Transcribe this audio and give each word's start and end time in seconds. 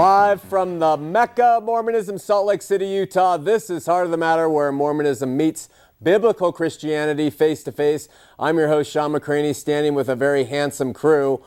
Live 0.00 0.40
from 0.40 0.78
the 0.78 0.96
Mecca 0.96 1.44
of 1.44 1.64
Mormonism, 1.64 2.16
Salt 2.16 2.46
Lake 2.46 2.62
City, 2.62 2.86
Utah. 2.86 3.36
This 3.36 3.68
is 3.68 3.84
Heart 3.84 4.06
of 4.06 4.10
the 4.10 4.16
Matter, 4.16 4.48
where 4.48 4.72
Mormonism 4.72 5.36
meets 5.36 5.68
biblical 6.02 6.52
Christianity 6.52 7.28
face 7.28 7.62
to 7.64 7.70
face. 7.70 8.08
I'm 8.38 8.56
your 8.56 8.68
host, 8.68 8.90
Shawn 8.90 9.12
McCraney, 9.12 9.54
standing 9.54 9.92
with 9.92 10.08
a 10.08 10.16
very 10.16 10.44
handsome 10.44 10.94
crew. 10.94 11.44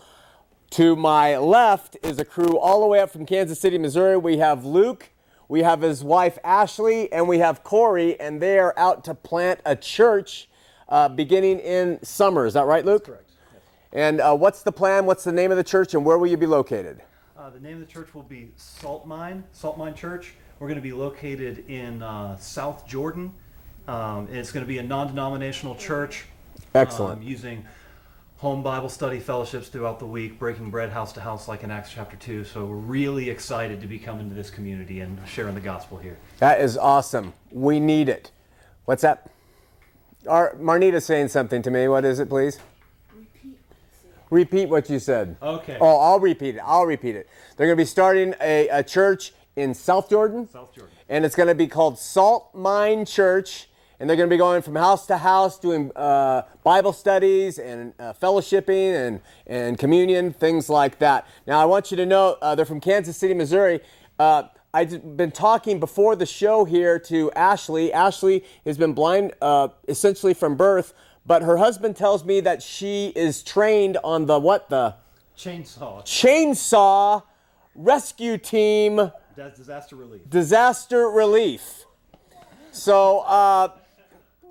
To 0.69 0.95
my 0.95 1.35
left 1.35 1.97
is 2.03 2.19
a 2.19 2.25
crew 2.25 2.59
all 2.59 2.81
the 2.81 2.85
way 2.85 2.99
up 2.99 3.09
from 3.09 3.25
Kansas 3.25 3.59
City, 3.59 3.79
Missouri. 3.79 4.17
We 4.17 4.37
have 4.37 4.63
Luke, 4.63 5.09
we 5.47 5.63
have 5.63 5.81
his 5.81 6.03
wife 6.03 6.37
Ashley, 6.43 7.11
and 7.11 7.27
we 7.27 7.39
have 7.39 7.63
Corey, 7.63 8.19
and 8.19 8.39
they 8.39 8.59
are 8.59 8.75
out 8.77 9.03
to 9.05 9.15
plant 9.15 9.61
a 9.65 9.75
church 9.75 10.47
uh, 10.89 11.09
beginning 11.09 11.57
in 11.57 11.97
summer. 12.03 12.45
Is 12.45 12.53
that 12.53 12.67
right, 12.67 12.85
Luke? 12.85 13.05
correct. 13.05 13.31
And 13.91 14.21
uh, 14.21 14.35
what's 14.35 14.61
the 14.61 14.71
plan? 14.71 15.07
What's 15.07 15.23
the 15.23 15.31
name 15.31 15.49
of 15.49 15.57
the 15.57 15.63
church, 15.63 15.95
and 15.95 16.05
where 16.05 16.19
will 16.19 16.27
you 16.27 16.37
be 16.37 16.45
located? 16.45 17.01
The 17.53 17.59
name 17.59 17.79
of 17.79 17.87
the 17.87 17.93
church 17.93 18.15
will 18.15 18.23
be 18.23 18.49
Salt 18.55 19.05
Mine, 19.05 19.43
Salt 19.51 19.77
Mine 19.77 19.93
Church. 19.93 20.33
We're 20.57 20.67
going 20.67 20.79
to 20.79 20.81
be 20.81 20.91
located 20.91 21.69
in 21.69 22.01
uh, 22.01 22.35
South 22.37 22.87
Jordan. 22.87 23.31
Um, 23.87 24.25
and 24.25 24.37
it's 24.37 24.51
going 24.51 24.65
to 24.65 24.67
be 24.67 24.79
a 24.79 24.83
non 24.83 25.05
denominational 25.05 25.75
church. 25.75 26.25
Excellent. 26.73 27.19
um, 27.19 27.21
using 27.21 27.63
home 28.37 28.63
Bible 28.63 28.89
study 28.89 29.19
fellowships 29.19 29.67
throughout 29.67 29.99
the 29.99 30.05
week, 30.07 30.39
breaking 30.39 30.71
bread 30.71 30.89
house 30.89 31.13
to 31.13 31.21
house 31.21 31.47
like 31.47 31.61
in 31.61 31.69
Acts 31.69 31.91
chapter 31.91 32.17
2. 32.17 32.43
So 32.43 32.65
we're 32.65 32.75
really 32.75 33.29
excited 33.29 33.81
to 33.81 33.87
be 33.87 33.99
coming 33.99 34.29
to 34.29 34.35
this 34.35 34.49
community 34.49 35.01
and 35.01 35.19
sharing 35.27 35.53
the 35.53 35.61
gospel 35.61 35.99
here. 35.99 36.17
That 36.39 36.59
is 36.59 36.75
awesome. 36.75 37.33
We 37.51 37.79
need 37.79 38.09
it. 38.09 38.31
What's 38.85 39.03
that? 39.03 39.29
Our, 40.27 40.55
Marnita's 40.59 41.05
saying 41.05 41.27
something 41.27 41.61
to 41.61 41.69
me. 41.69 41.87
What 41.87 42.03
is 42.03 42.19
it, 42.19 42.29
please? 42.29 42.57
Repeat 44.33 44.67
what 44.67 44.89
you 44.89 44.97
said. 44.97 45.37
Okay. 45.43 45.77
Oh, 45.79 45.99
I'll 45.99 46.19
repeat 46.19 46.55
it. 46.55 46.61
I'll 46.65 46.87
repeat 46.87 47.15
it. 47.15 47.29
They're 47.55 47.67
going 47.67 47.77
to 47.77 47.81
be 47.81 47.85
starting 47.85 48.33
a, 48.41 48.67
a 48.69 48.83
church 48.83 49.31
in 49.55 49.75
South 49.75 50.09
Jordan. 50.09 50.49
South 50.49 50.73
Jordan. 50.73 50.91
And 51.07 51.23
it's 51.23 51.35
going 51.35 51.49
to 51.49 51.55
be 51.55 51.67
called 51.67 51.99
Salt 51.99 52.49
Mine 52.55 53.05
Church. 53.05 53.69
And 53.99 54.09
they're 54.09 54.17
going 54.17 54.27
to 54.27 54.33
be 54.33 54.39
going 54.39 54.63
from 54.63 54.75
house 54.75 55.05
to 55.05 55.17
house 55.17 55.59
doing 55.59 55.91
uh, 55.95 56.41
Bible 56.63 56.93
studies 56.93 57.59
and 57.59 57.93
uh, 57.99 58.13
fellowshipping 58.13 58.95
and, 59.07 59.21
and 59.45 59.77
communion, 59.77 60.33
things 60.33 60.67
like 60.67 60.97
that. 60.97 61.27
Now, 61.45 61.59
I 61.59 61.65
want 61.65 61.91
you 61.91 61.97
to 61.97 62.05
know 62.05 62.35
uh, 62.41 62.55
they're 62.55 62.65
from 62.65 62.81
Kansas 62.81 63.15
City, 63.15 63.35
Missouri. 63.35 63.81
Uh, 64.17 64.45
I've 64.73 65.15
been 65.15 65.31
talking 65.31 65.79
before 65.79 66.15
the 66.15 66.25
show 66.25 66.65
here 66.65 66.97
to 66.97 67.31
Ashley. 67.33 67.93
Ashley 67.93 68.43
has 68.65 68.79
been 68.79 68.93
blind 68.93 69.33
uh, 69.43 69.67
essentially 69.87 70.33
from 70.33 70.55
birth, 70.55 70.95
but 71.25 71.41
her 71.43 71.57
husband 71.57 71.95
tells 71.95 72.23
me 72.23 72.39
that 72.41 72.61
she 72.61 73.07
is 73.15 73.43
trained 73.43 73.97
on 74.03 74.25
the 74.25 74.39
what? 74.39 74.69
The 74.69 74.95
Chainsaw. 75.37 76.03
chainsaw 76.05 77.23
rescue 77.75 78.37
team 78.37 79.11
That's 79.35 79.57
disaster 79.57 79.95
relief. 79.95 80.29
disaster 80.29 81.09
relief. 81.09 81.85
So 82.71 83.19
uh, 83.19 83.69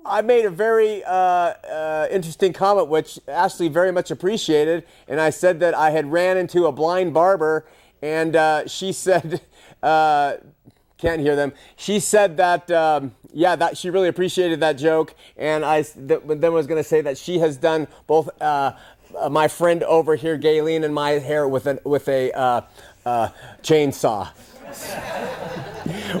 I 0.05 0.21
made 0.21 0.45
a 0.45 0.49
very 0.49 1.03
uh, 1.03 1.09
uh, 1.13 2.07
interesting 2.11 2.51
comment, 2.53 2.89
which 2.89 3.19
Ashley 3.27 3.69
very 3.69 3.91
much 3.91 4.11
appreciated, 4.11 4.85
and 5.07 5.21
I 5.21 5.29
said 5.29 5.59
that 5.61 5.73
I 5.73 5.91
had 5.91 6.11
ran 6.11 6.37
into 6.37 6.65
a 6.65 6.71
blind 6.71 7.13
barber, 7.13 7.65
and 8.01 8.35
uh, 8.35 8.67
she 8.67 8.91
said, 9.05 9.41
uh, 9.81 10.33
"Can't 11.03 11.21
hear 11.21 11.35
them." 11.35 11.51
She 11.75 11.99
said 11.99 12.37
that, 12.37 12.71
um, 12.71 13.13
yeah, 13.33 13.55
that 13.57 13.77
she 13.77 13.89
really 13.89 14.07
appreciated 14.07 14.61
that 14.61 14.73
joke, 14.73 15.13
and 15.37 15.65
I 15.65 15.81
th- 15.83 16.21
then 16.25 16.53
was 16.53 16.65
going 16.65 16.81
to 16.81 16.87
say 16.87 17.01
that 17.01 17.17
she 17.17 17.39
has 17.39 17.57
done 17.57 17.87
both. 18.07 18.29
Uh, 18.41 18.71
uh, 19.15 19.29
my 19.29 19.47
friend 19.47 19.83
over 19.83 20.15
here, 20.15 20.37
Galen, 20.37 20.83
and 20.83 20.95
my 20.95 21.11
hair 21.11 21.47
with 21.47 21.67
a 21.67 21.79
with 21.83 22.07
a 22.07 22.31
uh, 22.31 22.61
uh, 23.05 23.29
chainsaw. 23.61 24.29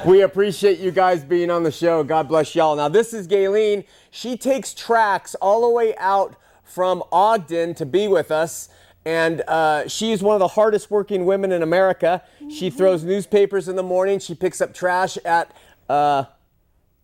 We 0.05 0.21
appreciate 0.21 0.79
you 0.79 0.91
guys 0.91 1.23
being 1.23 1.49
on 1.49 1.63
the 1.63 1.71
show. 1.71 2.03
God 2.03 2.27
bless 2.27 2.53
y'all. 2.53 2.75
Now, 2.75 2.89
this 2.89 3.13
is 3.13 3.27
Gayleen. 3.27 3.85
She 4.11 4.35
takes 4.35 4.73
tracks 4.73 5.35
all 5.35 5.61
the 5.61 5.69
way 5.69 5.95
out 5.97 6.35
from 6.63 7.03
Ogden 7.11 7.73
to 7.75 7.85
be 7.85 8.09
with 8.09 8.29
us. 8.29 8.67
And 9.05 9.41
uh, 9.47 9.87
she's 9.87 10.23
one 10.23 10.35
of 10.35 10.39
the 10.39 10.47
hardest 10.49 10.89
working 10.89 11.25
women 11.25 11.51
in 11.51 11.61
America. 11.61 12.23
She 12.49 12.69
throws 12.69 13.03
newspapers 13.03 13.67
in 13.67 13.75
the 13.75 13.83
morning. 13.83 14.19
She 14.19 14.33
picks 14.33 14.61
up 14.61 14.73
trash 14.73 15.17
at, 15.25 15.51
uh, 15.89 16.25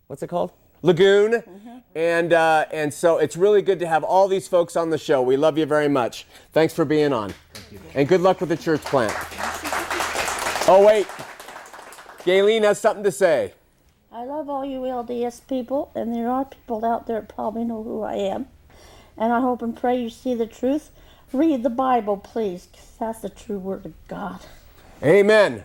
what's 0.06 0.22
it 0.22 0.28
called? 0.28 0.52
Lagoon. 0.82 1.42
And, 1.94 2.32
uh, 2.32 2.66
and 2.72 2.92
so 2.92 3.18
it's 3.18 3.36
really 3.36 3.60
good 3.60 3.78
to 3.80 3.86
have 3.86 4.02
all 4.02 4.28
these 4.28 4.48
folks 4.48 4.76
on 4.76 4.90
the 4.90 4.98
show. 4.98 5.20
We 5.20 5.36
love 5.36 5.58
you 5.58 5.66
very 5.66 5.88
much. 5.88 6.26
Thanks 6.52 6.72
for 6.72 6.84
being 6.84 7.12
on. 7.12 7.34
And 7.94 8.08
good 8.08 8.22
luck 8.22 8.40
with 8.40 8.48
the 8.48 8.56
church 8.56 8.80
plant. 8.82 9.12
Oh, 10.68 10.82
wait. 10.86 11.06
Gayleen 12.24 12.62
has 12.62 12.80
something 12.80 13.04
to 13.04 13.12
say. 13.12 13.54
I 14.12 14.24
love 14.24 14.48
all 14.48 14.64
you 14.64 14.80
LDS 14.80 15.46
people, 15.46 15.92
and 15.94 16.14
there 16.14 16.28
are 16.28 16.44
people 16.44 16.84
out 16.84 17.06
there 17.06 17.20
that 17.20 17.34
probably 17.34 17.64
know 17.64 17.82
who 17.82 18.02
I 18.02 18.14
am. 18.14 18.48
And 19.16 19.32
I 19.32 19.40
hope 19.40 19.62
and 19.62 19.76
pray 19.76 20.00
you 20.00 20.10
see 20.10 20.34
the 20.34 20.46
truth. 20.46 20.90
Read 21.32 21.62
the 21.62 21.70
Bible, 21.70 22.16
please, 22.16 22.66
'cause 22.72 22.90
that's 22.98 23.20
the 23.20 23.28
true 23.28 23.58
word 23.58 23.86
of 23.86 23.92
God. 24.08 24.40
Amen. 25.02 25.64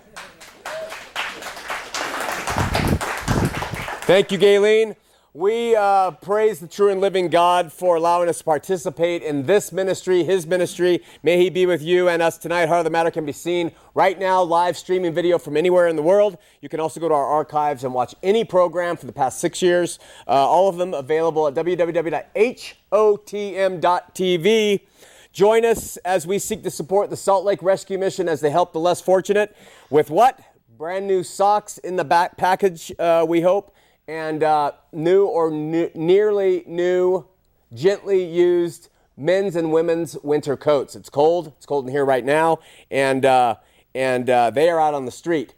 Thank 4.06 4.32
you, 4.32 4.38
Gayleen. 4.38 4.96
We 5.34 5.76
uh, 5.76 6.12
praise 6.12 6.60
the 6.62 6.68
true 6.68 6.90
and 6.92 7.02
living 7.02 7.28
God 7.28 7.74
for 7.74 7.98
allowing 7.98 8.30
us 8.30 8.38
to 8.38 8.44
participate 8.46 9.22
in 9.22 9.48
this 9.48 9.74
ministry, 9.74 10.24
His 10.24 10.48
ministry. 10.48 11.04
May 11.24 11.38
He 11.38 11.50
be 11.50 11.66
with 11.66 11.82
you 11.82 12.08
and 12.08 12.22
us 12.22 12.38
tonight. 12.38 12.68
Heart 12.68 12.80
of 12.82 12.84
the 12.86 12.92
Matter 12.92 13.12
can 13.12 13.26
be 13.26 13.34
seen 13.34 13.72
right 13.96 14.18
now, 14.18 14.42
live 14.44 14.78
streaming 14.78 15.14
video 15.14 15.38
from 15.38 15.58
anywhere 15.58 15.88
in 15.88 15.98
the 15.98 16.04
world. 16.04 16.38
You 16.62 16.70
can 16.70 16.80
also 16.80 17.02
go 17.02 17.10
to 17.10 17.14
our 17.16 17.26
archives 17.26 17.84
and 17.84 17.94
watch 17.94 18.16
any 18.24 18.46
program 18.46 18.96
for 18.96 19.08
the 19.08 19.12
past 19.12 19.40
six 19.42 19.62
years. 19.62 20.00
Uh, 20.26 20.32
all 20.32 20.70
of 20.70 20.78
them 20.78 20.94
available 20.94 21.48
at 21.48 21.54
www.hotm.tv. 21.56 22.32
Join 25.36 25.66
us 25.66 25.98
as 25.98 26.26
we 26.26 26.40
seek 26.40 26.64
to 26.64 26.72
support 26.72 27.10
the 27.10 27.18
Salt 27.18 27.44
Lake 27.44 27.62
Rescue 27.62 27.98
Mission 27.98 28.30
as 28.30 28.40
they 28.40 28.50
help 28.50 28.72
the 28.72 28.80
less 28.80 29.02
fortunate 29.02 29.54
with 29.90 30.10
what? 30.10 30.40
Brand 30.78 31.08
new 31.08 31.24
socks 31.24 31.78
in 31.78 31.98
the 31.98 32.06
back 32.06 32.38
package, 32.38 32.90
uh, 33.00 33.26
we 33.28 33.42
hope, 33.42 33.76
and 34.08 34.44
uh, 34.44 34.72
new 34.94 35.26
or 35.26 35.52
new, 35.52 35.92
nearly 35.94 36.64
new, 36.66 37.28
gently 37.74 38.24
used 38.24 38.88
men's 39.18 39.58
and 39.58 39.74
women's 39.74 40.16
winter 40.24 40.56
coats. 40.56 40.96
It's 40.96 41.10
cold. 41.10 41.52
It's 41.58 41.66
cold 41.66 41.86
in 41.86 41.92
here 41.92 42.06
right 42.06 42.24
now, 42.24 42.60
and 42.90 43.26
uh, 43.26 43.56
and 43.94 44.30
uh, 44.30 44.52
they 44.52 44.70
are 44.70 44.80
out 44.80 44.94
on 44.94 45.04
the 45.04 45.12
street. 45.12 45.54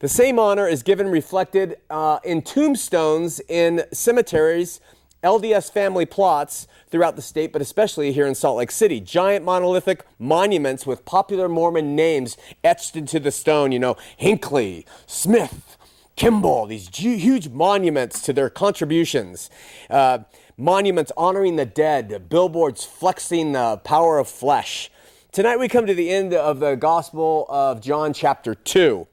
The 0.00 0.08
same 0.08 0.38
honor 0.38 0.66
is 0.66 0.82
given 0.82 1.08
reflected 1.08 1.76
uh, 1.88 2.18
in 2.24 2.42
tombstones 2.42 3.40
in 3.48 3.84
cemeteries, 3.92 4.80
LDS 5.24 5.72
family 5.72 6.04
plots 6.04 6.68
throughout 6.90 7.16
the 7.16 7.22
state, 7.22 7.52
but 7.52 7.62
especially 7.62 8.12
here 8.12 8.26
in 8.26 8.34
Salt 8.34 8.58
Lake 8.58 8.70
City. 8.70 9.00
Giant 9.00 9.44
monolithic 9.44 10.04
monuments 10.18 10.86
with 10.86 11.04
popular 11.04 11.48
Mormon 11.48 11.96
names 11.96 12.36
etched 12.62 12.94
into 12.94 13.18
the 13.18 13.30
stone, 13.30 13.72
you 13.72 13.78
know, 13.78 13.96
Hinckley, 14.16 14.86
Smith, 15.06 15.76
Kimball, 16.14 16.66
these 16.66 16.88
huge 16.96 17.48
monuments 17.48 18.20
to 18.22 18.32
their 18.32 18.50
contributions. 18.50 19.50
Uh, 19.90 20.18
monuments 20.56 21.10
honoring 21.16 21.56
the 21.56 21.66
dead, 21.66 22.28
billboards 22.28 22.84
flexing 22.84 23.52
the 23.52 23.78
power 23.78 24.18
of 24.18 24.28
flesh. 24.28 24.90
Tonight 25.32 25.56
we 25.56 25.68
come 25.68 25.86
to 25.86 25.94
the 25.94 26.10
end 26.10 26.32
of 26.32 26.60
the 26.60 26.76
Gospel 26.76 27.46
of 27.48 27.80
John, 27.80 28.12
chapter 28.12 28.54
2. 28.54 29.08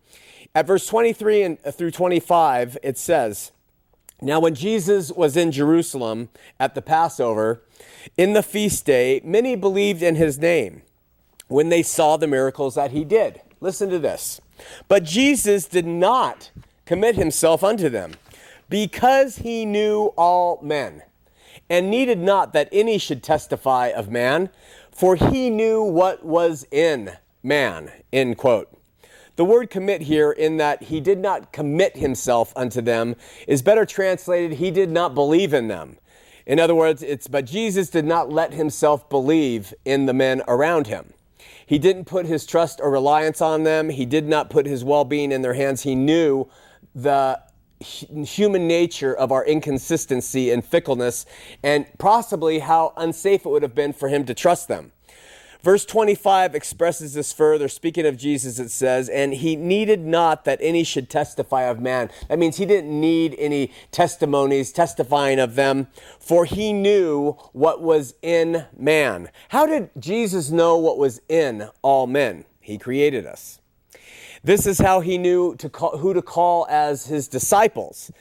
At 0.54 0.68
verse 0.68 0.86
23 0.86 1.44
and 1.44 1.60
through 1.60 1.92
25, 1.92 2.78
it 2.84 2.98
says, 2.98 3.52
Now, 4.22 4.40
when 4.40 4.54
Jesus 4.54 5.12
was 5.12 5.36
in 5.36 5.52
Jerusalem 5.52 6.30
at 6.60 6.76
the 6.76 6.82
Passover, 6.82 7.64
in 8.18 8.34
the 8.34 8.44
feast 8.44 8.86
day, 8.86 9.20
many 9.24 9.56
believed 9.56 10.04
in 10.04 10.16
his 10.16 10.38
name 10.38 10.84
when 11.48 11.70
they 11.70 11.82
saw 11.82 12.18
the 12.18 12.28
miracles 12.28 12.76
that 12.76 12.92
he 12.92 13.04
did. 13.04 13.42
Listen 13.60 13.90
to 13.90 14.00
this. 14.00 14.40
But 14.88 15.04
Jesus 15.04 15.66
did 15.66 15.88
not 15.88 16.52
commit 16.86 17.16
himself 17.16 17.64
unto 17.64 17.90
them 17.90 18.14
because 18.70 19.38
he 19.38 19.66
knew 19.66 20.14
all 20.18 20.60
men 20.62 21.02
and 21.70 21.90
needed 21.90 22.20
not 22.20 22.54
that 22.54 22.70
any 22.72 22.98
should 22.98 23.24
testify 23.24 23.88
of 23.88 24.10
man, 24.10 24.50
for 24.92 25.16
he 25.16 25.50
knew 25.50 25.82
what 25.82 26.26
was 26.26 26.66
in 26.70 27.12
man. 27.42 27.92
End 28.14 28.38
quote. 28.38 28.70
The 29.36 29.46
word 29.46 29.70
commit 29.70 30.02
here, 30.02 30.32
in 30.32 30.58
that 30.58 30.84
he 30.84 31.00
did 31.00 31.20
not 31.20 31.52
commit 31.52 31.98
himself 31.98 32.54
unto 32.56 32.82
them, 32.82 33.16
is 33.48 33.62
better 33.62 33.86
translated, 33.86 34.58
he 34.58 34.72
did 34.72 34.92
not 34.92 35.16
believe 35.16 35.54
in 35.54 35.68
them. 35.68 35.98
In 36.46 36.60
other 36.60 36.76
words, 36.76 37.02
it's, 37.02 37.28
but 37.28 37.46
Jesus 37.46 37.90
did 37.90 38.06
not 38.06 38.32
let 38.32 38.54
himself 38.54 39.10
believe 39.10 39.74
in 39.86 40.06
the 40.06 40.14
men 40.14 40.42
around 40.48 40.88
him. 40.88 41.14
He 41.66 41.80
didn't 41.80 42.06
put 42.06 42.26
his 42.26 42.46
trust 42.46 42.82
or 42.82 42.92
reliance 42.92 43.42
on 43.42 43.64
them. 43.64 43.90
He 43.90 44.06
did 44.06 44.28
not 44.28 44.50
put 44.50 44.66
his 44.66 44.84
well 44.84 45.06
being 45.06 45.32
in 45.32 45.42
their 45.42 45.54
hands. 45.54 45.84
He 45.84 45.96
knew 45.96 46.50
the 46.94 47.42
human 47.80 48.68
nature 48.68 49.14
of 49.14 49.32
our 49.32 49.46
inconsistency 49.46 50.52
and 50.52 50.64
fickleness, 50.64 51.26
and 51.64 51.86
possibly 51.98 52.60
how 52.60 52.94
unsafe 52.98 53.46
it 53.46 53.50
would 53.50 53.64
have 53.64 53.74
been 53.74 53.94
for 53.94 54.10
him 54.10 54.26
to 54.26 54.34
trust 54.34 54.68
them. 54.68 54.92
Verse 55.64 55.86
25 55.86 56.56
expresses 56.56 57.14
this 57.14 57.32
further. 57.32 57.68
Speaking 57.68 58.06
of 58.06 58.18
Jesus, 58.18 58.58
it 58.58 58.70
says, 58.70 59.10
And 59.10 59.34
he 59.34 59.56
needed 59.56 60.02
not 60.02 60.44
that 60.46 60.60
any 60.62 60.84
should 60.84 61.10
testify 61.10 61.64
of 61.64 61.80
man. 61.80 62.10
That 62.30 62.40
means 62.40 62.58
he 62.58 62.66
didn't 62.66 63.00
need 63.00 63.36
any 63.38 63.72
testimonies 63.92 64.72
testifying 64.72 65.40
of 65.40 65.56
them, 65.56 65.88
for 66.20 66.46
he 66.46 66.74
knew 66.74 67.34
what 67.54 67.82
was 67.82 68.16
in 68.22 68.66
man. 68.76 69.30
How 69.50 69.68
did 69.68 69.92
Jesus 70.00 70.50
know 70.50 70.78
what 70.78 70.98
was 70.98 71.22
in 71.30 71.70
all 71.84 72.08
men? 72.08 72.46
He 72.60 72.78
created 72.78 73.28
us. 73.28 73.60
This 74.44 74.66
is 74.66 74.80
how 74.80 75.02
he 75.02 75.20
knew 75.20 75.56
to 75.58 75.70
call, 75.70 75.98
who 75.98 76.16
to 76.16 76.22
call 76.24 76.66
as 76.70 77.06
his 77.06 77.28
disciples. 77.28 78.12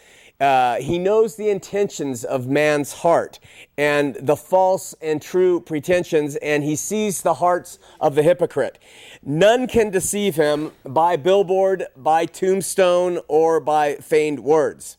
Uh, 0.40 0.76
he 0.76 0.98
knows 0.98 1.36
the 1.36 1.50
intentions 1.50 2.24
of 2.24 2.46
man's 2.46 2.94
heart 2.94 3.38
and 3.76 4.14
the 4.14 4.36
false 4.36 4.94
and 5.02 5.20
true 5.20 5.60
pretensions, 5.60 6.36
and 6.36 6.64
he 6.64 6.74
sees 6.74 7.20
the 7.20 7.34
hearts 7.34 7.78
of 8.00 8.14
the 8.14 8.22
hypocrite. 8.22 8.78
None 9.22 9.66
can 9.66 9.90
deceive 9.90 10.36
him 10.36 10.72
by 10.84 11.16
billboard, 11.16 11.86
by 11.94 12.24
tombstone, 12.24 13.20
or 13.28 13.60
by 13.60 13.96
feigned 13.96 14.40
words. 14.40 14.96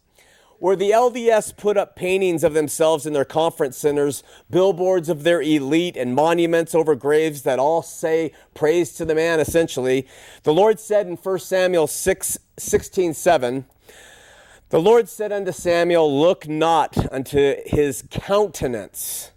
Where 0.60 0.76
the 0.76 0.92
LDS 0.92 1.58
put 1.58 1.76
up 1.76 1.96
paintings 1.96 2.44
of 2.44 2.54
themselves 2.54 3.08
in 3.08 3.14
their 3.14 3.26
conference 3.26 3.78
centers, 3.78 4.22
billboards 4.52 5.10
of 5.10 5.24
their 5.24 5.42
elite, 5.42 5.98
and 5.98 6.14
monuments 6.14 6.76
over 6.76 6.94
graves 6.94 7.42
that 7.42 7.58
all 7.58 7.82
say 7.82 8.32
praise 8.54 8.94
to 8.94 9.06
the 9.06 9.16
man, 9.16 9.40
essentially, 9.40 10.08
the 10.44 10.54
Lord 10.54 10.80
said 10.80 11.08
in 11.08 11.16
1 11.16 11.40
Samuel 11.40 11.88
6 11.88 12.38
16 12.58 13.16
7, 13.16 13.66
the 14.72 14.82
Lord 14.82 15.10
said 15.10 15.34
unto 15.34 15.52
Samuel, 15.52 16.20
Look 16.20 16.48
not 16.48 16.98
unto 17.12 17.56
his 17.66 18.06
countenance, 18.10 19.32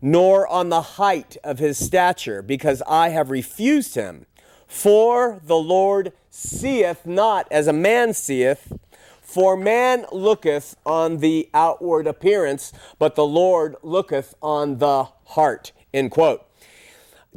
nor 0.00 0.46
on 0.46 0.68
the 0.68 0.80
height 0.80 1.36
of 1.42 1.58
his 1.58 1.76
stature, 1.76 2.40
because 2.40 2.82
I 2.86 3.08
have 3.08 3.30
refused 3.30 3.96
him. 3.96 4.26
For 4.68 5.40
the 5.44 5.56
Lord 5.56 6.12
seeth 6.30 7.04
not 7.04 7.48
as 7.50 7.66
a 7.66 7.72
man 7.72 8.14
seeth, 8.14 8.72
For 9.20 9.56
man 9.56 10.06
looketh 10.12 10.76
on 10.86 11.18
the 11.18 11.50
outward 11.52 12.06
appearance, 12.06 12.72
but 13.00 13.16
the 13.16 13.26
Lord 13.26 13.74
looketh 13.82 14.36
on 14.40 14.78
the 14.78 15.08
heart. 15.24 15.72
End 15.92 16.12
quote 16.12 16.45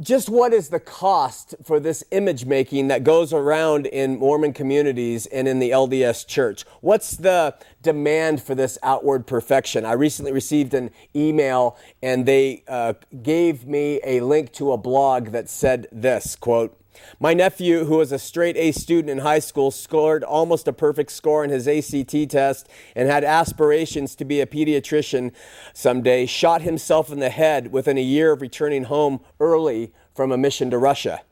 just 0.00 0.30
what 0.30 0.54
is 0.54 0.70
the 0.70 0.80
cost 0.80 1.54
for 1.62 1.78
this 1.78 2.02
image 2.10 2.46
making 2.46 2.88
that 2.88 3.04
goes 3.04 3.32
around 3.32 3.86
in 3.86 4.18
Mormon 4.18 4.52
communities 4.52 5.26
and 5.26 5.46
in 5.46 5.58
the 5.58 5.70
LDS 5.70 6.26
church? 6.26 6.64
What's 6.80 7.16
the 7.16 7.54
demand 7.82 8.42
for 8.42 8.54
this 8.54 8.78
outward 8.82 9.26
perfection? 9.26 9.84
I 9.84 9.92
recently 9.92 10.32
received 10.32 10.72
an 10.72 10.90
email 11.14 11.76
and 12.02 12.24
they 12.24 12.64
uh, 12.66 12.94
gave 13.22 13.66
me 13.66 14.00
a 14.02 14.20
link 14.20 14.52
to 14.54 14.72
a 14.72 14.78
blog 14.78 15.28
that 15.28 15.50
said 15.50 15.86
this 15.92 16.34
quote, 16.34 16.79
my 17.18 17.34
nephew, 17.34 17.84
who 17.84 17.96
was 17.96 18.12
a 18.12 18.18
straight 18.18 18.56
A 18.56 18.72
student 18.72 19.10
in 19.10 19.18
high 19.18 19.38
school, 19.38 19.70
scored 19.70 20.24
almost 20.24 20.68
a 20.68 20.72
perfect 20.72 21.12
score 21.12 21.44
in 21.44 21.50
his 21.50 21.68
ACT 21.68 22.30
test 22.30 22.68
and 22.94 23.08
had 23.08 23.24
aspirations 23.24 24.14
to 24.16 24.24
be 24.24 24.40
a 24.40 24.46
pediatrician 24.46 25.32
someday, 25.72 26.26
shot 26.26 26.62
himself 26.62 27.10
in 27.10 27.18
the 27.18 27.30
head 27.30 27.72
within 27.72 27.98
a 27.98 28.02
year 28.02 28.32
of 28.32 28.40
returning 28.40 28.84
home 28.84 29.20
early 29.38 29.92
from 30.14 30.32
a 30.32 30.38
mission 30.38 30.70
to 30.70 30.78
Russia. 30.78 31.22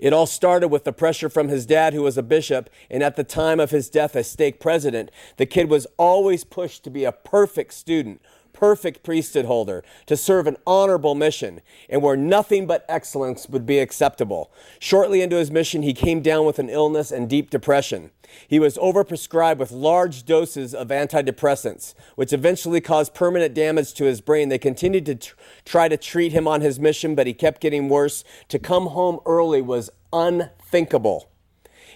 It 0.00 0.12
all 0.12 0.26
started 0.26 0.68
with 0.68 0.84
the 0.84 0.92
pressure 0.92 1.28
from 1.28 1.48
his 1.48 1.66
dad, 1.66 1.94
who 1.94 2.02
was 2.02 2.16
a 2.16 2.22
bishop, 2.22 2.70
and 2.90 3.02
at 3.02 3.16
the 3.16 3.24
time 3.24 3.58
of 3.58 3.70
his 3.70 3.90
death, 3.90 4.14
a 4.14 4.22
stake 4.22 4.60
president. 4.60 5.10
The 5.36 5.46
kid 5.46 5.68
was 5.68 5.86
always 5.96 6.44
pushed 6.44 6.84
to 6.84 6.90
be 6.90 7.04
a 7.04 7.12
perfect 7.12 7.74
student, 7.74 8.20
perfect 8.54 9.02
priesthood 9.02 9.44
holder 9.44 9.84
to 10.06 10.16
serve 10.16 10.46
an 10.46 10.56
honorable 10.66 11.14
mission 11.14 11.60
and 11.90 12.00
where 12.00 12.16
nothing 12.16 12.66
but 12.66 12.86
excellence 12.88 13.46
would 13.48 13.66
be 13.66 13.78
acceptable. 13.78 14.50
Shortly 14.78 15.20
into 15.20 15.36
his 15.36 15.50
mission, 15.50 15.82
he 15.82 15.92
came 15.92 16.22
down 16.22 16.46
with 16.46 16.58
an 16.58 16.70
illness 16.70 17.10
and 17.10 17.28
deep 17.28 17.50
depression. 17.50 18.10
He 18.48 18.58
was 18.58 18.78
overprescribed 18.78 19.58
with 19.58 19.70
large 19.70 20.24
doses 20.24 20.74
of 20.74 20.88
antidepressants, 20.88 21.94
which 22.14 22.32
eventually 22.32 22.80
caused 22.80 23.12
permanent 23.12 23.52
damage 23.52 23.92
to 23.94 24.04
his 24.04 24.20
brain. 24.20 24.48
They 24.48 24.58
continued 24.58 25.06
to 25.06 25.16
tr- 25.16 25.34
try 25.64 25.88
to 25.88 25.96
treat 25.96 26.32
him 26.32 26.48
on 26.48 26.60
his 26.60 26.80
mission, 26.80 27.14
but 27.14 27.26
he 27.26 27.34
kept 27.34 27.60
getting 27.60 27.88
worse. 27.88 28.24
To 28.48 28.58
come 28.58 28.86
home 28.86 29.20
early 29.26 29.60
was 29.60 29.90
unthinkable. 30.12 31.28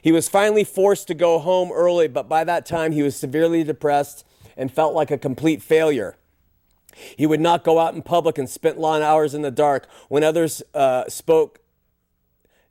He 0.03 0.13
was 0.13 0.29
finally 0.29 0.65
forced 0.65 1.09
to 1.09 1.15
go 1.15 1.39
home 1.39 1.73
early, 1.73 2.09
but 2.09 2.29
by 2.29 2.45
that 2.45 2.67
time 2.67 2.93
he 2.93 3.03
was 3.03 3.17
severely 3.17 3.65
depressed 3.65 4.25
and 4.57 4.73
felt 4.73 4.95
like 4.95 5.11
a 5.11 5.19
complete 5.19 5.63
failure. 5.63 6.17
He 7.17 7.27
would 7.27 7.41
not 7.41 7.65
go 7.65 7.79
out 7.79 7.95
in 7.95 8.03
public 8.03 8.39
and 8.39 8.49
spent 8.49 8.79
long 8.79 9.03
hours 9.03 9.35
in 9.35 9.43
the 9.43 9.51
dark. 9.51 9.89
When 10.09 10.25
others 10.25 10.63
uh, 10.75 11.05
spoke, 11.09 11.61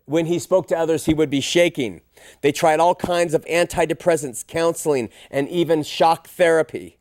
when 0.05 0.27
he 0.27 0.39
spoke 0.39 0.67
to 0.67 0.77
others, 0.77 1.05
he 1.05 1.13
would 1.13 1.29
be 1.29 1.41
shaking. 1.41 2.01
They 2.41 2.51
tried 2.51 2.79
all 2.79 2.95
kinds 2.95 3.33
of 3.33 3.45
antidepressants, 3.45 4.45
counseling, 4.45 5.09
and 5.29 5.49
even 5.49 5.83
shock 5.83 6.27
therapy. 6.27 6.97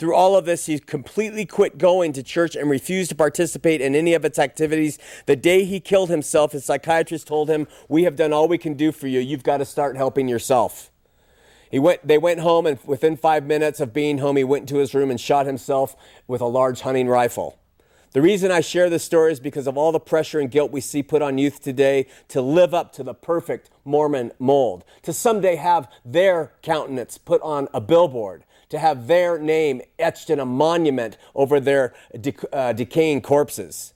Through 0.00 0.14
all 0.14 0.34
of 0.34 0.46
this, 0.46 0.64
he 0.64 0.78
completely 0.78 1.44
quit 1.44 1.76
going 1.76 2.14
to 2.14 2.22
church 2.22 2.56
and 2.56 2.70
refused 2.70 3.10
to 3.10 3.14
participate 3.14 3.82
in 3.82 3.94
any 3.94 4.14
of 4.14 4.24
its 4.24 4.38
activities. 4.38 4.98
The 5.26 5.36
day 5.36 5.64
he 5.64 5.78
killed 5.78 6.08
himself, 6.08 6.52
his 6.52 6.64
psychiatrist 6.64 7.26
told 7.26 7.50
him, 7.50 7.68
We 7.86 8.04
have 8.04 8.16
done 8.16 8.32
all 8.32 8.48
we 8.48 8.56
can 8.56 8.74
do 8.74 8.92
for 8.92 9.08
you. 9.08 9.20
You've 9.20 9.42
got 9.42 9.58
to 9.58 9.66
start 9.66 9.98
helping 9.98 10.26
yourself. 10.26 10.90
He 11.70 11.78
went, 11.78 12.06
they 12.06 12.18
went 12.18 12.40
home, 12.40 12.66
and 12.66 12.78
within 12.84 13.16
five 13.16 13.46
minutes 13.46 13.78
of 13.80 13.92
being 13.92 14.18
home, 14.18 14.36
he 14.36 14.44
went 14.44 14.62
into 14.62 14.80
his 14.80 14.92
room 14.92 15.10
and 15.10 15.20
shot 15.20 15.46
himself 15.46 15.94
with 16.26 16.40
a 16.40 16.46
large 16.46 16.80
hunting 16.80 17.08
rifle. 17.08 17.58
The 18.12 18.20
reason 18.20 18.50
I 18.50 18.60
share 18.60 18.90
this 18.90 19.04
story 19.04 19.30
is 19.30 19.38
because 19.38 19.68
of 19.68 19.78
all 19.78 19.92
the 19.92 20.00
pressure 20.00 20.40
and 20.40 20.50
guilt 20.50 20.72
we 20.72 20.80
see 20.80 21.00
put 21.00 21.22
on 21.22 21.38
youth 21.38 21.62
today 21.62 22.08
to 22.28 22.42
live 22.42 22.74
up 22.74 22.92
to 22.94 23.04
the 23.04 23.14
perfect 23.14 23.70
Mormon 23.84 24.32
mold, 24.40 24.84
to 25.02 25.12
someday 25.12 25.54
have 25.54 25.88
their 26.04 26.52
countenance 26.60 27.18
put 27.18 27.40
on 27.42 27.68
a 27.72 27.80
billboard, 27.80 28.44
to 28.70 28.80
have 28.80 29.06
their 29.06 29.38
name 29.38 29.80
etched 29.96 30.28
in 30.28 30.40
a 30.40 30.44
monument 30.44 31.18
over 31.36 31.60
their 31.60 31.94
uh, 32.52 32.72
decaying 32.72 33.20
corpses. 33.20 33.94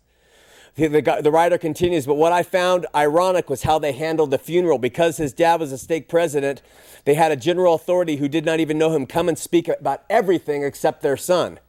The, 0.76 0.88
the, 0.88 1.20
the, 1.22 1.30
writer 1.30 1.56
continues, 1.56 2.04
but 2.04 2.14
what 2.14 2.32
I 2.32 2.42
found 2.42 2.86
ironic 2.96 3.48
was 3.48 3.62
how 3.62 3.78
they 3.78 3.92
handled 3.92 4.32
the 4.32 4.38
funeral. 4.38 4.78
Because 4.78 5.18
his 5.18 5.32
dad 5.32 5.60
was 5.60 5.70
a 5.70 5.78
stake 5.78 6.08
president, 6.08 6.62
they 7.04 7.14
had 7.14 7.30
a 7.30 7.36
general 7.36 7.74
authority 7.74 8.16
who 8.16 8.28
did 8.28 8.44
not 8.44 8.58
even 8.58 8.76
know 8.76 8.92
him 8.92 9.06
come 9.06 9.28
and 9.28 9.38
speak 9.38 9.68
about 9.68 10.02
everything 10.10 10.64
except 10.64 11.00
their 11.00 11.16
son. 11.16 11.60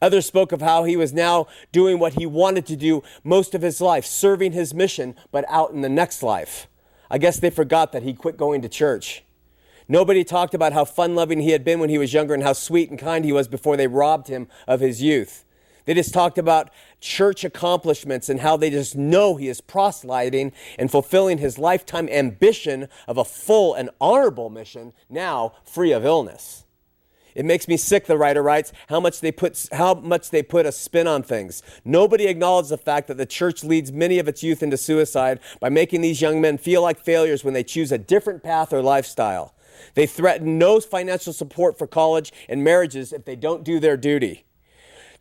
Others 0.00 0.26
spoke 0.26 0.52
of 0.52 0.62
how 0.62 0.84
he 0.84 0.96
was 0.96 1.12
now 1.12 1.46
doing 1.72 1.98
what 1.98 2.14
he 2.14 2.24
wanted 2.24 2.66
to 2.66 2.76
do 2.76 3.02
most 3.24 3.54
of 3.54 3.62
his 3.62 3.80
life, 3.80 4.06
serving 4.06 4.52
his 4.52 4.72
mission, 4.72 5.16
but 5.32 5.44
out 5.48 5.72
in 5.72 5.80
the 5.80 5.88
next 5.88 6.22
life. 6.22 6.68
I 7.10 7.18
guess 7.18 7.40
they 7.40 7.50
forgot 7.50 7.90
that 7.92 8.04
he 8.04 8.14
quit 8.14 8.36
going 8.36 8.62
to 8.62 8.68
church. 8.68 9.24
Nobody 9.88 10.22
talked 10.22 10.54
about 10.54 10.72
how 10.72 10.84
fun 10.84 11.16
loving 11.16 11.40
he 11.40 11.50
had 11.50 11.64
been 11.64 11.80
when 11.80 11.90
he 11.90 11.98
was 11.98 12.14
younger 12.14 12.32
and 12.32 12.44
how 12.44 12.52
sweet 12.52 12.90
and 12.90 12.98
kind 12.98 13.24
he 13.24 13.32
was 13.32 13.48
before 13.48 13.76
they 13.76 13.88
robbed 13.88 14.28
him 14.28 14.46
of 14.68 14.78
his 14.78 15.02
youth. 15.02 15.44
They 15.84 15.94
just 15.94 16.14
talked 16.14 16.38
about 16.38 16.70
church 17.00 17.44
accomplishments 17.44 18.28
and 18.28 18.40
how 18.40 18.56
they 18.56 18.70
just 18.70 18.96
know 18.96 19.36
he 19.36 19.48
is 19.48 19.60
proselyting 19.60 20.52
and 20.78 20.90
fulfilling 20.90 21.38
his 21.38 21.58
lifetime 21.58 22.08
ambition 22.08 22.88
of 23.08 23.18
a 23.18 23.24
full 23.24 23.74
and 23.74 23.90
honorable 24.00 24.50
mission, 24.50 24.92
now 25.08 25.52
free 25.64 25.92
of 25.92 26.04
illness. 26.04 26.64
It 27.34 27.44
makes 27.44 27.68
me 27.68 27.76
sick, 27.76 28.06
the 28.06 28.18
writer 28.18 28.42
writes, 28.42 28.72
how 28.88 29.00
much 29.00 29.20
they 29.20 29.32
put 29.32 29.68
how 29.72 29.94
much 29.94 30.30
they 30.30 30.42
put 30.42 30.66
a 30.66 30.72
spin 30.72 31.06
on 31.06 31.22
things. 31.22 31.62
Nobody 31.84 32.26
acknowledges 32.26 32.70
the 32.70 32.78
fact 32.78 33.08
that 33.08 33.18
the 33.18 33.26
church 33.26 33.62
leads 33.62 33.92
many 33.92 34.18
of 34.18 34.28
its 34.28 34.42
youth 34.42 34.62
into 34.62 34.76
suicide 34.76 35.40
by 35.60 35.68
making 35.68 36.00
these 36.00 36.20
young 36.20 36.40
men 36.40 36.58
feel 36.58 36.82
like 36.82 36.98
failures 36.98 37.44
when 37.44 37.54
they 37.54 37.62
choose 37.62 37.92
a 37.92 37.98
different 37.98 38.42
path 38.42 38.72
or 38.72 38.82
lifestyle. 38.82 39.54
They 39.94 40.06
threaten 40.06 40.58
no 40.58 40.80
financial 40.80 41.32
support 41.32 41.78
for 41.78 41.86
college 41.86 42.32
and 42.48 42.64
marriages 42.64 43.12
if 43.12 43.24
they 43.24 43.36
don't 43.36 43.64
do 43.64 43.80
their 43.80 43.96
duty. 43.96 44.44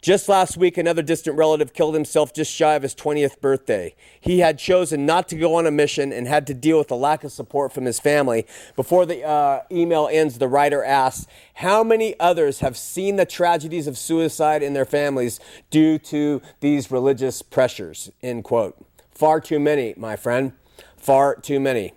Just 0.02 0.30
last 0.30 0.56
week, 0.56 0.78
another 0.78 1.02
distant 1.02 1.36
relative 1.36 1.74
killed 1.74 1.94
himself 1.94 2.34
just 2.34 2.54
shy 2.54 2.74
of 2.76 2.84
his 2.84 2.96
20th 2.96 3.42
birthday. 3.42 3.94
He 4.22 4.40
had 4.40 4.58
chosen 4.58 5.06
not 5.06 5.28
to 5.28 5.36
go 5.36 5.56
on 5.56 5.66
a 5.66 5.72
mission 5.72 6.14
and 6.14 6.26
had 6.26 6.48
to 6.48 6.54
deal 6.54 6.78
with 6.78 6.88
the 6.88 6.96
lack 6.96 7.26
of 7.26 7.34
support 7.34 7.74
from 7.74 7.84
his 7.84 8.00
family. 8.00 8.46
Before 8.78 9.06
the 9.06 9.26
uh, 9.26 9.64
email 9.70 10.08
ends, 10.10 10.38
the 10.38 10.48
writer 10.48 10.86
asks, 10.86 11.28
How 11.56 11.84
many 11.84 12.18
others 12.18 12.62
have 12.62 12.78
seen 12.78 13.18
the 13.18 13.26
tragedies 13.26 13.88
of 13.88 13.98
suicide 13.98 14.64
in 14.64 14.72
their 14.72 14.86
families 14.86 15.42
due 15.70 16.00
to 16.00 16.42
these 16.62 16.90
religious 16.90 17.42
pressures? 17.42 18.10
End 18.24 18.46
quote. 18.46 18.78
Far 19.12 19.42
too 19.42 19.60
many, 19.60 19.94
my 19.98 20.16
friend. 20.16 20.54
Far 20.96 21.36
too 21.36 21.60
many. 21.60 21.92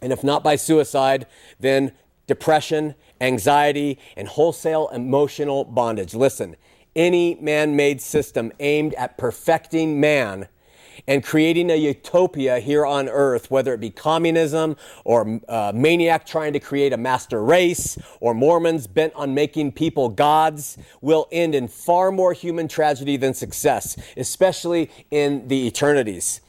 And 0.00 0.10
if 0.10 0.24
not 0.24 0.42
by 0.42 0.56
suicide, 0.56 1.26
then 1.60 1.92
depression, 2.26 2.94
anxiety, 3.20 3.98
and 4.16 4.26
wholesale 4.26 4.88
emotional 4.88 5.64
bondage. 5.64 6.14
Listen, 6.14 6.56
any 6.96 7.36
man 7.36 7.76
made 7.76 8.00
system 8.00 8.52
aimed 8.58 8.94
at 8.94 9.16
perfecting 9.16 10.00
man 10.00 10.48
and 11.06 11.22
creating 11.22 11.70
a 11.70 11.76
utopia 11.76 12.58
here 12.58 12.84
on 12.84 13.08
earth, 13.08 13.50
whether 13.50 13.74
it 13.74 13.80
be 13.80 13.90
communism 13.90 14.76
or 15.04 15.40
uh, 15.48 15.72
maniac 15.74 16.26
trying 16.26 16.52
to 16.52 16.60
create 16.60 16.92
a 16.92 16.96
master 16.96 17.42
race 17.42 17.98
or 18.20 18.34
Mormons 18.34 18.86
bent 18.86 19.14
on 19.14 19.34
making 19.34 19.72
people 19.72 20.08
gods, 20.08 20.78
will 21.00 21.28
end 21.30 21.54
in 21.54 21.68
far 21.68 22.10
more 22.10 22.32
human 22.32 22.66
tragedy 22.66 23.16
than 23.16 23.34
success, 23.34 23.96
especially 24.16 24.90
in 25.10 25.46
the 25.48 25.66
eternities. 25.66 26.40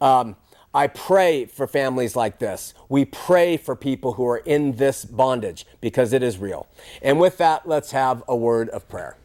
Um, 0.00 0.36
I 0.74 0.86
pray 0.86 1.44
for 1.44 1.66
families 1.66 2.16
like 2.16 2.38
this. 2.38 2.72
We 2.88 3.04
pray 3.04 3.58
for 3.58 3.76
people 3.76 4.14
who 4.14 4.26
are 4.26 4.38
in 4.38 4.76
this 4.76 5.04
bondage 5.04 5.66
because 5.82 6.14
it 6.14 6.22
is 6.22 6.38
real. 6.38 6.66
And 7.02 7.20
with 7.20 7.36
that, 7.38 7.68
let's 7.68 7.92
have 7.92 8.22
a 8.26 8.34
word 8.34 8.70
of 8.70 8.88
prayer. 8.88 9.16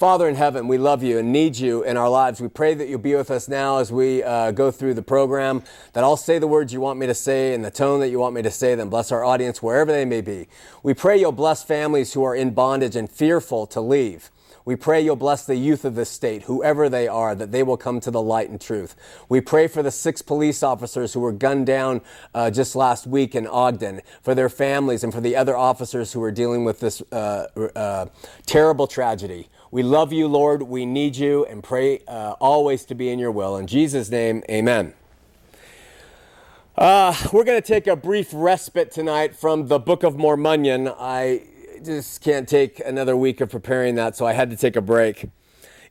Father 0.00 0.30
in 0.30 0.34
heaven, 0.34 0.66
we 0.66 0.78
love 0.78 1.02
you 1.02 1.18
and 1.18 1.30
need 1.30 1.58
you 1.58 1.82
in 1.82 1.98
our 1.98 2.08
lives. 2.08 2.40
We 2.40 2.48
pray 2.48 2.72
that 2.72 2.88
you'll 2.88 3.00
be 3.00 3.14
with 3.14 3.30
us 3.30 3.48
now 3.48 3.80
as 3.80 3.92
we 3.92 4.22
uh, 4.22 4.50
go 4.50 4.70
through 4.70 4.94
the 4.94 5.02
program, 5.02 5.62
that 5.92 6.02
I'll 6.02 6.16
say 6.16 6.38
the 6.38 6.46
words 6.46 6.72
you 6.72 6.80
want 6.80 6.98
me 6.98 7.06
to 7.06 7.12
say 7.12 7.52
in 7.52 7.60
the 7.60 7.70
tone 7.70 8.00
that 8.00 8.08
you 8.08 8.18
want 8.18 8.34
me 8.34 8.40
to 8.40 8.50
say 8.50 8.74
them. 8.74 8.88
Bless 8.88 9.12
our 9.12 9.22
audience 9.22 9.62
wherever 9.62 9.92
they 9.92 10.06
may 10.06 10.22
be. 10.22 10.48
We 10.82 10.94
pray 10.94 11.20
you'll 11.20 11.32
bless 11.32 11.62
families 11.62 12.14
who 12.14 12.24
are 12.24 12.34
in 12.34 12.54
bondage 12.54 12.96
and 12.96 13.10
fearful 13.10 13.66
to 13.66 13.82
leave. 13.82 14.30
We 14.64 14.74
pray 14.74 15.02
you'll 15.02 15.16
bless 15.16 15.44
the 15.44 15.56
youth 15.56 15.84
of 15.84 15.96
this 15.96 16.08
state, 16.08 16.44
whoever 16.44 16.88
they 16.88 17.06
are, 17.06 17.34
that 17.34 17.52
they 17.52 17.62
will 17.62 17.76
come 17.76 18.00
to 18.00 18.10
the 18.10 18.22
light 18.22 18.48
and 18.48 18.58
truth. 18.58 18.96
We 19.28 19.42
pray 19.42 19.66
for 19.66 19.82
the 19.82 19.90
six 19.90 20.22
police 20.22 20.62
officers 20.62 21.12
who 21.12 21.20
were 21.20 21.32
gunned 21.32 21.66
down 21.66 22.00
uh, 22.34 22.50
just 22.50 22.74
last 22.74 23.06
week 23.06 23.34
in 23.34 23.46
Ogden, 23.46 24.00
for 24.22 24.34
their 24.34 24.48
families, 24.48 25.04
and 25.04 25.12
for 25.12 25.20
the 25.20 25.36
other 25.36 25.56
officers 25.56 26.14
who 26.14 26.22
are 26.22 26.30
dealing 26.30 26.64
with 26.64 26.80
this 26.80 27.02
uh, 27.12 27.46
uh, 27.76 28.06
terrible 28.46 28.86
tragedy. 28.86 29.48
We 29.72 29.84
love 29.84 30.12
you, 30.12 30.26
Lord. 30.26 30.64
We 30.64 30.84
need 30.84 31.14
you 31.14 31.44
and 31.44 31.62
pray 31.62 32.00
uh, 32.08 32.32
always 32.40 32.84
to 32.86 32.96
be 32.96 33.08
in 33.08 33.20
your 33.20 33.30
will. 33.30 33.56
In 33.56 33.68
Jesus' 33.68 34.10
name, 34.10 34.42
amen. 34.50 34.94
Uh, 36.76 37.14
we're 37.32 37.44
going 37.44 37.60
to 37.60 37.66
take 37.66 37.86
a 37.86 37.94
brief 37.94 38.30
respite 38.32 38.90
tonight 38.90 39.36
from 39.36 39.68
the 39.68 39.78
Book 39.78 40.02
of 40.02 40.14
Mormonion. 40.14 40.92
I 40.98 41.44
just 41.84 42.20
can't 42.20 42.48
take 42.48 42.80
another 42.84 43.16
week 43.16 43.40
of 43.40 43.50
preparing 43.50 43.94
that, 43.94 44.16
so 44.16 44.26
I 44.26 44.32
had 44.32 44.50
to 44.50 44.56
take 44.56 44.74
a 44.74 44.80
break. 44.80 45.30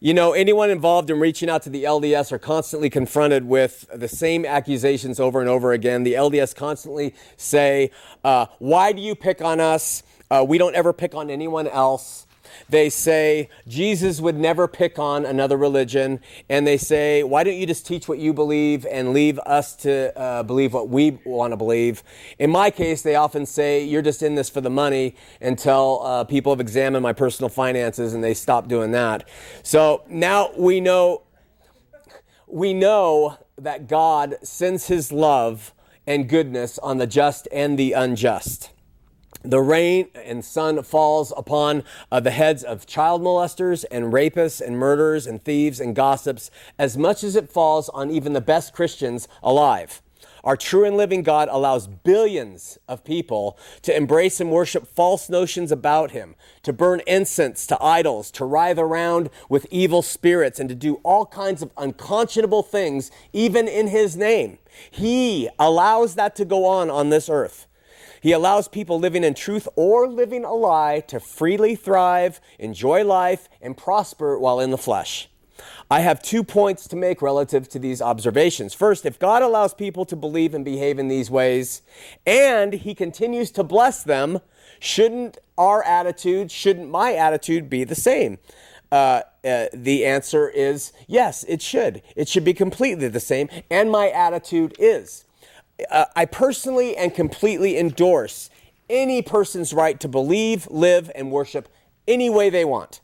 You 0.01 0.13
know, 0.13 0.33
anyone 0.33 0.69
involved 0.69 1.09
in 1.09 1.17
reaching 1.17 1.49
out 1.49 1.61
to 1.63 1.69
the 1.69 1.85
LDS 1.85 2.33
are 2.33 2.39
constantly 2.39 2.89
confronted 2.89 3.45
with 3.45 3.85
the 3.95 4.09
same 4.09 4.45
accusations 4.45 5.21
over 5.21 5.39
and 5.39 5.49
over 5.49 5.71
again. 5.71 6.03
The 6.03 6.15
LDS 6.15 6.53
constantly 6.53 7.15
say, 7.37 7.91
uh, 8.25 8.47
Why 8.57 8.91
do 8.91 9.01
you 9.01 9.15
pick 9.15 9.41
on 9.41 9.61
us? 9.61 10.03
Uh, 10.29 10.45
we 10.45 10.57
don't 10.57 10.75
ever 10.75 10.91
pick 10.91 11.15
on 11.15 11.29
anyone 11.29 11.65
else. 11.65 12.25
They 12.67 12.89
say 12.89 13.49
Jesus 13.67 14.21
would 14.21 14.35
never 14.35 14.67
pick 14.67 14.99
on 14.99 15.25
another 15.25 15.57
religion. 15.57 16.19
And 16.49 16.65
they 16.65 16.77
say, 16.77 17.23
why 17.23 17.43
don't 17.43 17.55
you 17.55 17.65
just 17.65 17.85
teach 17.85 18.07
what 18.07 18.19
you 18.19 18.33
believe 18.33 18.85
and 18.85 19.13
leave 19.13 19.39
us 19.39 19.75
to 19.77 20.17
uh, 20.17 20.43
believe 20.43 20.73
what 20.73 20.89
we 20.89 21.19
want 21.25 21.51
to 21.51 21.57
believe? 21.57 22.03
In 22.37 22.49
my 22.49 22.69
case, 22.71 23.01
they 23.01 23.15
often 23.15 23.45
say, 23.45 23.83
you're 23.83 24.01
just 24.01 24.23
in 24.23 24.35
this 24.35 24.49
for 24.49 24.61
the 24.61 24.69
money 24.69 25.15
until 25.41 26.01
uh, 26.03 26.23
people 26.23 26.51
have 26.51 26.61
examined 26.61 27.03
my 27.03 27.13
personal 27.13 27.49
finances 27.49 28.13
and 28.13 28.23
they 28.23 28.33
stop 28.33 28.67
doing 28.67 28.91
that. 28.91 29.27
So 29.63 30.03
now 30.09 30.51
we 30.57 30.79
know, 30.79 31.23
we 32.47 32.73
know 32.73 33.37
that 33.57 33.87
God 33.87 34.37
sends 34.41 34.87
his 34.87 35.11
love 35.11 35.73
and 36.07 36.27
goodness 36.27 36.79
on 36.79 36.97
the 36.97 37.07
just 37.07 37.47
and 37.51 37.77
the 37.77 37.93
unjust 37.93 38.71
the 39.43 39.61
rain 39.61 40.09
and 40.15 40.43
sun 40.43 40.83
falls 40.83 41.31
upon 41.37 41.83
uh, 42.11 42.19
the 42.19 42.31
heads 42.31 42.63
of 42.63 42.85
child 42.85 43.21
molesters 43.21 43.85
and 43.89 44.11
rapists 44.11 44.59
and 44.59 44.77
murderers 44.77 45.25
and 45.25 45.43
thieves 45.43 45.79
and 45.79 45.95
gossips 45.95 46.51
as 46.77 46.97
much 46.97 47.23
as 47.23 47.35
it 47.35 47.49
falls 47.49 47.89
on 47.89 48.11
even 48.11 48.33
the 48.33 48.41
best 48.41 48.73
Christians 48.73 49.27
alive. 49.41 50.01
Our 50.43 50.55
true 50.55 50.85
and 50.85 50.95
living 50.95 51.23
God 51.23 51.49
allows 51.51 51.87
billions 51.87 52.77
of 52.87 53.03
people 53.03 53.57
to 53.81 53.95
embrace 53.95 54.39
and 54.39 54.51
worship 54.51 54.87
false 54.87 55.29
notions 55.29 55.71
about 55.71 56.11
Him, 56.11 56.35
to 56.63 56.71
burn 56.71 57.01
incense 57.07 57.67
to 57.67 57.81
idols, 57.83 58.31
to 58.31 58.45
writhe 58.45 58.79
around 58.79 59.29
with 59.49 59.67
evil 59.69 60.01
spirits, 60.01 60.59
and 60.59 60.69
to 60.69 60.75
do 60.75 60.95
all 61.03 61.25
kinds 61.25 61.61
of 61.61 61.71
unconscionable 61.77 62.63
things, 62.63 63.11
even 63.33 63.67
in 63.67 63.87
His 63.87 64.15
name. 64.15 64.59
He 64.89 65.49
allows 65.59 66.15
that 66.15 66.35
to 66.37 66.45
go 66.45 66.65
on 66.65 66.89
on 66.89 67.09
this 67.09 67.29
earth. 67.29 67.67
He 68.21 68.31
allows 68.31 68.67
people 68.67 68.99
living 68.99 69.23
in 69.23 69.33
truth 69.33 69.67
or 69.75 70.07
living 70.07 70.43
a 70.43 70.53
lie 70.53 71.01
to 71.07 71.19
freely 71.19 71.75
thrive, 71.75 72.41
enjoy 72.57 73.03
life, 73.03 73.47
and 73.61 73.77
prosper 73.77 74.37
while 74.37 74.59
in 74.59 74.71
the 74.71 74.77
flesh. 74.77 75.29
I 75.91 76.01
have 76.01 76.21
two 76.21 76.43
points 76.43 76.87
to 76.87 76.95
make 76.95 77.21
relative 77.21 77.67
to 77.69 77.79
these 77.79 78.01
observations. 78.01 78.73
First, 78.73 79.05
if 79.05 79.19
God 79.19 79.41
allows 79.41 79.73
people 79.73 80.05
to 80.05 80.15
believe 80.15 80.53
and 80.53 80.63
behave 80.63 80.99
in 80.99 81.07
these 81.07 81.29
ways, 81.31 81.81
and 82.25 82.73
He 82.73 82.93
continues 82.93 83.51
to 83.51 83.63
bless 83.63 84.03
them, 84.03 84.39
shouldn't 84.79 85.37
our 85.57 85.83
attitude, 85.83 86.51
shouldn't 86.51 86.89
my 86.89 87.13
attitude 87.13 87.69
be 87.69 87.83
the 87.83 87.95
same? 87.95 88.37
Uh, 88.91 89.21
uh, 89.45 89.65
the 89.73 90.05
answer 90.05 90.49
is 90.49 90.93
yes, 91.07 91.43
it 91.47 91.61
should. 91.61 92.01
It 92.15 92.27
should 92.27 92.43
be 92.43 92.53
completely 92.53 93.07
the 93.07 93.19
same, 93.19 93.49
and 93.69 93.91
my 93.91 94.09
attitude 94.09 94.75
is 94.79 95.25
uh, 95.89 96.05
I 96.15 96.25
personally 96.25 96.95
and 96.95 97.13
completely 97.13 97.77
endorse 97.77 98.49
any 98.89 99.21
person's 99.21 99.73
right 99.73 99.99
to 99.99 100.07
believe, 100.07 100.67
live, 100.69 101.11
and 101.15 101.31
worship 101.31 101.69
any 102.07 102.29
way 102.29 102.49
they 102.49 102.65
want. 102.65 103.01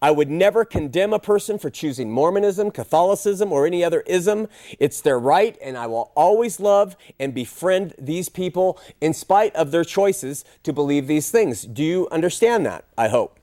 I 0.00 0.10
would 0.10 0.28
never 0.28 0.64
condemn 0.64 1.12
a 1.12 1.20
person 1.20 1.58
for 1.58 1.70
choosing 1.70 2.10
Mormonism, 2.10 2.72
Catholicism, 2.72 3.52
or 3.52 3.66
any 3.66 3.84
other 3.84 4.00
ism. 4.00 4.48
It's 4.80 5.00
their 5.00 5.18
right, 5.18 5.56
and 5.62 5.78
I 5.78 5.86
will 5.86 6.10
always 6.16 6.58
love 6.58 6.96
and 7.20 7.32
befriend 7.32 7.94
these 7.96 8.28
people 8.28 8.80
in 9.00 9.14
spite 9.14 9.54
of 9.54 9.70
their 9.70 9.84
choices 9.84 10.44
to 10.64 10.72
believe 10.72 11.06
these 11.06 11.30
things. 11.30 11.62
Do 11.62 11.84
you 11.84 12.08
understand 12.10 12.66
that? 12.66 12.84
I 12.98 13.08
hope. 13.08 13.38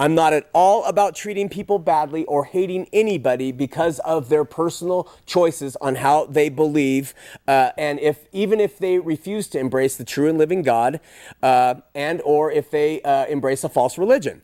I'm 0.00 0.14
not 0.14 0.32
at 0.32 0.48
all 0.52 0.84
about 0.84 1.16
treating 1.16 1.48
people 1.48 1.78
badly 1.80 2.24
or 2.26 2.44
hating 2.44 2.88
anybody 2.92 3.50
because 3.50 3.98
of 4.00 4.28
their 4.28 4.44
personal 4.44 5.10
choices 5.26 5.76
on 5.76 5.96
how 5.96 6.26
they 6.26 6.48
believe. 6.48 7.14
Uh, 7.48 7.70
and 7.76 7.98
if 7.98 8.26
even 8.32 8.60
if 8.60 8.78
they 8.78 8.98
refuse 8.98 9.48
to 9.48 9.58
embrace 9.58 9.96
the 9.96 10.04
true 10.04 10.28
and 10.28 10.38
living 10.38 10.62
God, 10.62 11.00
uh, 11.42 11.76
and 11.94 12.20
or 12.24 12.52
if 12.52 12.70
they 12.70 13.02
uh, 13.02 13.26
embrace 13.26 13.64
a 13.64 13.68
false 13.68 13.98
religion. 13.98 14.42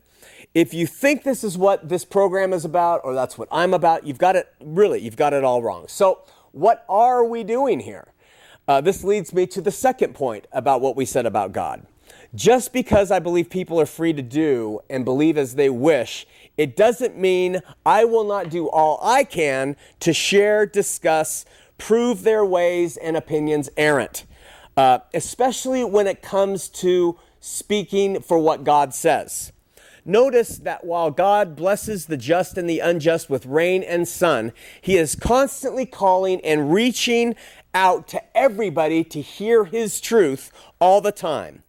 If 0.53 0.73
you 0.73 0.87
think 0.87 1.23
this 1.23 1.43
is 1.43 1.57
what 1.57 1.89
this 1.89 2.05
program 2.05 2.53
is 2.53 2.63
about, 2.63 3.01
or 3.03 3.13
that's 3.13 3.37
what 3.37 3.49
I'm 3.51 3.73
about, 3.73 4.05
you've 4.05 4.17
got 4.17 4.37
it 4.37 4.53
really, 4.61 5.01
you've 5.01 5.17
got 5.17 5.33
it 5.33 5.43
all 5.43 5.61
wrong. 5.61 5.85
So, 5.87 6.21
what 6.51 6.85
are 6.87 7.25
we 7.25 7.43
doing 7.43 7.81
here? 7.81 8.13
Uh, 8.67 8.79
this 8.79 9.03
leads 9.03 9.33
me 9.33 9.45
to 9.47 9.61
the 9.61 9.71
second 9.71 10.15
point 10.15 10.47
about 10.53 10.79
what 10.79 10.95
we 10.95 11.05
said 11.05 11.25
about 11.25 11.51
God. 11.51 11.85
Just 12.33 12.73
because 12.73 13.11
I 13.11 13.19
believe 13.19 13.49
people 13.49 13.79
are 13.79 13.85
free 13.85 14.13
to 14.13 14.21
do 14.21 14.81
and 14.89 15.05
believe 15.05 15.37
as 15.37 15.55
they 15.55 15.69
wish, 15.69 16.27
it 16.57 16.75
doesn't 16.75 17.17
mean 17.17 17.61
I 17.85 18.05
will 18.05 18.25
not 18.25 18.49
do 18.49 18.69
all 18.69 18.99
I 19.01 19.23
can 19.23 19.75
to 20.01 20.13
share, 20.13 20.65
discuss, 20.65 21.45
prove 21.77 22.23
their 22.23 22.45
ways 22.45 22.97
and 22.97 23.17
opinions 23.17 23.69
errant, 23.77 24.25
uh, 24.77 24.99
especially 25.13 25.83
when 25.83 26.07
it 26.07 26.21
comes 26.21 26.69
to 26.69 27.17
speaking 27.39 28.21
for 28.21 28.39
what 28.39 28.63
God 28.63 28.93
says. 28.93 29.51
Notice 30.07 30.57
that 30.59 30.85
while 30.85 31.09
God 31.09 31.55
blesses 31.55 32.05
the 32.05 32.17
just 32.17 32.59
and 32.59 32.69
the 32.69 32.79
unjust 32.79 33.27
with 33.29 33.47
rain 33.47 33.81
and 33.81 34.07
sun, 34.07 34.53
He 34.79 34.97
is 34.97 35.15
constantly 35.15 35.85
calling 35.87 36.39
and 36.41 36.71
reaching 36.71 37.35
out 37.73 38.07
to 38.09 38.37
everybody 38.37 39.03
to 39.03 39.19
hear 39.19 39.65
His 39.65 39.99
truth 39.99 40.51
all 40.79 41.01
the 41.01 41.11
time. 41.11 41.63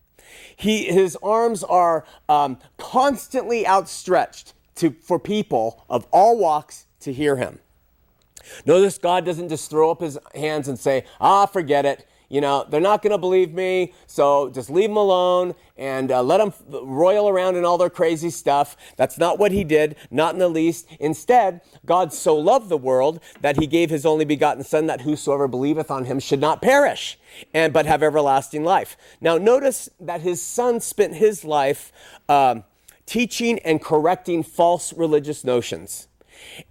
He, 0.56 0.84
his 0.84 1.16
arms 1.22 1.62
are 1.62 2.04
um, 2.28 2.58
constantly 2.78 3.66
outstretched 3.66 4.54
to, 4.76 4.90
for 4.90 5.18
people 5.18 5.84
of 5.88 6.06
all 6.10 6.38
walks 6.38 6.86
to 7.00 7.12
hear 7.12 7.36
him. 7.36 7.60
Notice 8.64 8.98
God 8.98 9.24
doesn't 9.24 9.48
just 9.48 9.70
throw 9.70 9.90
up 9.90 10.00
his 10.00 10.18
hands 10.34 10.68
and 10.68 10.78
say, 10.78 11.04
ah, 11.20 11.46
forget 11.46 11.84
it. 11.84 12.06
You 12.28 12.40
know, 12.40 12.66
they're 12.68 12.80
not 12.80 13.02
going 13.02 13.12
to 13.12 13.18
believe 13.18 13.52
me, 13.54 13.94
so 14.06 14.50
just 14.50 14.68
leave 14.68 14.88
them 14.88 14.96
alone 14.96 15.54
and 15.76 16.10
uh, 16.10 16.22
let 16.22 16.38
them 16.38 16.52
roil 16.68 17.28
around 17.28 17.54
in 17.54 17.64
all 17.64 17.78
their 17.78 17.90
crazy 17.90 18.30
stuff. 18.30 18.76
That's 18.96 19.16
not 19.16 19.38
what 19.38 19.52
he 19.52 19.62
did, 19.62 19.94
not 20.10 20.34
in 20.34 20.40
the 20.40 20.48
least. 20.48 20.88
Instead, 20.98 21.60
God 21.84 22.12
so 22.12 22.34
loved 22.34 22.68
the 22.68 22.76
world 22.76 23.20
that 23.42 23.58
he 23.58 23.66
gave 23.68 23.90
his 23.90 24.04
only 24.04 24.24
begotten 24.24 24.64
Son 24.64 24.86
that 24.86 25.02
whosoever 25.02 25.46
believeth 25.46 25.90
on 25.90 26.06
him 26.06 26.18
should 26.18 26.40
not 26.40 26.60
perish, 26.60 27.18
and 27.54 27.72
but 27.72 27.86
have 27.86 28.02
everlasting 28.02 28.64
life. 28.64 28.96
Now, 29.20 29.38
notice 29.38 29.88
that 30.00 30.22
his 30.22 30.42
Son 30.42 30.80
spent 30.80 31.14
his 31.14 31.44
life 31.44 31.92
uh, 32.28 32.56
teaching 33.06 33.60
and 33.60 33.80
correcting 33.80 34.42
false 34.42 34.92
religious 34.92 35.44
notions. 35.44 36.08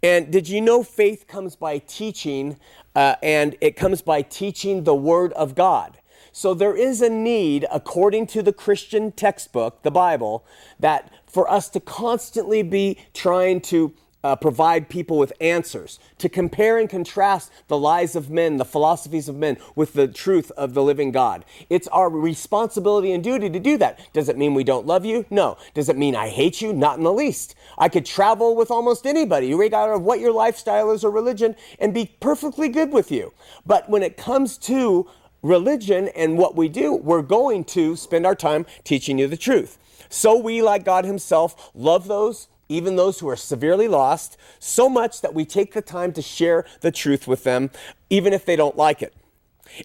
And 0.04 0.32
did 0.32 0.48
you 0.48 0.62
know 0.62 0.84
faith 0.84 1.28
comes 1.28 1.56
by 1.56 1.80
teaching, 1.80 2.58
uh, 2.96 3.16
and 3.22 3.56
it 3.62 3.76
comes 3.76 4.02
by 4.02 4.22
teaching 4.22 4.84
the 4.84 4.96
Word 4.96 5.34
of 5.34 5.56
God? 5.56 6.00
So 6.32 6.54
there 6.54 6.76
is 6.76 7.02
a 7.02 7.10
need, 7.10 7.66
according 7.72 8.28
to 8.28 8.42
the 8.42 8.52
Christian 8.52 9.14
textbook, 9.14 9.84
the 9.84 9.92
Bible, 9.92 10.46
that 10.80 11.10
for 11.26 11.50
us 11.50 11.70
to 11.70 11.80
constantly 11.80 12.62
be 12.62 12.98
trying 13.14 13.62
to 13.62 13.94
uh, 14.26 14.36
provide 14.36 14.90
people 14.90 15.20
with 15.20 15.32
answers, 15.40 16.00
to 16.18 16.28
compare 16.28 16.80
and 16.80 16.90
contrast 16.90 17.52
the 17.68 17.78
lies 17.78 18.16
of 18.16 18.28
men, 18.28 18.58
the 18.58 18.66
philosophies 18.66 19.30
of 19.30 19.36
men, 19.36 19.56
with 19.76 19.94
the 19.94 20.08
truth 20.08 20.50
of 20.58 20.74
the 20.74 20.82
living 20.82 21.12
God. 21.12 21.46
It's 21.70 21.88
our 21.90 22.10
responsibility 22.10 23.12
and 23.12 23.24
duty 23.24 23.52
to 23.52 23.60
do 23.60 23.78
that. 23.78 24.00
Does 24.14 24.28
it 24.28 24.36
mean 24.36 24.56
we 24.56 24.64
don't 24.64 24.88
love 24.88 25.06
you? 25.06 25.28
No. 25.30 25.58
Does 25.76 25.90
it 25.90 25.96
mean 25.96 26.16
I 26.16 26.30
hate 26.30 26.60
you? 26.60 26.74
Not 26.74 26.98
in 26.98 27.04
the 27.04 27.14
least. 27.14 27.54
I 27.78 27.88
could 27.88 28.04
travel 28.04 28.56
with 28.56 28.72
almost 28.72 29.06
anybody, 29.06 29.54
regardless 29.54 29.98
of 29.98 30.02
what 30.02 30.20
your 30.20 30.32
lifestyle 30.32 30.90
is 30.90 31.04
or 31.04 31.12
religion, 31.12 31.56
and 31.78 31.94
be 31.94 32.16
perfectly 32.20 32.68
good 32.68 32.92
with 32.92 33.12
you. 33.12 33.32
But 33.64 33.92
when 33.92 34.02
it 34.02 34.18
comes 34.18 34.58
to 34.58 35.08
religion 35.44 36.08
and 36.16 36.36
what 36.36 36.56
we 36.56 36.68
do, 36.68 36.96
we're 36.96 37.22
going 37.22 37.64
to 37.66 37.96
spend 37.96 38.26
our 38.26 38.34
time 38.34 38.66
teaching 38.84 39.20
you 39.20 39.28
the 39.28 39.38
truth. 39.38 39.78
So 40.10 40.36
we, 40.36 40.64
like 40.64 40.84
God 40.84 41.06
Himself, 41.06 41.70
love 41.76 42.08
those 42.08 42.48
even 42.70 42.96
those 42.96 43.20
who 43.20 43.30
are 43.30 43.36
severely 43.36 43.88
lost, 43.88 44.38
so 44.60 44.90
much 44.90 45.22
that 45.22 45.34
we 45.34 45.46
take 45.46 45.74
the 45.74 45.82
time 45.82 46.12
to 46.14 46.22
share 46.22 46.66
the 46.82 46.92
truth 46.92 47.28
with 47.28 47.44
them, 47.44 47.70
even 48.10 48.34
if 48.34 48.46
they 48.46 48.56
don't 48.56 48.78
like 48.78 49.02
it. 49.02 49.14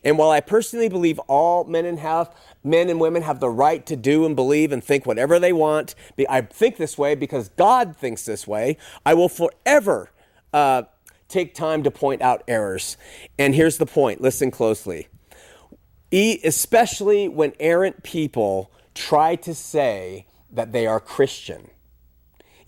And 0.05 0.19
while 0.19 0.31
I 0.31 0.41
personally 0.41 0.89
believe 0.89 1.19
all 1.21 1.65
men 1.65 1.85
and 1.85 1.99
have 1.99 2.35
men 2.63 2.89
and 2.91 3.01
women 3.01 3.23
have 3.23 3.41
the 3.41 3.49
right 3.49 3.85
to 3.87 3.97
do 3.97 4.27
and 4.27 4.37
believe 4.37 4.73
and 4.73 4.85
think 4.85 5.07
whatever 5.07 5.39
they 5.39 5.53
want, 5.53 5.95
I 6.29 6.43
think 6.43 6.77
this 6.77 6.99
way 6.99 7.15
because 7.15 7.49
God 7.51 7.97
thinks 7.97 8.25
this 8.25 8.47
way. 8.47 8.77
I 9.05 9.15
will 9.15 9.29
forever 9.29 10.11
uh, 10.53 10.83
take 11.29 11.55
time 11.55 11.83
to 11.85 11.91
point 11.91 12.23
out 12.23 12.43
errors. 12.47 12.97
And 13.39 13.55
here's 13.55 13.79
the 13.79 13.87
point: 13.87 14.21
listen 14.21 14.51
closely. 14.51 15.09
especially 16.13 17.29
when 17.29 17.53
errant 17.59 18.03
people 18.03 18.71
try 18.95 19.37
to 19.37 19.55
say 19.55 20.27
that 20.53 20.73
they 20.73 20.87
are 20.87 21.01
Christian. 21.01 21.71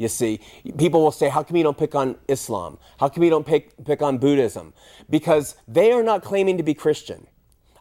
You 0.02 0.08
see, 0.08 0.40
people 0.78 1.00
will 1.00 1.12
say, 1.12 1.28
How 1.28 1.44
come 1.44 1.56
you 1.56 1.62
don't 1.62 1.78
pick 1.78 1.94
on 1.94 2.16
Islam? 2.26 2.78
How 2.98 3.08
come 3.08 3.22
you 3.22 3.30
don't 3.30 3.46
pick, 3.46 3.72
pick 3.84 4.02
on 4.02 4.18
Buddhism? 4.18 4.74
Because 5.08 5.54
they 5.68 5.92
are 5.92 6.02
not 6.02 6.24
claiming 6.24 6.56
to 6.56 6.64
be 6.64 6.74
Christian. 6.74 7.28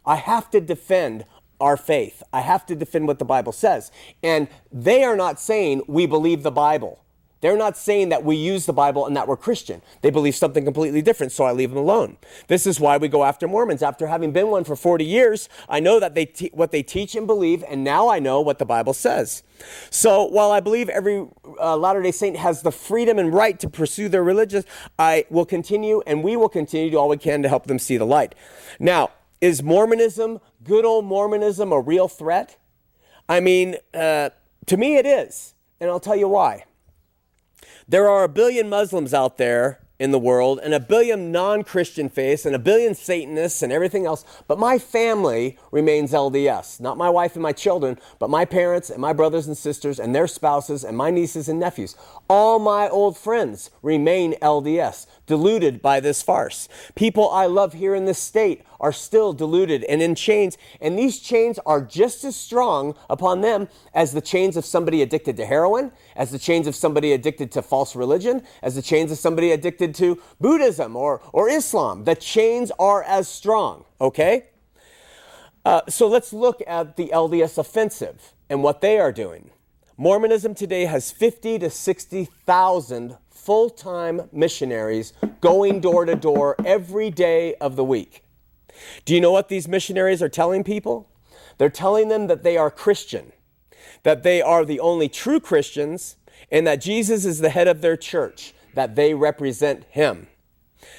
I 0.06 0.18
have 0.18 0.52
to 0.52 0.62
defend 0.62 1.26
our 1.60 1.78
faith, 1.78 2.22
I 2.32 2.42
have 2.42 2.66
to 2.68 2.76
defend 2.76 3.08
what 3.08 3.18
the 3.18 3.26
Bible 3.26 3.52
says. 3.52 3.92
And 4.22 4.48
they 4.72 5.04
are 5.04 5.16
not 5.16 5.40
saying, 5.40 5.82
We 5.88 6.06
believe 6.06 6.44
the 6.44 6.52
Bible. 6.52 7.04
They're 7.42 7.58
not 7.58 7.76
saying 7.76 8.10
that 8.10 8.24
we 8.24 8.36
use 8.36 8.66
the 8.66 8.74
Bible 8.74 9.06
and 9.06 9.16
that 9.18 9.28
we're 9.28 9.38
Christian. 9.38 9.82
They 10.02 10.12
believe 10.12 10.36
something 10.36 10.64
completely 10.64 11.02
different, 11.02 11.32
so 11.32 11.44
I 11.44 11.52
leave 11.52 11.70
them 11.70 11.80
alone. 11.80 12.18
This 12.48 12.68
is 12.68 12.80
why 12.80 12.98
we 12.98 13.08
go 13.08 13.24
after 13.24 13.48
Mormons. 13.48 13.82
After 13.82 14.08
having 14.08 14.32
been 14.32 14.48
one 14.48 14.64
for 14.64 14.76
40 14.76 15.04
years, 15.04 15.50
I 15.68 15.80
know 15.80 16.00
that 16.00 16.14
they 16.14 16.26
te- 16.26 16.52
what 16.54 16.72
they 16.72 16.84
teach 16.84 17.16
and 17.16 17.26
believe, 17.26 17.64
and 17.68 17.84
now 17.84 18.08
I 18.08 18.20
know 18.20 18.42
what 18.42 18.60
the 18.60 18.66
Bible 18.66 18.94
says. 18.94 19.44
So 19.90 20.24
while 20.24 20.52
I 20.52 20.60
believe 20.60 20.88
every 20.90 21.28
uh, 21.60 21.76
Latter 21.78 22.02
day 22.02 22.12
Saint 22.12 22.38
has 22.38 22.62
the 22.62 22.72
freedom 22.72 23.18
and 23.18 23.34
right 23.34 23.60
to 23.60 23.70
pursue 23.70 24.08
their 24.08 24.24
religion, 24.24 24.64
I 24.98 25.26
will 25.30 25.46
continue 25.46 26.02
and 26.06 26.24
we 26.24 26.36
will 26.36 26.50
continue 26.50 26.88
to 26.88 26.92
do 26.92 26.98
all 26.98 27.10
we 27.10 27.18
can 27.18 27.42
to 27.44 27.50
help 27.50 27.66
them 27.66 27.80
see 27.80 27.98
the 27.98 28.06
light. 28.06 28.36
Now, 28.80 29.12
is 29.40 29.64
Mormonism, 29.64 30.40
good 30.64 30.86
old 30.86 31.06
Mormonism, 31.06 31.72
a 31.72 31.80
real 31.80 32.08
threat? 32.08 32.58
I 33.28 33.40
mean, 33.40 33.78
uh, 33.94 34.30
to 34.68 34.78
me 34.78 34.98
it 34.98 35.06
is, 35.06 35.56
and 35.80 35.90
I'll 35.90 36.00
tell 36.00 36.16
you 36.16 36.28
why. 36.28 36.66
There 37.92 38.08
are 38.08 38.24
a 38.24 38.30
billion 38.30 38.70
Muslims 38.70 39.14
out 39.14 39.38
there 39.38 39.82
in 40.00 40.12
the 40.12 40.18
world 40.18 40.62
and 40.64 40.74
a 40.74 40.80
billion 40.80 41.30
non 41.30 41.62
Christian 41.62 42.08
faiths 42.08 42.46
and 42.46 42.56
a 42.56 42.60
billion 42.60 42.96
Satanists 42.96 43.62
and 43.62 43.72
everything 43.72 44.06
else. 44.06 44.24
But 44.48 44.58
my 44.58 44.80
family 44.80 45.60
remains 45.72 46.14
LDS. 46.14 46.80
Not 46.80 46.98
my 46.98 47.10
wife 47.10 47.36
and 47.36 47.44
my 47.44 47.52
children, 47.52 48.00
but 48.18 48.30
my 48.30 48.46
parents 48.46 48.90
and 48.90 49.02
my 49.02 49.12
brothers 49.12 49.46
and 49.46 49.58
sisters 49.58 50.00
and 50.00 50.16
their 50.16 50.26
spouses 50.26 50.86
and 50.86 50.96
my 50.96 51.12
nieces 51.12 51.50
and 51.50 51.60
nephews. 51.60 51.98
All 52.30 52.60
my 52.60 52.88
old 52.88 53.18
friends 53.18 53.70
remain 53.84 54.36
LDS, 54.42 55.06
deluded 55.28 55.82
by 55.82 56.00
this 56.00 56.24
farce. 56.24 56.70
People 56.96 57.30
I 57.30 57.46
love 57.46 57.74
here 57.74 57.94
in 57.94 58.06
this 58.06 58.20
state 58.20 58.64
are 58.80 58.92
still 58.92 59.34
deluded 59.34 59.84
and 59.84 60.02
in 60.02 60.16
chains, 60.16 60.58
and 60.82 60.98
these 60.98 61.20
chains 61.20 61.60
are 61.66 61.82
just 61.82 62.24
as 62.24 62.36
strong 62.36 62.96
upon 63.10 63.42
them 63.42 63.68
as 63.94 64.14
the 64.14 64.22
chains 64.22 64.58
of 64.58 64.66
somebody 64.66 65.04
addicted 65.04 65.38
to 65.38 65.46
heroin, 65.46 65.92
as 66.16 66.32
the 66.32 66.40
chains 66.40 66.68
of 66.68 66.76
somebody 66.76 67.14
addicted 67.14 67.52
to 67.52 67.62
false 67.62 67.96
religion, 67.96 68.44
as 68.62 68.76
the 68.76 68.82
chains 68.82 69.12
of 69.12 69.18
somebody 69.18 69.52
addicted 69.52 69.96
to 69.96 70.22
Buddhism 70.40 70.96
or, 70.96 71.22
or 71.34 71.50
Islam. 71.50 72.04
The 72.04 72.16
chains 72.16 72.72
are 72.80 73.04
as 73.04 73.28
strong, 73.28 73.86
okay? 74.00 74.46
Uh, 75.64 75.82
so 75.88 76.08
let's 76.08 76.34
look 76.34 76.62
at 76.68 76.96
the 76.98 77.12
LDS 77.14 77.58
offensive 77.58 78.34
and 78.50 78.64
what 78.64 78.82
they 78.82 79.00
are 79.00 79.12
doing. 79.12 79.52
Mormonism 79.98 80.56
today 80.56 80.86
has 80.86 81.12
50 81.12 81.60
to 81.60 81.70
60,000 81.70 83.18
full 83.30 83.70
time 83.70 84.30
missionaries 84.32 85.14
going 85.42 85.80
door 85.80 86.06
to 86.06 86.16
door 86.16 86.56
every 86.66 87.10
day 87.10 87.56
of 87.56 87.76
the 87.76 87.84
week. 87.84 88.24
Do 89.06 89.14
you 89.14 89.22
know 89.22 89.32
what 89.32 89.50
these 89.50 89.68
missionaries 89.68 90.22
are 90.22 90.30
telling 90.30 90.64
people? 90.64 91.08
They're 91.58 91.70
telling 91.70 92.08
them 92.08 92.28
that 92.28 92.44
they 92.44 92.58
are 92.58 92.72
Christian, 92.72 93.32
that 94.04 94.24
they 94.24 94.42
are 94.42 94.66
the 94.66 94.80
only 94.80 95.08
true 95.08 95.40
Christians, 95.40 96.18
and 96.52 96.66
that 96.68 96.82
Jesus 96.82 97.26
is 97.26 97.40
the 97.40 97.50
head 97.50 97.68
of 97.68 97.82
their 97.82 97.98
church, 97.98 98.54
that 98.74 98.96
they 98.96 99.14
represent 99.14 99.86
him. 99.90 100.28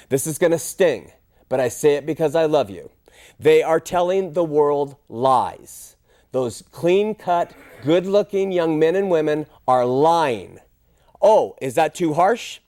This 0.09 0.25
is 0.27 0.37
going 0.37 0.51
to 0.51 0.59
sting, 0.59 1.11
but 1.49 1.59
I 1.59 1.69
say 1.69 1.95
it 1.95 2.05
because 2.05 2.35
I 2.35 2.45
love 2.45 2.69
you. 2.69 2.91
They 3.39 3.61
are 3.63 3.79
telling 3.79 4.33
the 4.33 4.43
world 4.43 4.95
lies. 5.09 5.95
Those 6.31 6.63
clean 6.71 7.13
cut, 7.15 7.53
good 7.83 8.05
looking 8.05 8.51
young 8.51 8.79
men 8.79 8.95
and 8.95 9.09
women 9.09 9.45
are 9.67 9.85
lying. 9.85 10.59
Oh, 11.21 11.55
is 11.61 11.75
that 11.75 11.93
too 11.93 12.13
harsh? 12.13 12.59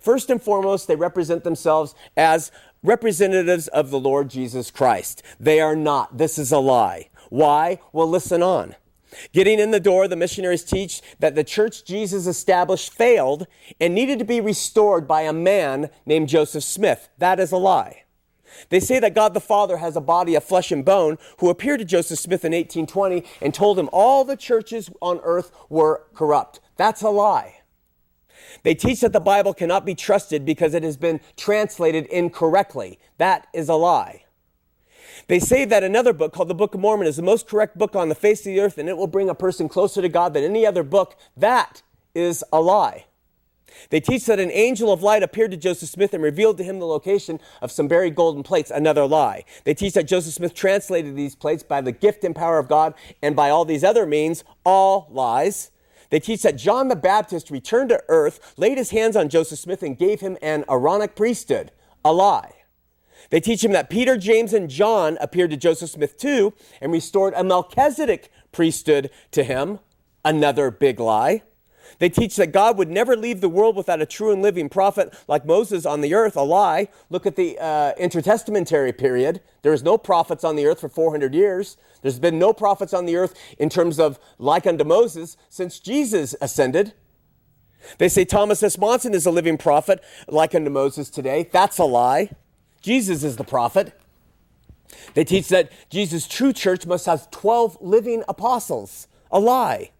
First 0.00 0.30
and 0.30 0.42
foremost, 0.42 0.88
they 0.88 0.96
represent 0.96 1.44
themselves 1.44 1.94
as 2.16 2.50
representatives 2.82 3.68
of 3.68 3.90
the 3.90 4.00
Lord 4.00 4.28
Jesus 4.28 4.70
Christ. 4.70 5.22
They 5.38 5.60
are 5.60 5.76
not. 5.76 6.18
This 6.18 6.38
is 6.38 6.50
a 6.50 6.58
lie. 6.58 7.10
Why? 7.28 7.78
Well, 7.92 8.08
listen 8.08 8.42
on. 8.42 8.74
Getting 9.32 9.58
in 9.58 9.70
the 9.70 9.80
door, 9.80 10.08
the 10.08 10.16
missionaries 10.16 10.64
teach 10.64 11.02
that 11.18 11.34
the 11.34 11.44
church 11.44 11.84
Jesus 11.84 12.26
established 12.26 12.92
failed 12.92 13.46
and 13.80 13.94
needed 13.94 14.18
to 14.18 14.24
be 14.24 14.40
restored 14.40 15.06
by 15.06 15.22
a 15.22 15.32
man 15.32 15.90
named 16.06 16.28
Joseph 16.28 16.64
Smith. 16.64 17.08
That 17.18 17.40
is 17.40 17.52
a 17.52 17.56
lie. 17.56 18.04
They 18.68 18.80
say 18.80 18.98
that 19.00 19.14
God 19.14 19.34
the 19.34 19.40
Father 19.40 19.78
has 19.78 19.96
a 19.96 20.00
body 20.00 20.34
of 20.34 20.44
flesh 20.44 20.70
and 20.70 20.84
bone 20.84 21.18
who 21.38 21.50
appeared 21.50 21.80
to 21.80 21.84
Joseph 21.84 22.18
Smith 22.18 22.44
in 22.44 22.52
1820 22.52 23.24
and 23.40 23.54
told 23.54 23.78
him 23.78 23.88
all 23.92 24.24
the 24.24 24.36
churches 24.36 24.90
on 25.00 25.20
earth 25.22 25.52
were 25.68 26.06
corrupt. 26.14 26.60
That's 26.76 27.02
a 27.02 27.10
lie. 27.10 27.60
They 28.62 28.74
teach 28.74 29.00
that 29.00 29.12
the 29.12 29.20
Bible 29.20 29.54
cannot 29.54 29.86
be 29.86 29.94
trusted 29.94 30.44
because 30.44 30.74
it 30.74 30.82
has 30.82 30.96
been 30.96 31.20
translated 31.36 32.06
incorrectly. 32.06 32.98
That 33.18 33.46
is 33.54 33.68
a 33.68 33.74
lie. 33.74 34.21
They 35.28 35.38
say 35.38 35.64
that 35.64 35.82
another 35.82 36.12
book 36.12 36.32
called 36.32 36.48
the 36.48 36.54
Book 36.54 36.74
of 36.74 36.80
Mormon 36.80 37.06
is 37.06 37.16
the 37.16 37.22
most 37.22 37.46
correct 37.46 37.78
book 37.78 37.94
on 37.94 38.08
the 38.08 38.14
face 38.14 38.40
of 38.40 38.46
the 38.46 38.60
earth 38.60 38.78
and 38.78 38.88
it 38.88 38.96
will 38.96 39.06
bring 39.06 39.28
a 39.28 39.34
person 39.34 39.68
closer 39.68 40.02
to 40.02 40.08
God 40.08 40.34
than 40.34 40.44
any 40.44 40.66
other 40.66 40.82
book. 40.82 41.16
That 41.36 41.82
is 42.14 42.44
a 42.52 42.60
lie. 42.60 43.06
They 43.90 44.00
teach 44.00 44.26
that 44.26 44.38
an 44.38 44.50
angel 44.50 44.92
of 44.92 45.02
light 45.02 45.22
appeared 45.22 45.50
to 45.52 45.56
Joseph 45.56 45.88
Smith 45.88 46.14
and 46.14 46.22
revealed 46.22 46.58
to 46.58 46.64
him 46.64 46.78
the 46.78 46.86
location 46.86 47.40
of 47.60 47.72
some 47.72 47.88
buried 47.88 48.14
golden 48.14 48.42
plates. 48.42 48.70
Another 48.70 49.06
lie. 49.06 49.44
They 49.64 49.74
teach 49.74 49.94
that 49.94 50.08
Joseph 50.08 50.34
Smith 50.34 50.54
translated 50.54 51.16
these 51.16 51.34
plates 51.34 51.62
by 51.62 51.80
the 51.80 51.92
gift 51.92 52.24
and 52.24 52.36
power 52.36 52.58
of 52.58 52.68
God 52.68 52.94
and 53.22 53.34
by 53.34 53.50
all 53.50 53.64
these 53.64 53.84
other 53.84 54.06
means. 54.06 54.44
All 54.64 55.08
lies. 55.10 55.70
They 56.10 56.20
teach 56.20 56.42
that 56.42 56.56
John 56.56 56.88
the 56.88 56.96
Baptist 56.96 57.50
returned 57.50 57.88
to 57.88 58.02
earth, 58.08 58.54
laid 58.58 58.76
his 58.76 58.90
hands 58.90 59.16
on 59.16 59.30
Joseph 59.30 59.58
Smith, 59.58 59.82
and 59.82 59.96
gave 59.96 60.20
him 60.20 60.36
an 60.42 60.64
Aaronic 60.68 61.16
priesthood. 61.16 61.72
A 62.04 62.12
lie. 62.12 62.52
They 63.32 63.40
teach 63.40 63.64
him 63.64 63.72
that 63.72 63.88
Peter, 63.88 64.18
James, 64.18 64.52
and 64.52 64.68
John 64.68 65.16
appeared 65.18 65.52
to 65.52 65.56
Joseph 65.56 65.88
Smith 65.88 66.18
too 66.18 66.52
and 66.82 66.92
restored 66.92 67.32
a 67.34 67.42
Melchizedek 67.42 68.30
priesthood 68.52 69.10
to 69.30 69.42
him. 69.42 69.78
Another 70.22 70.70
big 70.70 71.00
lie. 71.00 71.42
They 71.98 72.10
teach 72.10 72.36
that 72.36 72.52
God 72.52 72.76
would 72.76 72.90
never 72.90 73.16
leave 73.16 73.40
the 73.40 73.48
world 73.48 73.74
without 73.74 74.02
a 74.02 74.06
true 74.06 74.32
and 74.32 74.42
living 74.42 74.68
prophet 74.68 75.14
like 75.28 75.46
Moses 75.46 75.86
on 75.86 76.02
the 76.02 76.12
earth, 76.12 76.36
a 76.36 76.42
lie. 76.42 76.88
Look 77.08 77.24
at 77.24 77.36
the 77.36 77.58
uh, 77.58 77.94
intertestamentary 77.94 78.96
period. 78.98 79.40
There 79.62 79.72
is 79.72 79.82
no 79.82 79.96
prophets 79.96 80.44
on 80.44 80.54
the 80.56 80.66
earth 80.66 80.80
for 80.80 80.90
400 80.90 81.34
years. 81.34 81.78
There's 82.02 82.18
been 82.18 82.38
no 82.38 82.52
prophets 82.52 82.92
on 82.92 83.06
the 83.06 83.16
earth 83.16 83.34
in 83.58 83.70
terms 83.70 83.98
of 83.98 84.18
like 84.38 84.66
unto 84.66 84.84
Moses 84.84 85.38
since 85.48 85.80
Jesus 85.80 86.34
ascended. 86.42 86.92
They 87.96 88.10
say 88.10 88.26
Thomas 88.26 88.62
S. 88.62 88.76
Monson 88.76 89.14
is 89.14 89.24
a 89.24 89.30
living 89.30 89.56
prophet 89.56 90.04
like 90.28 90.54
unto 90.54 90.70
Moses 90.70 91.08
today. 91.08 91.48
That's 91.50 91.78
a 91.78 91.84
lie. 91.84 92.32
Jesus 92.82 93.22
is 93.22 93.36
the 93.36 93.44
prophet. 93.44 93.98
They 95.14 95.24
teach 95.24 95.48
that 95.48 95.72
Jesus' 95.90 96.26
true 96.26 96.52
church 96.52 96.86
must 96.86 97.06
have 97.06 97.30
12 97.30 97.78
living 97.80 98.24
apostles. 98.28 99.08
A 99.30 99.40
lie. 99.40 99.90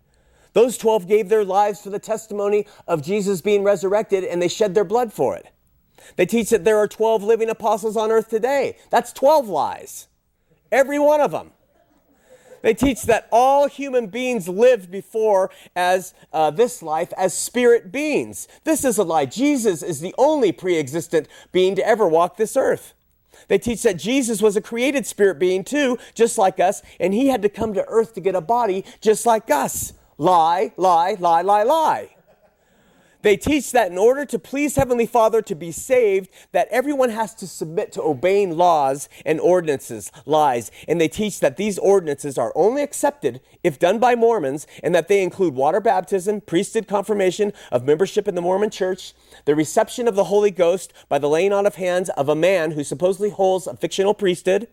Those 0.53 0.77
12 0.77 1.09
gave 1.09 1.29
their 1.29 1.45
lives 1.45 1.81
for 1.81 1.91
the 1.91 1.99
testimony 1.99 2.67
of 2.87 3.03
Jesus 3.03 3.41
being 3.41 3.63
resurrected 3.63 4.25
and 4.25 4.43
they 4.43 4.49
shed 4.49 4.75
their 4.75 4.85
blood 4.85 5.13
for 5.13 5.35
it. 5.35 5.47
They 6.17 6.27
teach 6.27 6.51
that 6.51 6.65
there 6.65 6.77
are 6.77 6.89
12 6.89 7.23
living 7.23 7.49
apostles 7.49 7.97
on 7.97 8.11
earth 8.11 8.29
today. 8.29 8.77
That's 8.91 9.13
12 9.13 9.49
lies. 9.49 10.09
Every 10.71 10.99
one 10.99 11.21
of 11.21 11.31
them. 11.31 11.53
They 12.63 12.75
teach 12.75 13.03
that 13.03 13.29
all 13.31 13.69
human 13.69 14.07
beings 14.07 14.49
lived 14.49 14.91
before 14.91 15.51
as 15.77 16.15
uh, 16.33 16.51
this 16.51 16.83
life 16.83 17.13
as 17.19 17.35
spirit 17.35 17.93
beings. 17.93 18.49
This 18.65 18.85
is 18.85 18.99
a 18.99 19.05
lie. 19.05 19.27
Jesus 19.27 19.83
is 19.83 20.01
the 20.01 20.15
only 20.17 20.53
pre 20.53 20.79
existent 20.79 21.29
being 21.51 21.75
to 21.75 21.87
ever 21.87 22.09
walk 22.09 22.37
this 22.37 22.57
earth. 22.57 22.95
They 23.49 23.59
teach 23.59 23.83
that 23.83 23.99
Jesus 23.99 24.41
was 24.41 24.57
a 24.57 24.61
created 24.61 25.07
spirit 25.07 25.39
being 25.39 25.65
too, 25.65 25.99
just 26.15 26.39
like 26.39 26.61
us, 26.61 26.81
and 27.01 27.13
he 27.13 27.29
had 27.29 27.43
to 27.43 27.49
come 27.49 27.75
to 27.75 27.85
earth 27.89 28.15
to 28.15 28.21
get 28.21 28.35
a 28.35 28.41
body 28.41 28.85
just 29.01 29.27
like 29.27 29.51
us. 29.51 29.93
Lie, 30.17 30.73
lie, 30.77 31.17
lie, 31.19 31.43
lie, 31.43 31.65
lie. 31.65 32.11
They 33.23 33.37
teach 33.37 33.73
that 33.73 33.91
in 33.91 33.99
order 33.99 34.25
to 34.27 34.39
please 34.39 34.77
Heavenly 34.77 35.07
Father 35.07 35.43
to 35.43 35.55
be 35.55 35.71
saved, 35.71 36.29
that 36.51 36.69
everyone 36.71 37.11
has 37.11 37.35
to 37.37 37.47
submit 37.47 37.93
to 37.93 38.03
obeying 38.03 38.57
laws 38.57 39.09
and 39.25 39.41
ordinances, 39.41 40.11
lies. 40.27 40.71
And 40.89 41.01
they 41.01 41.09
teach 41.09 41.41
that 41.41 41.57
these 41.57 41.79
ordinances 41.79 42.37
are 42.37 42.53
only 42.55 42.83
accepted 42.83 43.41
if 43.63 43.79
done 43.79 43.99
by 43.99 44.15
Mormons 44.15 44.67
and 44.83 44.95
that 44.95 45.09
they 45.09 45.23
include 45.23 45.55
water 45.55 45.81
baptism, 45.81 46.41
priesthood 46.41 46.89
confirmation 46.89 47.53
of 47.71 47.85
membership 47.85 48.27
in 48.27 48.35
the 48.35 48.43
Mormon 48.43 48.71
church, 48.71 49.15
the 49.45 49.55
reception 49.55 50.09
of 50.09 50.17
the 50.17 50.25
Holy 50.25 50.51
Ghost 50.51 50.93
by 51.09 51.19
the 51.19 51.29
laying 51.29 51.53
on 51.53 51.67
of 51.67 51.77
hands 51.77 52.09
of 52.11 52.29
a 52.29 52.35
man 52.35 52.73
who 52.73 52.83
supposedly 52.83 53.31
holds 53.31 53.67
a 53.67 53.77
fictional 53.77 54.15
priesthood, 54.15 54.67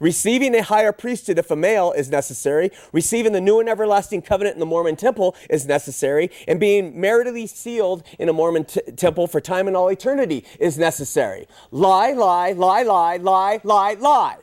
Receiving 0.00 0.54
a 0.54 0.62
higher 0.62 0.92
priesthood 0.92 1.38
if 1.38 1.50
a 1.50 1.56
male 1.56 1.92
is 1.92 2.10
necessary. 2.10 2.70
Receiving 2.92 3.32
the 3.32 3.40
new 3.40 3.60
and 3.60 3.68
everlasting 3.68 4.22
covenant 4.22 4.54
in 4.54 4.60
the 4.60 4.66
Mormon 4.66 4.96
temple 4.96 5.36
is 5.48 5.66
necessary. 5.66 6.30
And 6.48 6.58
being 6.58 6.94
maritally 6.94 7.48
sealed 7.48 8.02
in 8.18 8.28
a 8.28 8.32
Mormon 8.32 8.64
t- 8.64 8.80
temple 8.96 9.26
for 9.26 9.40
time 9.40 9.68
and 9.68 9.76
all 9.76 9.88
eternity 9.88 10.44
is 10.58 10.78
necessary. 10.78 11.46
Lie, 11.70 12.12
lie, 12.12 12.52
lie, 12.52 12.82
lie, 12.82 13.18
lie, 13.18 13.60
lie, 13.62 13.94
lie. 13.94 14.38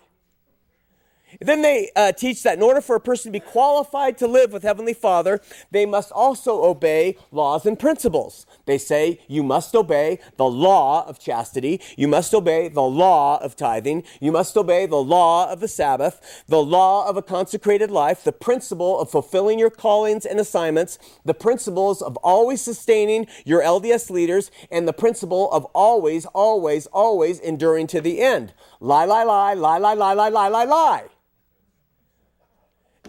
Then 1.39 1.62
they 1.62 1.91
uh, 1.95 2.13
teach 2.13 2.41
that 2.43 2.58
in 2.58 2.63
order 2.63 2.82
for 2.82 2.95
a 2.95 3.00
person 3.00 3.32
to 3.32 3.39
be 3.39 3.45
qualified 3.45 4.17
to 4.17 4.28
live 4.28 4.52
with 4.52 4.63
Heavenly 4.63 4.93
Father, 4.93 5.39
they 5.71 5.86
must 5.86 6.12
also 6.12 6.63
obey 6.63 7.17
laws 7.32 7.65
and 7.65 7.78
principles. 7.78 8.45
They 8.65 8.78
say 8.78 9.21
you 9.28 9.43
must 9.43 9.76
obey 9.76 10.19
the 10.38 10.45
law 10.45 11.08
of 11.08 11.19
chastity, 11.19 11.80
you 11.95 12.08
must 12.08 12.34
obey 12.34 12.69
the 12.69 12.82
law 12.82 13.38
of 13.38 13.56
tithing, 13.56 14.04
you 14.19 14.32
must 14.32 14.58
obey 14.58 14.88
the 14.88 14.95
law 14.95 15.52
of 15.52 15.60
the 15.60 15.67
Sabbath, 15.67 16.43
the 16.47 16.62
law 16.62 17.08
of 17.08 17.17
a 17.17 17.21
consecrated 17.21 17.91
life, 17.91 18.23
the 18.23 18.32
principle 18.32 19.00
of 19.00 19.12
fulfilling 19.12 19.60
your 19.60 19.69
callings 19.69 20.26
and 20.26 20.39
assignments, 20.39 20.97
the 21.23 21.34
principles 21.34 22.02
of 22.02 22.17
always 22.17 22.62
sustaining 22.62 23.28
your 23.45 23.62
LDS 23.62 24.10
leaders, 24.10 24.50
and 24.71 24.88
the 24.88 24.93
principle 24.93 25.52
of 25.52 25.65
always, 25.65 26.26
always, 26.28 26.88
always 26.88 27.39
enduring 27.39 27.86
to 27.88 28.02
the 28.02 28.21
end. 28.21 28.54
Lie, 28.80 29.06
lie, 29.06 29.23
lie, 29.23 29.54
lie, 29.54 29.78
lie, 29.78 29.93
lie, 29.93 30.13
lie, 30.13 30.30
lie, 30.30 30.47
lie, 30.47 30.63
lie. 30.63 31.06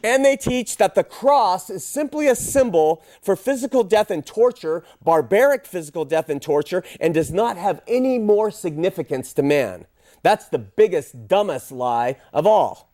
And 0.02 0.24
they 0.24 0.36
teach 0.36 0.76
that 0.76 0.94
the 0.94 1.04
cross 1.04 1.70
is 1.70 1.84
simply 1.84 2.28
a 2.28 2.34
symbol 2.34 3.02
for 3.22 3.36
physical 3.36 3.84
death 3.84 4.10
and 4.10 4.24
torture, 4.24 4.84
barbaric 5.02 5.66
physical 5.66 6.04
death 6.04 6.28
and 6.28 6.40
torture, 6.40 6.84
and 7.00 7.14
does 7.14 7.32
not 7.32 7.56
have 7.56 7.82
any 7.86 8.18
more 8.18 8.50
significance 8.50 9.32
to 9.34 9.42
man. 9.42 9.86
That's 10.22 10.48
the 10.48 10.58
biggest, 10.58 11.28
dumbest 11.28 11.72
lie 11.72 12.16
of 12.32 12.46
all. 12.46 12.88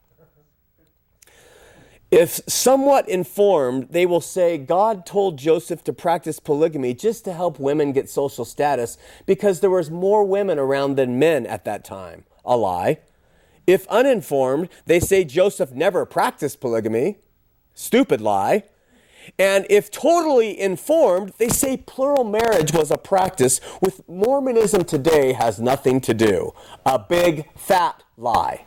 If 2.10 2.40
somewhat 2.46 3.08
informed, 3.08 3.88
they 3.90 4.06
will 4.06 4.20
say 4.20 4.56
God 4.56 5.04
told 5.04 5.36
Joseph 5.36 5.82
to 5.84 5.92
practice 5.92 6.38
polygamy 6.38 6.94
just 6.94 7.24
to 7.24 7.32
help 7.32 7.58
women 7.58 7.90
get 7.90 8.08
social 8.08 8.44
status 8.44 8.98
because 9.26 9.58
there 9.58 9.70
was 9.70 9.90
more 9.90 10.22
women 10.22 10.58
around 10.58 10.94
than 10.94 11.18
men 11.18 11.44
at 11.44 11.64
that 11.64 11.84
time. 11.84 12.24
A 12.44 12.56
lie. 12.56 13.00
If 13.66 13.86
uninformed, 13.88 14.68
they 14.86 15.00
say 15.00 15.24
Joseph 15.24 15.72
never 15.72 16.04
practiced 16.04 16.60
polygamy. 16.60 17.18
Stupid 17.74 18.20
lie. 18.20 18.64
And 19.38 19.66
if 19.70 19.90
totally 19.90 20.58
informed, 20.58 21.32
they 21.38 21.48
say 21.48 21.78
plural 21.78 22.24
marriage 22.24 22.72
was 22.72 22.90
a 22.90 22.98
practice 22.98 23.60
with 23.80 24.06
Mormonism 24.08 24.84
today 24.84 25.32
has 25.32 25.58
nothing 25.58 26.00
to 26.02 26.14
do. 26.14 26.52
A 26.84 26.98
big 26.98 27.48
fat 27.56 28.02
lie. 28.16 28.64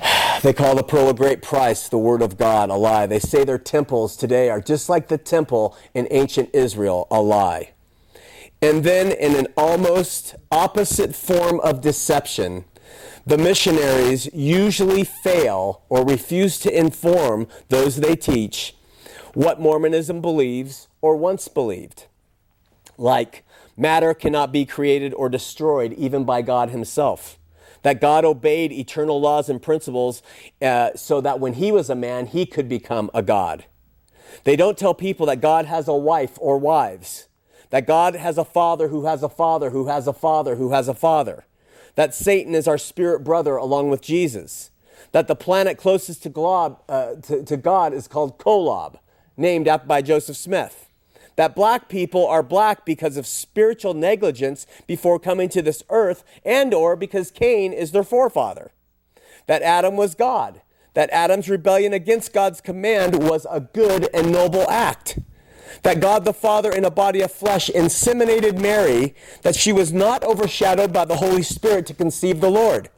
They 0.42 0.52
call 0.52 0.76
the 0.76 0.84
pearl 0.84 1.08
of 1.08 1.16
great 1.16 1.42
price 1.42 1.88
the 1.88 1.98
word 1.98 2.22
of 2.22 2.36
God 2.36 2.68
a 2.70 2.74
lie. 2.74 3.06
They 3.06 3.18
say 3.18 3.42
their 3.42 3.58
temples 3.58 4.16
today 4.16 4.48
are 4.50 4.60
just 4.60 4.88
like 4.88 5.08
the 5.08 5.18
temple 5.18 5.76
in 5.94 6.06
ancient 6.10 6.50
Israel, 6.52 7.08
a 7.10 7.20
lie. 7.20 7.72
And 8.62 8.84
then, 8.84 9.10
in 9.12 9.34
an 9.34 9.48
almost 9.56 10.34
opposite 10.52 11.16
form 11.16 11.58
of 11.60 11.80
deception, 11.80 12.64
the 13.26 13.36
missionaries 13.36 14.32
usually 14.32 15.02
fail 15.02 15.82
or 15.88 16.06
refuse 16.06 16.60
to 16.60 16.78
inform 16.78 17.48
those 17.68 17.96
they 17.96 18.14
teach 18.14 18.76
what 19.34 19.60
Mormonism 19.60 20.20
believes 20.20 20.86
or 21.02 21.16
once 21.16 21.48
believed. 21.48 22.06
Like, 22.96 23.44
matter 23.76 24.14
cannot 24.14 24.52
be 24.52 24.64
created 24.64 25.12
or 25.12 25.28
destroyed 25.28 25.92
even 25.94 26.24
by 26.24 26.40
God 26.40 26.70
Himself. 26.70 27.36
That 27.82 28.00
God 28.00 28.24
obeyed 28.24 28.72
eternal 28.72 29.20
laws 29.20 29.48
and 29.48 29.60
principles 29.60 30.22
uh, 30.62 30.90
so 30.94 31.20
that 31.20 31.40
when 31.40 31.54
He 31.54 31.72
was 31.72 31.90
a 31.90 31.96
man, 31.96 32.26
He 32.26 32.46
could 32.46 32.68
become 32.68 33.10
a 33.12 33.22
God. 33.22 33.64
They 34.44 34.54
don't 34.56 34.78
tell 34.78 34.94
people 34.94 35.26
that 35.26 35.40
God 35.40 35.66
has 35.66 35.88
a 35.88 35.94
wife 35.94 36.38
or 36.40 36.58
wives, 36.58 37.26
that 37.70 37.86
God 37.86 38.14
has 38.14 38.38
a 38.38 38.44
father 38.44 38.88
who 38.88 39.06
has 39.06 39.22
a 39.24 39.28
father 39.28 39.70
who 39.70 39.88
has 39.88 40.06
a 40.06 40.12
father 40.12 40.54
who 40.54 40.70
has 40.70 40.86
a 40.86 40.94
father 40.94 41.44
that 41.96 42.14
Satan 42.14 42.54
is 42.54 42.68
our 42.68 42.78
spirit 42.78 43.24
brother 43.24 43.56
along 43.56 43.90
with 43.90 44.00
Jesus, 44.00 44.70
that 45.12 45.26
the 45.28 45.34
planet 45.34 45.76
closest 45.76 46.22
to, 46.22 46.28
glob, 46.28 46.80
uh, 46.88 47.16
to, 47.22 47.42
to 47.42 47.56
God 47.56 47.92
is 47.92 48.06
called 48.06 48.38
Kolob, 48.38 48.98
named 49.36 49.66
after 49.66 49.86
by 49.86 50.02
Joseph 50.02 50.36
Smith, 50.36 50.88
that 51.36 51.54
black 51.54 51.88
people 51.88 52.26
are 52.26 52.42
black 52.42 52.86
because 52.86 53.16
of 53.16 53.26
spiritual 53.26 53.94
negligence 53.94 54.66
before 54.86 55.18
coming 55.18 55.48
to 55.50 55.60
this 55.60 55.82
earth 55.90 56.22
and 56.44 56.72
or 56.72 56.96
because 56.96 57.30
Cain 57.30 57.72
is 57.72 57.92
their 57.92 58.04
forefather, 58.04 58.72
that 59.46 59.62
Adam 59.62 59.96
was 59.96 60.14
God, 60.14 60.62
that 60.94 61.10
Adam's 61.10 61.48
rebellion 61.48 61.92
against 61.92 62.32
God's 62.32 62.60
command 62.60 63.22
was 63.22 63.46
a 63.50 63.60
good 63.60 64.08
and 64.14 64.32
noble 64.32 64.68
act 64.70 65.18
that 65.82 66.00
God 66.00 66.24
the 66.24 66.32
Father 66.32 66.72
in 66.72 66.84
a 66.84 66.90
body 66.90 67.20
of 67.20 67.32
flesh 67.32 67.70
inseminated 67.70 68.60
Mary, 68.60 69.14
that 69.42 69.56
she 69.56 69.72
was 69.72 69.92
not 69.92 70.24
overshadowed 70.24 70.92
by 70.92 71.04
the 71.04 71.16
Holy 71.16 71.42
Spirit 71.42 71.86
to 71.86 71.94
conceive 71.94 72.40
the 72.40 72.50
Lord. 72.50 72.88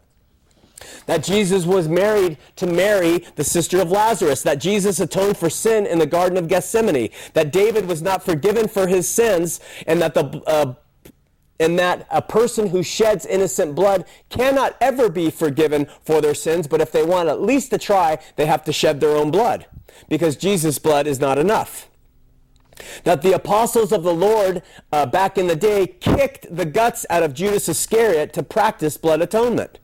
That 1.07 1.25
Jesus 1.25 1.65
was 1.65 1.89
married 1.89 2.39
to 2.57 2.67
Mary, 2.67 3.25
the 3.35 3.45
sister 3.45 3.81
of 3.81 3.91
Lazarus. 3.91 4.43
That 4.43 4.61
Jesus 4.61 5.01
atoned 5.01 5.37
for 5.37 5.51
sin 5.51 5.87
in 5.87 5.99
the 5.99 6.07
Garden 6.07 6.39
of 6.39 6.49
Gethsemane. 6.49 7.11
That 7.33 7.53
David 7.53 7.87
was 7.87 8.03
not 8.03 8.23
forgiven 8.23 8.69
for 8.69 8.87
his 8.87 9.09
sins, 9.09 9.61
and 9.87 10.01
that 10.01 10.15
the 10.15 10.43
uh, 10.47 10.75
and 11.61 11.77
that 11.77 12.07
a 12.11 12.23
person 12.23 12.69
who 12.69 12.85
sheds 12.85 13.27
innocent 13.27 13.75
blood 13.75 14.05
cannot 14.29 14.77
ever 14.81 15.09
be 15.09 15.29
forgiven 15.29 15.89
for 16.05 16.21
their 16.21 16.35
sins, 16.35 16.69
but 16.69 16.81
if 16.81 16.93
they 16.93 17.03
want 17.03 17.29
at 17.29 17.43
least 17.43 17.71
to 17.71 17.79
try, 17.79 18.17
they 18.37 18.47
have 18.47 18.63
to 18.65 18.73
shed 18.73 19.01
their 19.01 19.17
own 19.17 19.33
blood 19.33 19.67
because 20.09 20.37
Jesus' 20.37 20.79
blood 20.79 21.09
is 21.09 21.19
not 21.19 21.37
enough 21.37 21.88
that 23.05 23.23
the 23.23 23.33
apostles 23.33 23.93
of 23.93 24.03
the 24.03 24.15
Lord 24.15 24.63
uh, 24.93 25.07
back 25.07 25.39
in 25.39 25.47
the 25.47 25.57
day 25.57 25.87
kicked 25.87 26.55
the 26.55 26.65
guts 26.65 27.05
out 27.11 27.23
of 27.23 27.35
Judas 27.35 27.69
Iscariot 27.69 28.33
to 28.35 28.43
practice 28.43 28.97
blood 28.97 29.23
atonement. 29.23 29.79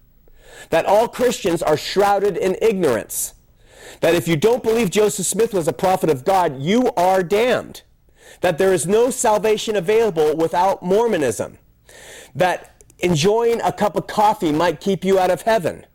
That 0.71 0.87
all 0.87 1.09
Christians 1.09 1.63
are 1.63 1.77
shrouded 1.77 2.37
in 2.37 2.57
ignorance. 2.63 3.35
That 4.01 4.15
if 4.15 4.29
you 4.29 4.37
don't 4.37 4.63
believe 4.63 4.91
Joseph 4.91 5.27
Smith 5.27 5.53
was 5.53 5.69
a 5.69 5.73
prophet 5.73 6.11
of 6.11 6.25
God, 6.25 6.63
you 6.63 6.91
are 6.97 7.23
damned. 7.23 7.83
That 8.41 8.59
there 8.59 8.73
is 8.73 8.87
no 8.87 9.11
salvation 9.11 9.77
available 9.77 10.37
without 10.37 10.83
Mormonism. 10.83 11.59
That 12.35 12.83
enjoying 12.99 13.61
a 13.61 13.73
cup 13.73 13.97
of 13.97 14.07
coffee 14.07 14.53
might 14.53 14.81
keep 14.81 15.05
you 15.05 15.19
out 15.19 15.31
of 15.31 15.43
heaven 15.43 15.87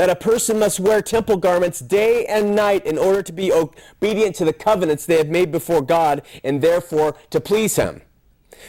that 0.00 0.08
a 0.08 0.16
person 0.16 0.58
must 0.58 0.80
wear 0.80 1.02
temple 1.02 1.36
garments 1.36 1.78
day 1.78 2.24
and 2.24 2.56
night 2.56 2.86
in 2.86 2.96
order 2.96 3.22
to 3.22 3.34
be 3.34 3.52
obedient 3.52 4.34
to 4.34 4.46
the 4.46 4.52
covenants 4.54 5.04
they 5.04 5.18
have 5.18 5.28
made 5.28 5.52
before 5.52 5.82
God 5.82 6.22
and 6.42 6.62
therefore 6.62 7.16
to 7.28 7.38
please 7.38 7.76
Him. 7.76 8.00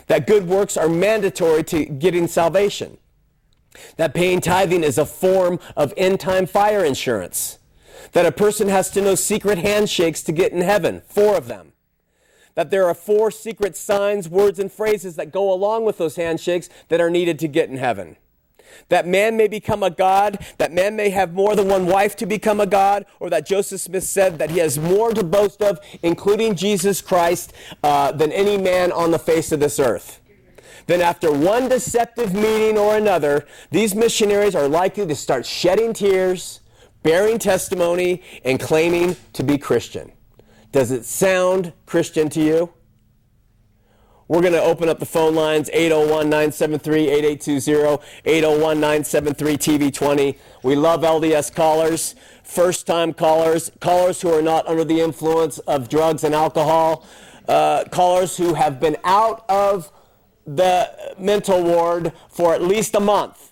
That 0.07 0.27
good 0.27 0.45
works 0.45 0.75
are 0.75 0.89
mandatory 0.89 1.63
to 1.63 1.85
getting 1.85 2.27
salvation. 2.27 2.97
That 3.95 4.13
paying 4.13 4.41
tithing 4.41 4.83
is 4.83 4.97
a 4.97 5.05
form 5.05 5.61
of 5.77 5.93
end 5.95 6.19
time 6.19 6.47
fire 6.47 6.83
insurance. 6.83 7.59
That 8.11 8.25
a 8.25 8.33
person 8.33 8.67
has 8.67 8.91
to 8.91 9.01
know 9.01 9.15
secret 9.15 9.57
handshakes 9.57 10.21
to 10.23 10.33
get 10.33 10.51
in 10.51 10.59
heaven, 10.59 11.01
four 11.07 11.37
of 11.37 11.47
them. 11.47 11.71
That 12.55 12.71
there 12.71 12.87
are 12.87 12.93
four 12.93 13.31
secret 13.31 13.77
signs, 13.77 14.27
words, 14.27 14.59
and 14.59 14.69
phrases 14.69 15.15
that 15.15 15.31
go 15.31 15.53
along 15.53 15.85
with 15.85 15.97
those 15.97 16.17
handshakes 16.17 16.67
that 16.89 16.99
are 16.99 17.09
needed 17.09 17.39
to 17.39 17.47
get 17.47 17.69
in 17.69 17.77
heaven 17.77 18.17
that 18.89 19.07
man 19.07 19.37
may 19.37 19.47
become 19.47 19.83
a 19.83 19.89
god, 19.89 20.45
that 20.57 20.71
man 20.71 20.95
may 20.95 21.09
have 21.09 21.33
more 21.33 21.55
than 21.55 21.67
one 21.67 21.85
wife 21.85 22.15
to 22.17 22.25
become 22.25 22.59
a 22.59 22.65
god, 22.65 23.05
or 23.19 23.29
that 23.29 23.45
Joseph 23.45 23.81
Smith 23.81 24.03
said 24.03 24.39
that 24.39 24.51
he 24.51 24.59
has 24.59 24.77
more 24.77 25.11
to 25.11 25.23
boast 25.23 25.61
of, 25.61 25.79
including 26.03 26.55
Jesus 26.55 27.01
Christ, 27.01 27.53
uh, 27.83 28.11
than 28.11 28.31
any 28.31 28.57
man 28.57 28.91
on 28.91 29.11
the 29.11 29.19
face 29.19 29.51
of 29.51 29.59
this 29.59 29.79
earth. 29.79 30.19
Then, 30.87 31.01
after 31.01 31.31
one 31.31 31.69
deceptive 31.69 32.33
meeting 32.33 32.77
or 32.77 32.97
another, 32.97 33.45
these 33.69 33.95
missionaries 33.95 34.55
are 34.55 34.67
likely 34.67 35.05
to 35.05 35.15
start 35.15 35.45
shedding 35.45 35.93
tears, 35.93 36.59
bearing 37.03 37.39
testimony, 37.39 38.23
and 38.43 38.59
claiming 38.59 39.15
to 39.33 39.43
be 39.43 39.57
Christian. 39.57 40.11
Does 40.71 40.91
it 40.91 41.05
sound 41.05 41.73
Christian 41.85 42.29
to 42.29 42.41
you? 42.41 42.73
We're 44.31 44.39
going 44.39 44.53
to 44.53 44.63
open 44.63 44.87
up 44.87 44.99
the 44.99 45.05
phone 45.05 45.35
lines 45.35 45.69
801 45.73 46.29
973 46.29 47.09
8820, 47.09 48.01
801 48.23 48.79
973 48.79 49.57
TV20. 49.57 50.37
We 50.63 50.73
love 50.77 51.01
LDS 51.01 51.53
callers, 51.53 52.15
first 52.41 52.87
time 52.87 53.13
callers, 53.13 53.73
callers 53.81 54.21
who 54.21 54.29
are 54.29 54.41
not 54.41 54.65
under 54.67 54.85
the 54.85 55.01
influence 55.01 55.59
of 55.59 55.89
drugs 55.89 56.23
and 56.23 56.33
alcohol, 56.33 57.05
uh, 57.49 57.83
callers 57.91 58.37
who 58.37 58.53
have 58.53 58.79
been 58.79 58.95
out 59.03 59.43
of 59.49 59.91
the 60.47 61.13
mental 61.19 61.61
ward 61.61 62.13
for 62.29 62.53
at 62.53 62.61
least 62.61 62.95
a 62.95 63.01
month. 63.01 63.50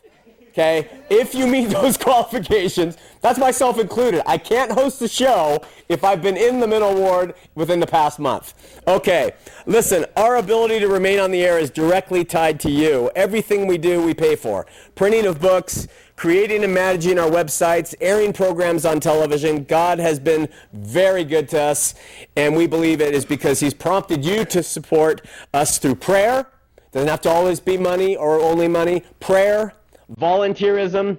Okay? 0.60 0.90
If 1.10 1.34
you 1.34 1.48
meet 1.48 1.70
those 1.70 1.98
qualifications, 1.98 2.98
that's 3.22 3.40
myself 3.40 3.80
included. 3.80 4.22
I 4.30 4.38
can't 4.38 4.72
host 4.72 5.02
a 5.02 5.08
show 5.08 5.64
if 5.88 6.04
I've 6.04 6.22
been 6.22 6.36
in 6.36 6.60
the 6.60 6.68
mental 6.68 6.94
ward 6.94 7.34
within 7.56 7.80
the 7.80 7.88
past 7.88 8.20
month. 8.20 8.54
Okay, 8.86 9.32
listen, 9.66 10.06
our 10.18 10.36
ability 10.36 10.80
to 10.80 10.88
remain 10.90 11.20
on 11.20 11.32
the 11.32 11.44
air 11.46 11.60
is 11.60 11.70
directly 11.70 12.26
tied 12.26 12.60
to 12.62 12.70
you. 12.70 13.10
Everything 13.16 13.68
we 13.68 13.78
do, 13.78 14.02
we 14.02 14.14
pay 14.14 14.36
for. 14.36 14.66
Printing 14.96 15.26
of 15.26 15.40
books, 15.40 15.88
creating 16.18 16.66
and 16.66 16.74
managing 16.74 17.18
our 17.18 17.30
websites, 17.30 17.96
airing 18.02 18.34
programs 18.34 18.84
on 18.86 19.00
television. 19.00 19.64
God 19.64 19.98
has 20.00 20.20
been 20.20 20.50
very 20.74 21.24
good 21.24 21.48
to 21.50 21.62
us, 21.62 21.96
and 22.36 22.54
we 22.54 22.68
believe 22.68 23.00
it 23.00 23.14
is 23.14 23.24
because 23.24 23.62
He's 23.62 23.74
prompted 23.74 24.26
you 24.26 24.44
to 24.46 24.62
support 24.62 25.26
us 25.54 25.78
through 25.78 25.96
prayer. 25.96 26.48
Doesn't 26.92 27.08
have 27.08 27.22
to 27.22 27.30
always 27.30 27.60
be 27.60 27.78
money 27.78 28.16
or 28.16 28.42
only 28.42 28.68
money. 28.68 29.04
Prayer, 29.20 29.74
volunteerism, 30.18 31.18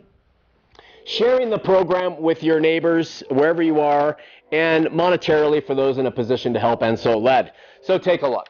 sharing 1.07 1.51
the 1.51 1.59
program 1.59 2.21
with 2.21 2.43
your 2.43 2.61
neighbors 2.61 3.23
wherever 3.31 3.63
you 3.63 3.81
are, 3.81 4.17
and 4.53 4.87
monetarily 4.87 5.65
for 5.65 5.75
those 5.75 5.99
in 5.99 6.07
a 6.07 6.11
position 6.11 6.53
to 6.53 6.61
help 6.61 6.83
and 6.83 6.99
so 6.99 7.19
led. 7.19 7.53
So 7.83 7.99
take 7.99 8.23
a 8.23 8.29
look. 8.29 8.49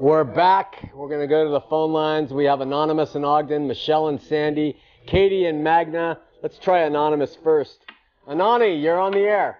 We're 0.00 0.24
back. 0.24 0.90
We're 0.94 1.08
going 1.08 1.20
to 1.20 1.26
go 1.26 1.44
to 1.44 1.50
the 1.50 1.60
phone 1.60 1.92
lines. 1.92 2.32
We 2.32 2.46
have 2.46 2.62
Anonymous 2.62 3.16
in 3.16 3.22
Ogden, 3.22 3.68
Michelle 3.68 4.08
and 4.08 4.18
Sandy, 4.18 4.80
Katie 5.06 5.44
and 5.44 5.62
Magna. 5.62 6.18
Let's 6.42 6.58
try 6.58 6.84
Anonymous 6.84 7.36
first. 7.44 7.84
Anani, 8.26 8.82
you're 8.82 8.98
on 8.98 9.12
the 9.12 9.18
air. 9.18 9.58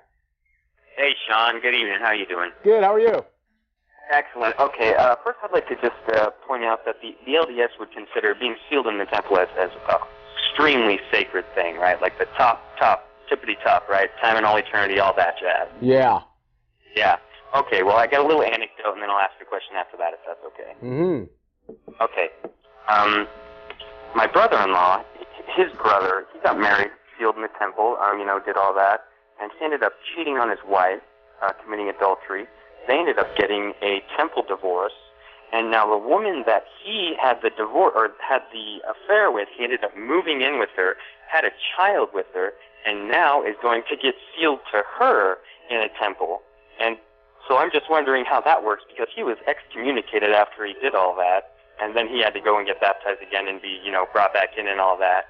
Hey, 0.96 1.10
Shawn. 1.28 1.60
Good 1.60 1.74
evening. 1.74 1.98
How 2.00 2.06
are 2.06 2.14
you 2.14 2.24
doing? 2.24 2.52
Good. 2.64 2.82
How 2.82 2.94
are 2.94 3.00
you? 3.00 3.22
Excellent. 4.10 4.58
Okay. 4.58 4.94
Uh, 4.94 5.14
first, 5.22 5.40
I'd 5.44 5.52
like 5.52 5.68
to 5.68 5.74
just 5.74 6.16
uh, 6.16 6.30
point 6.48 6.64
out 6.64 6.86
that 6.86 6.96
the, 7.02 7.14
the 7.26 7.32
LDS 7.32 7.78
would 7.78 7.92
consider 7.92 8.34
being 8.34 8.56
sealed 8.70 8.86
in 8.86 8.96
the 8.96 9.04
temple 9.04 9.38
as, 9.38 9.48
as 9.58 9.68
an 9.90 9.98
extremely 10.48 11.00
sacred 11.12 11.44
thing, 11.54 11.76
right? 11.76 12.00
Like 12.00 12.18
the 12.18 12.26
top, 12.38 12.62
top, 12.78 13.06
tippity 13.30 13.62
top, 13.62 13.86
right? 13.90 14.08
Time 14.22 14.38
and 14.38 14.46
all 14.46 14.56
eternity, 14.56 15.00
all 15.00 15.14
that 15.16 15.34
jazz. 15.38 15.68
Yeah. 15.82 16.20
Yeah. 16.96 17.16
Okay. 17.54 17.82
Well, 17.82 17.98
I 17.98 18.06
got 18.06 18.24
a 18.24 18.26
little 18.26 18.42
anecdote, 18.42 18.69
and 18.84 19.02
then 19.02 19.10
I'll 19.10 19.18
ask 19.18 19.34
a 19.40 19.44
question 19.44 19.76
after 19.76 19.96
that, 19.98 20.14
if 20.14 20.20
that's 20.26 20.44
okay. 20.52 20.72
Mm-hmm. 20.82 21.30
Okay. 22.00 22.28
Um, 22.88 23.26
my 24.14 24.26
brother-in-law, 24.26 25.04
his 25.56 25.72
brother, 25.78 26.26
he 26.32 26.40
got 26.40 26.58
married, 26.58 26.90
sealed 27.18 27.36
in 27.36 27.42
the 27.42 27.54
temple, 27.58 27.96
um, 28.00 28.18
you 28.18 28.26
know, 28.26 28.40
did 28.44 28.56
all 28.56 28.74
that, 28.74 29.00
and 29.40 29.50
he 29.58 29.64
ended 29.64 29.82
up 29.82 29.92
cheating 30.14 30.36
on 30.36 30.50
his 30.50 30.58
wife, 30.66 31.00
uh, 31.42 31.52
committing 31.62 31.88
adultery. 31.88 32.46
They 32.88 32.98
ended 32.98 33.18
up 33.18 33.28
getting 33.36 33.74
a 33.82 34.02
temple 34.16 34.42
divorce, 34.46 34.96
and 35.52 35.70
now 35.70 35.88
the 35.88 35.98
woman 35.98 36.44
that 36.46 36.64
he 36.82 37.14
had 37.20 37.38
the 37.42 37.50
divorce 37.50 37.92
or 37.94 38.10
had 38.26 38.42
the 38.52 38.78
affair 38.88 39.30
with, 39.30 39.48
he 39.56 39.64
ended 39.64 39.84
up 39.84 39.96
moving 39.96 40.42
in 40.42 40.58
with 40.58 40.70
her, 40.76 40.96
had 41.30 41.44
a 41.44 41.50
child 41.76 42.08
with 42.14 42.26
her, 42.34 42.52
and 42.86 43.08
now 43.08 43.42
is 43.42 43.54
going 43.62 43.82
to 43.90 43.96
get 43.96 44.14
sealed 44.34 44.60
to 44.72 44.82
her 44.98 45.38
in 45.70 45.78
a 45.78 45.88
temple. 46.00 46.42
And 46.80 46.96
so 47.50 47.56
I'm 47.58 47.72
just 47.72 47.90
wondering 47.90 48.24
how 48.24 48.40
that 48.42 48.62
works 48.62 48.84
because 48.88 49.08
he 49.14 49.24
was 49.24 49.36
excommunicated 49.48 50.30
after 50.30 50.64
he 50.64 50.74
did 50.74 50.94
all 50.94 51.16
that, 51.16 51.50
and 51.82 51.96
then 51.96 52.06
he 52.06 52.22
had 52.22 52.32
to 52.34 52.40
go 52.40 52.56
and 52.58 52.64
get 52.66 52.80
baptized 52.80 53.20
again 53.26 53.48
and 53.48 53.60
be, 53.60 53.80
you 53.84 53.90
know, 53.90 54.06
brought 54.12 54.32
back 54.32 54.50
in 54.56 54.68
and 54.68 54.80
all 54.80 54.96
that. 54.98 55.24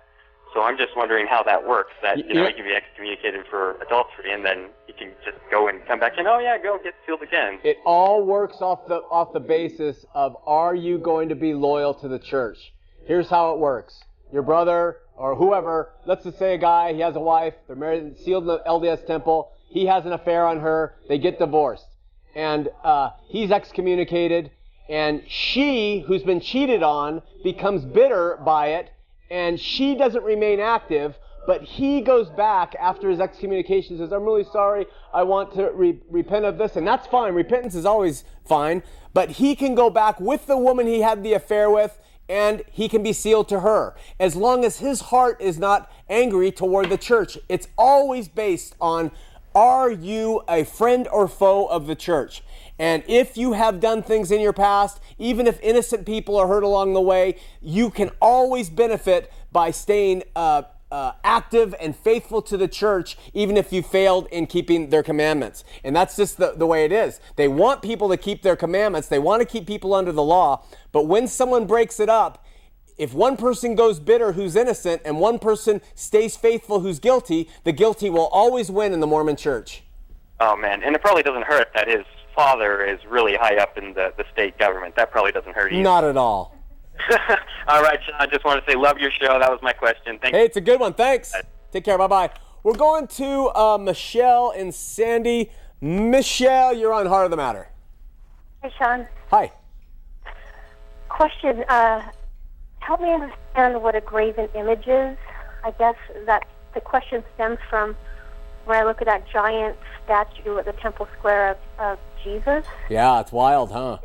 So 0.52 0.61
I'm 0.62 0.76
just 0.76 0.94
wondering 0.96 1.26
how 1.26 1.42
that 1.44 1.66
works. 1.66 1.92
That 2.02 2.18
you 2.18 2.35
know, 2.35 2.42
Yeah. 2.42 2.48
he 2.48 2.52
can 2.54 2.64
be 2.64 2.74
excommunicated 2.74 3.46
for 3.48 3.80
adultery, 3.80 4.33
and 4.33 4.44
then 4.44 4.68
he 4.87 4.92
can 4.92 5.12
just 5.24 5.38
go 5.50 5.68
and 5.68 5.80
come 5.87 5.98
back 5.98 6.18
and 6.18 6.28
oh 6.28 6.40
yeah, 6.40 6.59
go 6.59 6.78
get 6.83 6.92
sealed 7.06 7.22
again. 7.22 7.59
It 7.64 7.78
all 7.87 8.22
works 8.22 8.61
off 8.61 8.87
the 8.87 8.96
off 9.11 9.33
the 9.33 9.40
basis 9.40 10.04
of 10.12 10.37
are 10.46 10.74
you 10.74 10.98
going 10.98 11.30
to 11.30 11.35
be 11.35 11.54
loyal 11.54 11.94
to 11.94 12.09
the 12.09 12.18
church? 12.18 12.59
Here's 13.06 13.30
how 13.30 13.54
it 13.54 13.59
works. 13.61 13.98
Your 14.30 14.42
brother 14.42 14.98
or 15.16 15.37
whoever, 15.37 15.92
let's 16.04 16.24
just 16.24 16.38
say 16.38 16.54
a 16.54 16.59
guy, 16.59 16.92
he 16.92 17.00
has 17.00 17.16
a 17.16 17.20
wife, 17.20 17.54
they're 17.66 17.76
married, 17.76 18.18
sealed 18.18 18.42
in 18.44 18.48
the 18.48 18.59
LDS 18.66 19.06
temple, 19.06 19.52
he 19.68 19.87
has 19.87 20.04
an 20.04 20.12
affair 20.12 20.46
on 20.46 20.61
her, 20.61 20.96
they 21.09 21.18
get 21.18 21.38
divorced. 21.38 21.85
And 22.34 22.68
uh, 22.84 23.10
he's 23.28 23.50
excommunicated, 23.50 24.50
and 24.88 25.22
she, 25.28 26.00
who's 26.06 26.22
been 26.22 26.40
cheated 26.40 26.82
on, 26.82 27.22
becomes 27.42 27.84
bitter 27.84 28.38
by 28.44 28.68
it, 28.68 28.90
and 29.30 29.58
she 29.58 29.94
doesn't 29.94 30.24
remain 30.24 30.60
active, 30.60 31.16
but 31.46 31.62
he 31.62 32.00
goes 32.00 32.28
back 32.30 32.74
after 32.78 33.10
his 33.10 33.18
excommunication 33.18 33.98
says, 33.98 34.12
I'm 34.12 34.24
really 34.24 34.44
sorry, 34.44 34.86
I 35.12 35.22
want 35.22 35.54
to 35.54 35.70
re- 35.70 36.00
repent 36.10 36.44
of 36.44 36.58
this, 36.58 36.76
and 36.76 36.86
that's 36.86 37.06
fine. 37.06 37.34
Repentance 37.34 37.74
is 37.74 37.86
always 37.86 38.24
fine, 38.46 38.82
but 39.14 39.30
he 39.30 39.56
can 39.56 39.74
go 39.74 39.90
back 39.90 40.20
with 40.20 40.46
the 40.46 40.56
woman 40.56 40.86
he 40.86 41.00
had 41.00 41.22
the 41.22 41.32
affair 41.32 41.70
with, 41.70 41.98
and 42.28 42.62
he 42.70 42.88
can 42.88 43.02
be 43.02 43.12
sealed 43.12 43.48
to 43.48 43.60
her. 43.60 43.96
As 44.20 44.36
long 44.36 44.64
as 44.64 44.78
his 44.78 45.00
heart 45.00 45.40
is 45.40 45.58
not 45.58 45.90
angry 46.08 46.52
toward 46.52 46.88
the 46.88 46.98
church, 46.98 47.36
it's 47.48 47.66
always 47.76 48.28
based 48.28 48.76
on 48.80 49.10
are 49.54 49.90
you 49.90 50.42
a 50.48 50.64
friend 50.64 51.08
or 51.08 51.28
foe 51.28 51.66
of 51.66 51.86
the 51.86 51.94
church? 51.94 52.42
And 52.78 53.02
if 53.06 53.36
you 53.36 53.52
have 53.52 53.78
done 53.78 54.02
things 54.02 54.30
in 54.30 54.40
your 54.40 54.54
past, 54.54 55.00
even 55.18 55.46
if 55.46 55.60
innocent 55.62 56.06
people 56.06 56.36
are 56.36 56.48
hurt 56.48 56.62
along 56.62 56.94
the 56.94 57.00
way, 57.00 57.36
you 57.60 57.90
can 57.90 58.10
always 58.22 58.70
benefit 58.70 59.30
by 59.52 59.70
staying 59.70 60.22
uh, 60.34 60.62
uh, 60.90 61.12
active 61.22 61.74
and 61.80 61.94
faithful 61.94 62.42
to 62.42 62.56
the 62.56 62.66
church, 62.66 63.16
even 63.34 63.56
if 63.56 63.72
you 63.72 63.82
failed 63.82 64.26
in 64.32 64.46
keeping 64.46 64.90
their 64.90 65.02
commandments. 65.02 65.62
And 65.84 65.94
that's 65.94 66.16
just 66.16 66.38
the, 66.38 66.54
the 66.56 66.66
way 66.66 66.84
it 66.84 66.92
is. 66.92 67.20
They 67.36 67.48
want 67.48 67.82
people 67.82 68.08
to 68.08 68.16
keep 68.16 68.42
their 68.42 68.56
commandments, 68.56 69.08
they 69.08 69.18
want 69.18 69.40
to 69.40 69.46
keep 69.46 69.66
people 69.66 69.94
under 69.94 70.12
the 70.12 70.22
law, 70.22 70.64
but 70.92 71.06
when 71.06 71.28
someone 71.28 71.66
breaks 71.66 72.00
it 72.00 72.08
up, 72.08 72.44
if 73.00 73.14
one 73.14 73.38
person 73.38 73.74
goes 73.74 73.98
bitter 73.98 74.32
who's 74.32 74.54
innocent 74.54 75.00
and 75.06 75.18
one 75.18 75.38
person 75.38 75.80
stays 75.94 76.36
faithful 76.36 76.80
who's 76.80 76.98
guilty, 76.98 77.48
the 77.64 77.72
guilty 77.72 78.10
will 78.10 78.26
always 78.26 78.70
win 78.70 78.92
in 78.92 79.00
the 79.00 79.06
Mormon 79.06 79.36
church. 79.36 79.82
Oh 80.38 80.54
man, 80.54 80.82
and 80.82 80.94
it 80.94 81.00
probably 81.00 81.22
doesn't 81.22 81.46
hurt 81.46 81.68
that 81.74 81.88
his 81.88 82.04
father 82.36 82.84
is 82.84 82.98
really 83.08 83.36
high 83.36 83.56
up 83.56 83.78
in 83.78 83.94
the 83.94 84.12
the 84.18 84.24
state 84.30 84.58
government. 84.58 84.96
That 84.96 85.10
probably 85.10 85.32
doesn't 85.32 85.54
hurt 85.54 85.72
either. 85.72 85.82
Not 85.82 86.04
at 86.04 86.18
all. 86.18 86.54
all 87.68 87.82
right, 87.82 87.98
Shawn. 88.04 88.16
I 88.18 88.26
just 88.26 88.44
want 88.44 88.62
to 88.62 88.70
say, 88.70 88.76
love 88.76 88.98
your 88.98 89.10
show. 89.10 89.38
That 89.38 89.50
was 89.50 89.60
my 89.62 89.72
question. 89.72 90.18
Thank 90.20 90.34
Hey, 90.34 90.44
it's 90.44 90.58
a 90.58 90.60
good 90.60 90.78
one. 90.78 90.92
Thanks. 90.92 91.32
Take 91.72 91.84
care. 91.84 91.96
Bye 91.96 92.06
bye. 92.06 92.30
We're 92.62 92.74
going 92.74 93.06
to 93.06 93.48
uh, 93.56 93.78
Michelle 93.78 94.52
and 94.54 94.75
Sandy. 94.75 95.50
Michelle, 95.81 96.75
you're 96.75 96.92
on 96.92 97.06
Heart 97.06 97.25
of 97.25 97.31
the 97.31 97.38
Matter. 97.38 97.68
Hey, 98.62 98.70
Shawn. 98.79 99.06
Hi. 99.31 99.50
Question. 101.08 101.64
Uh, 101.66 102.02
help 102.81 103.00
me 103.00 103.10
understand 103.12 103.83
what 103.83 103.94
a 103.94 104.00
graven 104.00 104.48
image 104.54 104.87
is. 104.87 105.16
I 105.64 105.70
guess 105.72 105.96
that 106.26 106.46
the 106.74 106.81
question 106.81 107.22
stems 107.35 107.58
from 107.68 107.96
when 108.64 108.76
I 108.78 108.85
look 108.85 109.00
at 109.00 109.06
that 109.06 109.28
giant 109.28 109.76
statue 110.04 110.58
at 110.58 110.64
the 110.64 110.72
Temple 110.72 111.08
Square 111.18 111.50
of, 111.52 111.58
of 111.78 111.98
Jesus. 112.22 112.64
Yeah, 112.88 113.20
it's 113.20 113.33
wild, 113.33 113.72
huh? 113.72 113.98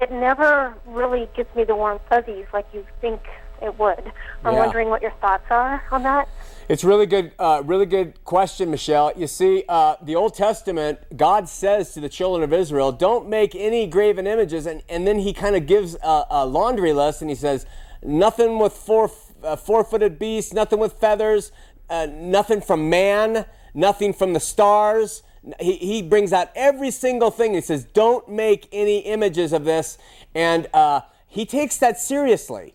It 0.00 0.12
never 0.12 0.74
really 0.86 1.28
gives 1.34 1.54
me 1.54 1.64
the 1.64 1.74
warm 1.74 2.00
fuzzies 2.08 2.46
like 2.52 2.66
you 2.72 2.86
think 3.00 3.20
it 3.62 3.78
would. 3.78 4.12
I'm 4.44 4.52
Yeah. 4.52 4.60
wondering 4.60 4.90
what 4.90 5.00
your 5.00 5.12
thoughts 5.12 5.44
are 5.50 5.82
on 5.90 6.02
that. 6.02 6.28
It's 6.68 6.84
really 6.84 7.06
good, 7.06 7.32
uh, 7.38 7.62
really 7.64 7.86
good 7.86 8.22
question, 8.24 8.70
Michelle. 8.70 9.12
You 9.16 9.26
see, 9.26 9.64
uh, 9.68 9.96
the 10.02 10.14
Old 10.14 10.34
Testament, 10.34 10.98
God 11.16 11.48
says 11.48 11.94
to 11.94 12.00
the 12.00 12.08
children 12.08 12.42
of 12.44 12.52
Israel, 12.52 12.92
"Don't 12.92 13.28
make 13.28 13.54
any 13.54 13.86
graven 13.86 14.26
images," 14.26 14.66
and, 14.66 14.82
and 14.88 15.06
then 15.06 15.20
He 15.20 15.32
kind 15.32 15.56
of 15.56 15.66
gives 15.66 15.96
a, 16.02 16.24
a 16.28 16.44
laundry 16.46 16.92
list, 16.92 17.22
and 17.22 17.30
He 17.30 17.36
says, 17.36 17.64
"Nothing 18.02 18.58
with 18.58 18.72
four 18.72 19.10
uh, 19.42 19.56
four-footed 19.56 20.18
beasts, 20.18 20.52
nothing 20.52 20.78
with 20.78 20.94
feathers, 20.94 21.52
uh, 21.88 22.06
nothing 22.10 22.60
from 22.60 22.90
man, 22.90 23.46
nothing 23.74 24.12
from 24.12 24.32
the 24.32 24.40
stars." 24.40 25.22
He, 25.60 25.76
he 25.76 26.02
brings 26.02 26.32
out 26.32 26.50
every 26.56 26.90
single 26.90 27.30
thing. 27.30 27.54
He 27.54 27.60
says, 27.60 27.84
"Don't 27.84 28.28
make 28.28 28.68
any 28.72 28.98
images 28.98 29.52
of 29.52 29.64
this," 29.64 29.98
and 30.34 30.66
uh, 30.74 31.02
He 31.26 31.46
takes 31.46 31.76
that 31.78 31.98
seriously. 31.98 32.74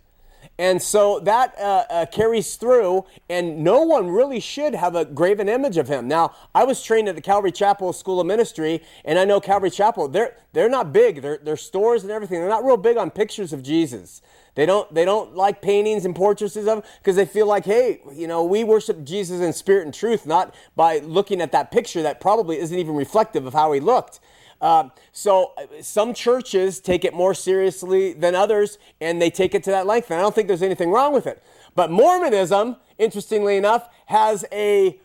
And 0.60 0.80
so 0.80 1.20
that 1.22 1.58
uh, 1.58 1.86
uh, 1.90 2.06
carries 2.06 2.56
through, 2.56 3.06
and 3.28 3.64
no 3.64 3.82
one 3.82 4.10
really 4.12 4.40
should 4.40 4.76
have 4.76 4.96
a 4.96 5.06
graven 5.06 5.50
image 5.50 5.78
of 5.78 5.88
him. 5.88 6.08
Now, 6.08 6.36
I 6.54 6.66
was 6.66 6.84
trained 6.84 7.10
at 7.10 7.16
the 7.16 7.22
Calvary 7.22 7.52
Chapel 7.52 7.94
School 7.94 8.20
of 8.20 8.28
Ministry, 8.28 8.84
and 9.04 9.18
I 9.18 9.26
know 9.26 9.40
Calvary 9.40 9.72
Chapel. 9.72 10.08
They're 10.08 10.38
they're 10.54 10.70
not 10.70 10.94
big. 10.94 11.24
They're, 11.24 11.40
they're 11.42 11.58
stores 11.58 12.04
and 12.04 12.12
everything. 12.12 12.40
They're 12.40 12.50
not 12.50 12.64
real 12.64 12.78
big 12.78 12.98
on 12.98 13.10
pictures 13.10 13.54
of 13.54 13.64
Jesus. 13.64 14.22
They 14.56 14.66
don't 14.66 14.94
they 14.94 15.06
don't 15.06 15.36
like 15.36 15.62
paintings 15.62 16.04
and 16.06 16.16
portraits 16.16 16.56
of 16.56 16.68
him 16.68 16.84
because 17.00 17.16
they 17.16 17.26
feel 17.26 17.48
like, 17.48 17.66
hey, 17.66 18.02
you 18.14 18.28
know, 18.28 18.44
we 18.44 18.64
worship 18.64 19.04
Jesus 19.04 19.40
in 19.40 19.54
spirit 19.54 19.86
and 19.86 19.94
truth, 19.94 20.26
not 20.26 20.54
by 20.76 21.00
looking 21.00 21.42
at 21.42 21.52
that 21.54 21.72
picture 21.72 22.02
that 22.02 22.20
probably 22.20 22.58
isn't 22.60 22.78
even 22.78 22.96
reflective 22.96 23.46
of 23.46 23.54
how 23.54 23.72
he 23.72 23.80
looked. 23.80 24.20
Um, 24.60 24.92
so 25.12 25.54
uh, 25.58 25.82
some 25.82 26.14
churches 26.14 26.80
take 26.80 27.04
it 27.04 27.14
more 27.14 27.34
seriously 27.34 28.14
than 28.14 28.36
others, 28.36 28.78
and 29.00 29.22
they 29.22 29.32
take 29.32 29.56
it 29.56 29.64
to 29.64 29.72
that 29.72 29.88
length. 29.88 30.12
And 30.12 30.20
I 30.20 30.22
don't 30.22 30.36
think 30.36 30.48
there's 30.48 30.62
anything 30.62 30.92
wrong 30.92 31.14
with 31.14 31.26
it. 31.26 31.42
But 31.74 31.90
Mormonism, 31.90 32.78
interestingly 33.00 33.58
enough, 33.58 33.90
has 34.06 34.46
a 34.52 35.00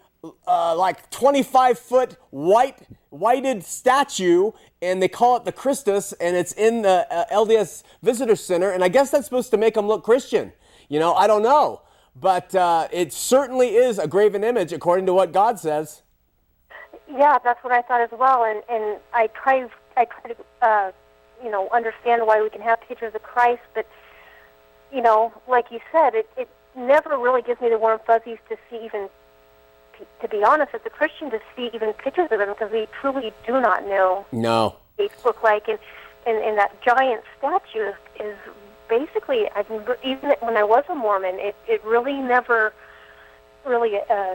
uh, 0.47 0.77
like 0.77 1.11
25 1.11 1.79
foot 1.79 2.17
white 2.31 2.79
whited 3.11 3.65
statue, 3.65 4.53
and 4.83 5.03
they 5.03 5.09
call 5.09 5.37
it 5.37 5.45
the 5.45 5.53
Christus, 5.53 6.13
and 6.15 6.37
it's 6.37 6.53
in 6.53 6.83
the 6.83 7.07
uh, 7.11 7.25
LDS 7.33 7.83
Visitor 8.03 8.37
Center. 8.37 8.71
And 8.71 8.85
I 8.85 8.89
guess 8.89 9.11
that's 9.11 9.25
supposed 9.25 9.51
to 9.51 9.57
make 9.57 9.75
them 9.75 9.87
look 9.87 10.05
Christian. 10.05 10.53
You 10.89 11.01
know, 11.01 11.15
I 11.15 11.27
don't 11.27 11.43
know, 11.43 11.83
but 12.15 12.55
uh, 12.55 12.89
it 12.93 13.13
certainly 13.13 13.77
is 13.77 13.99
a 13.99 14.07
graven 14.07 14.45
image 14.45 14.73
according 14.73 15.07
to 15.07 15.15
what 15.15 15.33
God 15.33 15.59
says. 15.59 16.03
Yeah, 17.09 17.39
that's 17.43 17.63
what 17.63 17.73
I 17.73 17.83
thought 17.83 18.01
as 18.01 18.11
well. 18.19 18.45
And 18.45 18.63
and 18.69 19.01
I 19.13 19.29
try 19.29 19.69
I 19.97 20.05
try 20.05 20.33
to 20.33 20.37
uh, 20.63 20.93
you 21.43 21.51
know 21.51 21.69
understand 21.73 22.27
why 22.27 22.43
we 22.43 22.51
can 22.51 22.61
have 22.61 22.81
pictures 22.83 23.15
of 23.15 23.23
Christ, 23.23 23.63
but 23.75 23.87
you 24.93 25.03
know, 25.03 25.33
like 25.49 25.67
you 25.71 25.81
said, 25.91 26.15
it 26.15 26.29
it 26.37 26.49
never 26.77 27.17
really 27.19 27.43
gives 27.43 27.61
me 27.61 27.69
the 27.71 27.79
warm 27.79 28.01
fuzzies 28.07 28.39
to 28.49 28.57
see 28.71 28.85
even. 28.85 29.09
To 30.23 30.29
be 30.29 30.43
honest, 30.45 30.75
as 30.75 30.81
a 30.85 30.91
Christian, 30.91 31.31
to 31.31 31.41
see 31.55 31.71
even 31.75 31.93
pictures 31.95 32.29
of 32.31 32.39
them 32.39 32.49
because 32.51 32.71
we 32.73 32.87
truly 33.01 33.33
do 33.47 33.61
not 33.61 33.87
know 33.87 34.27
No. 34.33 34.65
what 34.65 34.81
they 34.97 35.09
look 35.25 35.43
like, 35.43 35.69
and 35.69 35.79
and, 36.27 36.39
and 36.39 36.59
that 36.59 36.83
giant 36.83 37.23
statue 37.39 37.91
is, 37.91 37.95
is 38.21 38.37
basically 38.89 39.49
never- 39.55 39.99
even 40.03 40.31
when 40.41 40.57
I 40.57 40.65
was 40.65 40.85
a 40.89 40.95
Mormon, 40.95 41.37
it 41.39 41.55
it 41.69 41.85
really 41.85 42.15
never 42.15 42.73
really 43.65 43.99
uh, 44.11 44.35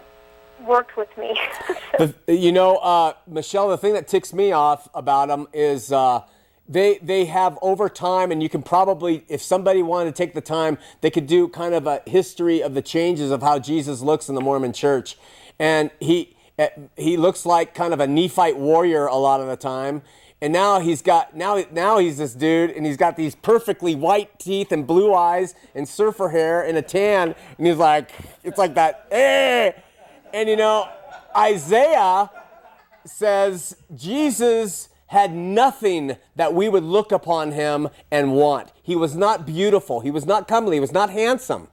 worked 0.66 0.96
with 0.98 1.10
me. 1.18 1.40
The, 1.98 2.16
you 2.36 2.52
know, 2.52 2.78
uh, 2.78 3.14
Michelle, 3.28 3.68
the 3.70 3.78
thing 3.78 3.94
that 3.94 4.08
ticks 4.08 4.34
me 4.34 4.54
off 4.54 4.88
about 4.96 5.28
them 5.28 5.48
is 5.54 5.92
uh, 5.92 6.22
they 6.68 6.98
they 7.00 7.26
have 7.26 7.60
over 7.62 7.90
time, 7.90 8.32
and 8.32 8.42
you 8.42 8.48
can 8.50 8.64
probably, 8.64 9.24
if 9.28 9.42
somebody 9.42 9.84
wanted 9.84 10.16
to 10.16 10.18
take 10.18 10.34
the 10.34 10.42
time, 10.42 10.78
they 11.02 11.12
could 11.12 11.28
do 11.28 11.48
kind 11.50 11.74
of 11.76 11.86
a 11.86 12.02
history 12.08 12.64
of 12.64 12.74
the 12.74 12.82
changes 12.82 13.30
of 13.30 13.44
how 13.44 13.60
Jesus 13.60 14.02
looks 14.02 14.30
in 14.30 14.36
the 14.36 14.42
Mormon 14.42 14.72
Church, 14.74 15.18
and 15.62 15.92
he 16.00 16.36
eh, 16.58 16.70
he 16.98 17.16
looks 17.18 17.46
like 17.46 17.76
kind 17.76 17.94
of 17.94 18.00
a 18.00 18.08
Nephite 18.08 18.58
warrior 18.58 19.06
a 19.06 19.16
lot 19.16 19.40
of 19.40 19.48
the 19.48 19.56
time. 19.56 20.02
And 20.42 20.52
now 20.52 20.80
he's 20.80 21.04
got 21.04 21.36
now 21.36 21.64
now 21.72 22.00
he's 22.00 22.18
this 22.18 22.34
dude, 22.34 22.72
and 22.72 22.84
he's 22.84 22.98
got 22.98 23.16
these 23.16 23.36
perfectly 23.36 23.94
white 23.94 24.40
teeth 24.40 24.72
and 24.72 24.88
blue 24.88 25.14
eyes 25.14 25.54
and 25.76 25.88
surfer 25.88 26.30
hair 26.30 26.64
and 26.64 26.78
a 26.80 26.82
tan, 26.82 27.36
and 27.58 27.68
he's 27.68 27.78
like, 27.78 28.10
it's 28.44 28.58
like 28.58 28.74
that, 28.74 29.08
eh. 29.12 29.72
And 30.34 30.50
you 30.50 30.56
know, 30.56 30.90
Isaiah 31.38 32.32
says 33.06 33.78
Jesus 33.96 34.90
had 35.08 35.32
nothing 35.34 36.18
that 36.38 36.56
we 36.56 36.70
would 36.70 36.84
look 36.84 37.12
upon 37.12 37.52
him 37.52 37.90
and 38.10 38.34
want. 38.34 38.72
He 38.82 38.96
was 38.96 39.16
not 39.16 39.46
beautiful. 39.46 40.00
He 40.00 40.10
was 40.10 40.26
not 40.26 40.48
comely. 40.48 40.78
He 40.78 40.80
was 40.80 40.94
not 40.94 41.12
handsome. 41.12 41.68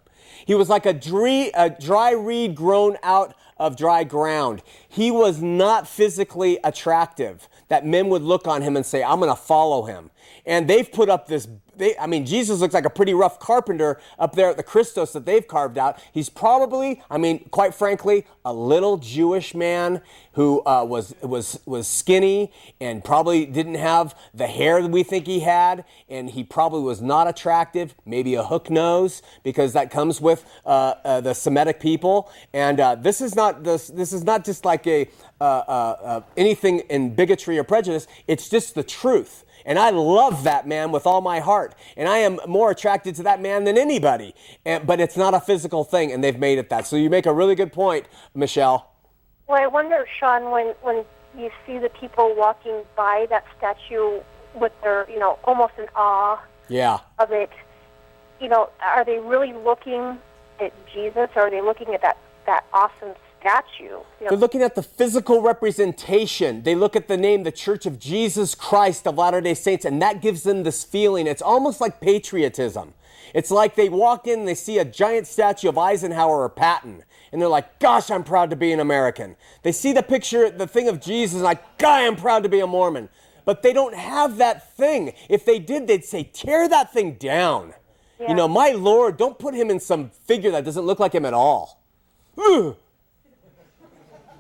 He 0.45 0.55
was 0.55 0.68
like 0.68 0.84
a 0.86 0.93
dry, 0.93 1.51
a 1.55 1.70
dry 1.70 2.12
reed 2.12 2.55
grown 2.55 2.97
out 3.03 3.34
of 3.59 3.77
dry 3.77 4.05
ground. 4.05 4.63
He 4.89 5.11
was 5.11 5.43
not 5.43 5.89
physically 5.89 6.59
attractive 6.65 7.49
that 7.69 7.85
men 7.87 8.09
would 8.09 8.23
look 8.23 8.47
on 8.47 8.63
him 8.63 8.77
and 8.77 8.85
say, 8.85 9.03
I'm 9.03 9.19
going 9.19 9.31
to 9.31 9.37
follow 9.37 9.85
him. 9.85 10.11
And 10.47 10.69
they've 10.69 10.91
put 10.91 11.09
up 11.09 11.27
this 11.27 11.47
they, 11.79 11.97
I 11.99 12.07
mean, 12.07 12.26
Jesus 12.26 12.61
looks 12.61 12.74
like 12.74 12.85
a 12.85 12.91
pretty 12.91 13.14
rough 13.14 13.39
carpenter 13.39 14.01
up 14.18 14.35
there 14.35 14.51
at 14.51 14.57
the 14.57 14.62
Christus 14.62 15.12
that 15.12 15.24
they've 15.24 15.47
carved 15.47 15.79
out. 15.79 15.99
He's 16.12 16.29
probably, 16.29 17.03
I 17.11 17.18
mean, 17.18 17.49
quite 17.51 17.74
frankly, 17.74 18.26
a 18.45 18.53
little 18.53 18.97
Jewish 18.97 19.55
man 19.55 20.03
who 20.33 20.62
uh, 20.66 20.85
was 20.85 21.14
was 21.20 21.61
was 21.66 21.89
skinny 21.89 22.53
and 22.81 23.03
probably 23.03 23.45
didn't 23.45 23.74
have 23.74 24.14
the 24.33 24.47
hair 24.47 24.81
that 24.81 24.91
we 24.91 25.03
think 25.03 25.26
he 25.26 25.41
had, 25.41 25.85
and 26.09 26.31
he 26.31 26.45
probably 26.45 26.83
was 26.83 27.03
not 27.03 27.26
attractive. 27.26 27.95
Maybe 28.07 28.35
a 28.35 28.45
hook 28.45 28.70
nose 28.70 29.22
because 29.43 29.72
that 29.72 29.91
comes 29.91 30.20
with 30.20 30.45
uh, 30.64 30.95
uh, 31.05 31.20
the 31.20 31.35
Semitic 31.35 31.81
people. 31.81 32.31
And 32.53 32.79
uh, 32.79 32.95
this 32.95 33.20
is 33.20 33.35
not 33.35 33.64
this 33.64 33.89
this 33.89 34.12
is 34.12 34.24
not 34.24 34.45
just 34.45 34.64
like 34.64 34.87
a 34.87 35.09
uh, 35.41 35.45
uh, 35.45 36.20
anything 36.37 36.81
in 36.91 37.14
bigotry 37.14 37.59
or 37.59 37.64
prejudice. 37.64 38.07
It's 38.26 38.49
just 38.49 38.74
the 38.74 38.83
truth. 38.83 39.45
And 39.69 39.79
I 39.79 39.91
love 39.91 40.45
that 40.45 40.66
man 40.66 40.91
with 40.93 41.07
all 41.07 41.21
my 41.21 41.41
heart. 41.41 41.75
And 41.95 42.09
I 42.09 42.19
am 42.19 42.41
more 42.49 42.71
attracted 42.71 43.14
to 43.16 43.23
that 43.25 43.41
man 43.41 43.64
than 43.64 43.77
anybody. 43.77 44.35
And, 44.64 44.87
but 44.87 44.99
it's 44.99 45.16
not 45.16 45.35
a 45.35 45.41
physical 45.41 45.85
thing, 45.85 46.11
and 46.11 46.25
they've 46.25 46.39
made 46.39 46.59
it 46.59 46.71
that. 46.71 46.87
So 46.87 46.97
you 46.97 47.11
make 47.11 47.27
a 47.27 47.33
really 47.35 47.55
good 47.55 47.73
point, 47.73 48.07
Michelle. 48.35 48.91
Well, 49.47 49.62
I 49.62 49.66
wonder, 49.66 50.07
Shawn, 50.19 50.51
when 50.51 50.69
when 50.83 51.05
you 51.37 51.51
see 51.66 51.79
the 51.79 51.91
people 51.91 52.35
walking 52.35 52.83
by 52.97 53.27
that 53.29 53.45
statue 53.59 54.21
with 54.55 54.73
their, 54.83 55.09
you 55.11 55.19
know, 55.19 55.39
almost 55.45 55.75
in 55.79 55.87
awe 55.95 56.41
Yeah. 56.69 56.99
of 57.19 57.31
it, 57.31 57.51
you 58.41 58.49
know, 58.49 58.71
are 58.83 59.05
they 59.05 59.19
really 59.19 59.53
looking 59.53 60.19
at 60.61 60.73
Jesus, 60.93 61.29
or 61.37 61.43
are 61.43 61.51
they 61.51 61.61
looking 61.61 61.95
at 61.95 62.01
that 62.01 62.16
that 62.47 62.64
awesome 62.73 63.14
statue? 63.41 64.01
They're 64.20 64.39
looking 64.39 64.62
at 64.62 64.74
the 64.74 64.82
physical 64.82 65.43
representation. 65.43 66.62
They 66.62 66.74
look 66.74 66.97
at 66.97 67.09
the 67.09 67.16
name, 67.16 67.43
the 67.43 67.53
Church 67.53 67.86
of 67.86 67.99
Jesus 67.99 68.55
Christ 68.55 69.07
of 69.07 69.16
Latter 69.16 69.41
day 69.41 69.55
Saints, 69.55 69.84
and 69.84 70.01
that 70.03 70.20
gives 70.20 70.43
them 70.43 70.62
this 70.62 70.84
feeling. 70.84 71.26
It's 71.26 71.43
almost 71.43 71.80
like 71.80 72.01
patriotism. 72.01 72.95
It's 73.34 73.51
like 73.51 73.74
they 73.74 73.89
walk 73.89 74.26
in 74.26 74.41
and 74.41 74.49
they 74.49 74.55
see 74.55 74.78
a 74.78 74.84
giant 74.84 75.26
statue 75.26 75.68
of 75.68 75.78
Eisenhower 75.78 76.43
or 76.43 76.49
Patton, 76.49 77.05
and 77.30 77.41
they're 77.41 77.49
like, 77.49 77.78
Gosh, 77.78 78.11
I'm 78.11 78.24
proud 78.24 78.51
to 78.51 78.57
be 78.57 78.72
an 78.72 78.80
American. 78.80 79.36
They 79.62 79.72
see 79.72 79.93
the 79.93 80.03
picture, 80.03 80.51
the 80.51 80.66
thing 80.66 80.89
of 80.89 81.01
Jesus, 81.01 81.34
and 81.34 81.45
like, 81.45 81.78
God, 81.78 82.03
I'm 82.03 82.16
proud 82.16 82.43
to 82.45 82.49
be 82.49 82.61
a 82.61 82.66
Mormon. 82.66 83.09
But 83.45 83.62
they 83.62 83.72
don't 83.72 83.95
have 83.95 84.36
that 84.39 84.76
thing. 84.76 85.14
If 85.30 85.47
they 85.47 85.59
did, 85.59 85.86
they'd 85.86 86.05
say, 86.05 86.22
Tear 86.22 86.68
that 86.68 86.93
thing 86.93 87.14
down. 87.14 87.74
You 88.20 88.34
know, 88.34 88.49
my 88.49 88.70
Lord, 88.70 89.16
don't 89.16 89.39
put 89.39 89.55
him 89.55 89.70
in 89.70 89.78
some 89.78 90.11
figure 90.11 90.51
that 90.51 90.64
doesn't 90.64 90.84
look 90.84 90.99
like 90.99 91.14
him 91.14 91.24
at 91.24 91.32
all. 91.32 91.80
Ugh. 92.36 92.76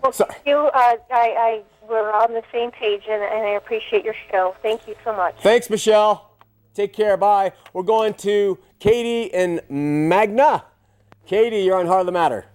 Well, 0.02 0.12
sorry. 0.12 0.34
you, 0.46 0.56
uh, 0.56 0.70
I, 0.74 0.96
I, 1.10 1.62
we're 1.88 2.12
on 2.12 2.32
the 2.32 2.42
same 2.52 2.70
page, 2.70 3.02
and, 3.08 3.22
and 3.22 3.46
I 3.46 3.50
appreciate 3.50 4.04
your 4.04 4.14
show. 4.30 4.54
Thank 4.62 4.86
you 4.86 4.94
so 5.04 5.14
much. 5.14 5.36
Thanks, 5.40 5.70
Michelle. 5.70 6.30
Take 6.74 6.92
care. 6.92 7.16
Bye. 7.16 7.52
We're 7.72 7.82
going 7.82 8.14
to 8.14 8.58
Katie 8.78 9.32
and 9.34 9.60
Magna. 9.68 10.64
Katie, 11.26 11.60
you're 11.60 11.76
on 11.76 11.86
Heart 11.86 12.00
of 12.00 12.06
the 12.06 12.12
Matter. 12.12 12.46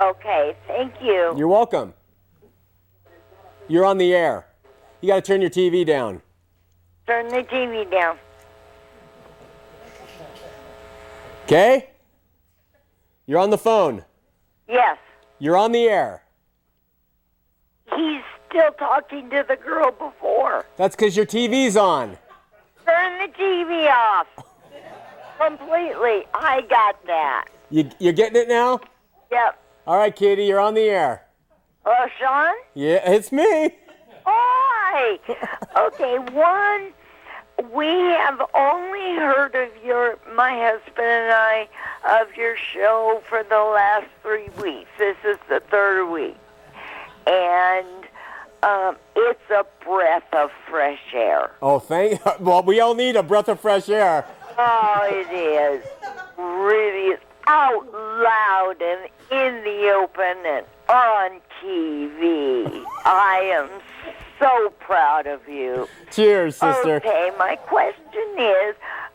Okay, 0.00 0.56
thank 0.66 0.92
you. 1.00 1.34
You're 1.36 1.48
welcome. 1.48 1.94
You're 3.68 3.84
on 3.84 3.98
the 3.98 4.12
air. 4.14 4.46
You 5.00 5.08
got 5.08 5.16
to 5.16 5.22
turn 5.22 5.40
your 5.40 5.50
TV 5.50 5.86
down. 5.86 6.20
Turn 7.06 7.28
the 7.28 7.42
TV 7.44 7.90
down. 7.90 8.18
Okay? 11.44 11.90
You're 13.26 13.38
on 13.38 13.50
the 13.50 13.58
phone. 13.58 14.04
Yes, 14.68 14.98
You're 15.38 15.56
on 15.56 15.72
the 15.72 15.84
air. 15.84 16.23
He's 17.96 18.22
still 18.48 18.72
talking 18.72 19.30
to 19.30 19.44
the 19.46 19.56
girl 19.56 19.90
before. 19.90 20.64
That's 20.76 20.96
because 20.96 21.16
your 21.16 21.26
TV's 21.26 21.76
on. 21.76 22.16
Turn 22.86 23.18
the 23.18 23.32
TV 23.34 23.90
off. 23.92 24.26
Completely. 25.38 26.24
I 26.34 26.62
got 26.68 27.04
that. 27.06 27.46
You, 27.70 27.90
you're 27.98 28.12
getting 28.12 28.40
it 28.40 28.48
now? 28.48 28.80
Yep. 29.30 29.60
All 29.86 29.96
right, 29.98 30.14
Katie, 30.14 30.44
you're 30.46 30.60
on 30.60 30.74
the 30.74 30.82
air. 30.82 31.26
Oh, 31.84 32.06
Shawn? 32.18 32.54
Yeah, 32.74 33.10
it's 33.10 33.32
me. 33.32 33.70
Hi. 34.24 35.18
Okay, 35.76 36.18
one, 36.32 36.92
we 37.72 37.86
have 37.86 38.40
only 38.54 39.16
heard 39.16 39.54
of 39.54 39.68
your, 39.84 40.18
my 40.34 40.50
husband 40.56 41.06
and 41.06 41.32
I, 41.32 41.68
of 42.20 42.34
your 42.36 42.56
show 42.56 43.22
for 43.28 43.42
the 43.42 43.58
last 43.58 44.06
three 44.22 44.48
weeks. 44.62 44.88
This 44.98 45.16
is 45.24 45.36
the 45.48 45.60
third 45.60 46.08
week. 46.10 46.36
And 47.26 48.04
um, 48.62 48.96
it's 49.16 49.50
a 49.50 49.64
breath 49.84 50.24
of 50.32 50.50
fresh 50.68 51.00
air. 51.12 51.50
Oh, 51.62 51.78
thank. 51.78 52.20
Well, 52.40 52.62
we 52.62 52.80
all 52.80 52.94
need 52.94 53.16
a 53.16 53.22
breath 53.22 53.48
of 53.48 53.60
fresh 53.60 53.88
air. 53.88 54.26
Oh, 54.58 55.00
it 55.10 55.32
is. 55.32 55.84
Really, 56.38 57.16
out 57.46 57.92
loud 57.92 58.76
and 58.80 59.08
in 59.30 59.64
the 59.64 59.90
open 59.90 60.36
and 60.46 60.66
on 60.88 61.40
TV. 61.62 62.84
I 63.04 63.40
am 63.54 63.68
so 64.38 64.70
proud 64.80 65.26
of 65.26 65.48
you. 65.48 65.88
Cheers, 66.10 66.56
sister. 66.56 66.96
Okay, 66.96 67.30
my 67.38 67.56
question 67.56 68.38
is 68.38 68.74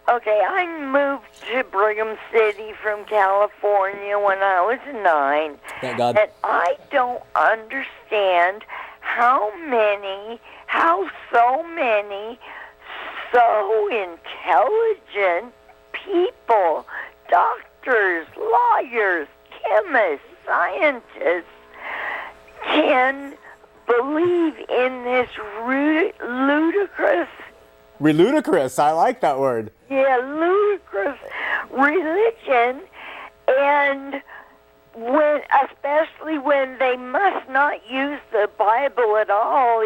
okay, 0.09 0.41
I 0.47 0.65
moved 0.91 1.26
to 1.51 1.63
Brigham 1.65 2.17
City 2.34 2.74
from 2.82 3.05
California 3.05 4.17
when 4.17 4.39
I 4.39 4.61
was 4.61 4.80
nine. 5.03 5.59
Thank 5.82 5.97
God. 5.97 6.17
And 6.17 6.32
I 6.43 6.78
don't 6.91 7.22
understand 7.36 8.63
how 9.01 9.51
many, 9.67 10.39
how 10.65 11.09
so 11.32 11.63
many 11.63 12.39
so 13.32 13.88
intelligent 13.88 15.53
people, 15.93 16.86
doctors, 17.30 18.28
lawyers, 18.38 19.28
chemists, 19.61 20.26
scientists, 20.45 21.45
can 22.65 23.36
believe 23.90 24.56
in 24.70 25.04
this 25.04 25.30
ru- 25.64 26.12
ludicrous, 26.22 27.28
Ludicrous. 28.00 28.80
I 28.80 28.92
like 28.92 29.20
that 29.22 29.40
word. 29.40 29.72
yeah, 29.90 30.18
ludicrous 30.24 31.18
religion, 31.72 32.82
and 33.48 34.22
when, 34.96 35.42
especially 35.66 36.38
when 36.40 36.78
they 36.80 36.96
must 36.96 37.50
not 37.50 37.76
use 37.90 38.20
the 38.32 38.50
Bible 38.58 39.18
at 39.18 39.30
all, 39.30 39.86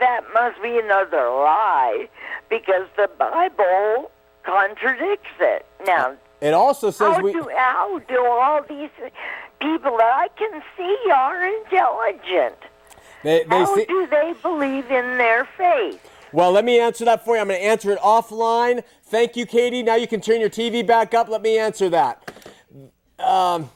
that 0.00 0.20
must 0.34 0.60
be 0.62 0.78
another 0.78 1.28
lie, 1.30 2.08
because 2.50 2.86
the 2.96 3.08
Bible 3.18 4.10
contradicts 4.44 5.30
it. 5.40 5.64
Now, 5.86 6.16
It 6.40 6.52
also 6.54 6.90
says 6.90 7.14
how 7.16 7.20
we. 7.22 7.32
do 7.32 7.48
how 7.56 7.98
do 8.08 8.24
all 8.26 8.62
these 8.68 8.90
people 9.60 9.96
that 9.98 10.12
I 10.14 10.28
can 10.36 10.62
see 10.76 10.96
are 11.14 11.44
intelligent? 11.46 12.56
They, 13.22 13.44
they 13.44 13.48
How 13.48 13.74
see, 13.74 13.84
do 13.84 14.06
they 14.06 14.34
believe 14.42 14.90
in 14.90 15.18
their 15.18 15.44
faith? 15.56 16.00
well, 16.32 16.52
let 16.52 16.64
me 16.64 16.78
answer 16.78 17.04
that 17.04 17.24
for 17.24 17.34
you. 17.34 17.40
I'm 17.40 17.48
going 17.48 17.60
to 17.60 17.64
answer 17.66 17.90
it 17.90 17.98
offline. 18.00 18.82
Thank 19.04 19.36
you, 19.36 19.46
Katie. 19.46 19.82
Now 19.82 19.94
you 19.96 20.06
can 20.06 20.20
turn 20.20 20.40
your 20.40 20.50
TV 20.50 20.86
back 20.86 21.14
up. 21.14 21.28
Let 21.28 21.42
me 21.42 21.58
answer 21.58 21.88
that. 21.90 22.32
Um, 23.18 23.70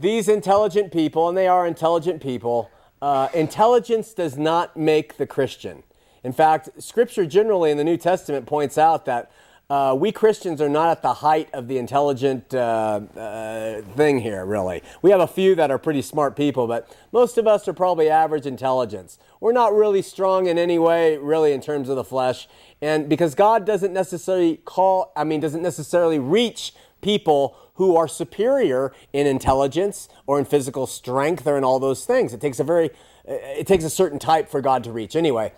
these 0.00 0.28
intelligent 0.28 0.92
people, 0.92 1.28
and 1.28 1.36
they 1.36 1.48
are 1.48 1.66
intelligent 1.66 2.22
people, 2.22 2.70
uh, 3.02 3.28
intelligence 3.34 4.14
does 4.14 4.36
not 4.36 4.76
make 4.76 5.16
the 5.16 5.26
Christian. 5.26 5.82
In 6.24 6.32
fact, 6.32 6.70
Scripture 6.78 7.26
generally 7.26 7.70
in 7.70 7.76
the 7.76 7.84
New 7.84 7.96
Testament 7.96 8.46
points 8.46 8.78
out 8.78 9.04
that 9.06 9.30
uh, 9.70 9.94
we 9.98 10.10
Christians 10.10 10.62
are 10.62 10.68
not 10.68 10.88
at 10.88 11.02
the 11.02 11.12
height 11.12 11.50
of 11.52 11.68
the 11.68 11.76
intelligent 11.76 12.54
uh, 12.54 13.00
uh, 13.14 13.82
thing 13.96 14.18
here, 14.20 14.46
really. 14.46 14.82
We 15.02 15.10
have 15.10 15.20
a 15.20 15.26
few 15.26 15.54
that 15.56 15.70
are 15.70 15.76
pretty 15.76 16.00
smart 16.00 16.36
people, 16.36 16.66
but 16.66 16.90
most 17.12 17.36
of 17.36 17.46
us 17.46 17.68
are 17.68 17.74
probably 17.74 18.08
average 18.08 18.46
intelligence. 18.46 19.18
We're 19.40 19.52
not 19.52 19.74
really 19.74 20.00
strong 20.00 20.46
in 20.46 20.56
any 20.56 20.78
way, 20.78 21.18
really, 21.18 21.52
in 21.52 21.60
terms 21.60 21.90
of 21.90 21.96
the 21.96 22.04
flesh. 22.04 22.48
And 22.80 23.10
because 23.10 23.34
God 23.34 23.66
doesn't 23.66 23.92
necessarily 23.92 24.56
call, 24.64 25.12
I 25.14 25.24
mean, 25.24 25.38
doesn't 25.38 25.62
necessarily 25.62 26.18
reach 26.18 26.72
people 27.02 27.54
who 27.74 27.94
are 27.94 28.08
superior 28.08 28.92
in 29.12 29.26
intelligence 29.26 30.08
or 30.26 30.38
in 30.38 30.46
physical 30.46 30.86
strength 30.86 31.46
or 31.46 31.58
in 31.58 31.62
all 31.62 31.78
those 31.78 32.06
things. 32.06 32.32
It 32.32 32.40
takes 32.40 32.58
a 32.58 32.64
very, 32.64 32.88
it 33.26 33.66
takes 33.66 33.84
a 33.84 33.90
certain 33.90 34.18
type 34.18 34.48
for 34.48 34.62
God 34.62 34.82
to 34.84 34.92
reach. 34.92 35.14
Anyway, 35.14 35.52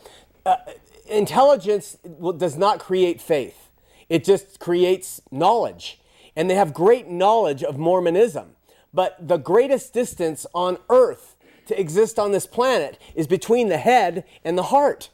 uh, 0.44 0.56
intelligence 1.08 1.96
does 2.38 2.56
not 2.56 2.80
create 2.80 3.20
faith. 3.20 3.69
It 4.10 4.24
just 4.24 4.60
creates 4.60 5.22
knowledge. 5.30 5.98
And 6.36 6.50
they 6.50 6.54
have 6.56 6.74
great 6.74 7.08
knowledge 7.08 7.62
of 7.64 7.78
Mormonism. 7.78 8.56
But 8.92 9.16
the 9.26 9.38
greatest 9.38 9.94
distance 9.94 10.46
on 10.52 10.78
earth 10.90 11.36
to 11.66 11.80
exist 11.80 12.18
on 12.18 12.32
this 12.32 12.46
planet 12.46 12.98
is 13.14 13.26
between 13.26 13.68
the 13.68 13.78
head 13.78 14.24
and 14.44 14.58
the 14.58 14.64
heart. 14.64 15.10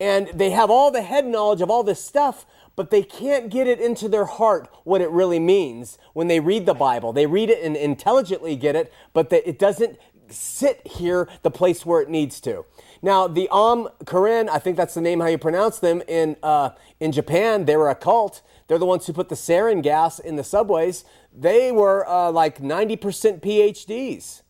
And 0.00 0.28
they 0.34 0.50
have 0.50 0.70
all 0.70 0.90
the 0.90 1.02
head 1.02 1.26
knowledge 1.26 1.60
of 1.60 1.70
all 1.70 1.82
this 1.82 2.02
stuff, 2.02 2.46
but 2.74 2.90
they 2.90 3.02
can't 3.02 3.50
get 3.50 3.66
it 3.66 3.78
into 3.78 4.08
their 4.08 4.24
heart 4.24 4.70
what 4.84 5.02
it 5.02 5.10
really 5.10 5.38
means 5.38 5.98
when 6.14 6.28
they 6.28 6.40
read 6.40 6.64
the 6.64 6.72
Bible. 6.72 7.12
They 7.12 7.26
read 7.26 7.50
it 7.50 7.62
and 7.62 7.76
intelligently 7.76 8.56
get 8.56 8.74
it, 8.74 8.90
but 9.12 9.30
it 9.30 9.58
doesn't 9.58 9.98
sit 10.32 10.86
here 10.86 11.28
the 11.42 11.50
place 11.50 11.84
where 11.84 12.00
it 12.00 12.08
needs 12.08 12.40
to. 12.42 12.64
Now, 13.02 13.26
the 13.26 13.48
Am 13.52 13.88
Karen, 14.06 14.48
I 14.48 14.58
think 14.58 14.76
that's 14.76 14.94
the 14.94 15.00
name 15.00 15.20
how 15.20 15.26
you 15.26 15.38
pronounce 15.38 15.78
them 15.78 16.02
in 16.06 16.36
uh, 16.42 16.70
in 16.98 17.12
Japan. 17.12 17.64
They 17.64 17.76
were 17.76 17.88
a 17.88 17.94
cult. 17.94 18.42
They're 18.68 18.78
the 18.78 18.86
ones 18.86 19.06
who 19.06 19.12
put 19.12 19.28
the 19.28 19.34
sarin 19.34 19.82
gas 19.82 20.18
in 20.18 20.36
the 20.36 20.44
subways. 20.44 21.04
They 21.36 21.72
were 21.72 22.08
uh, 22.08 22.30
like 22.30 22.58
90% 22.58 23.40
PhDs. 23.40 24.42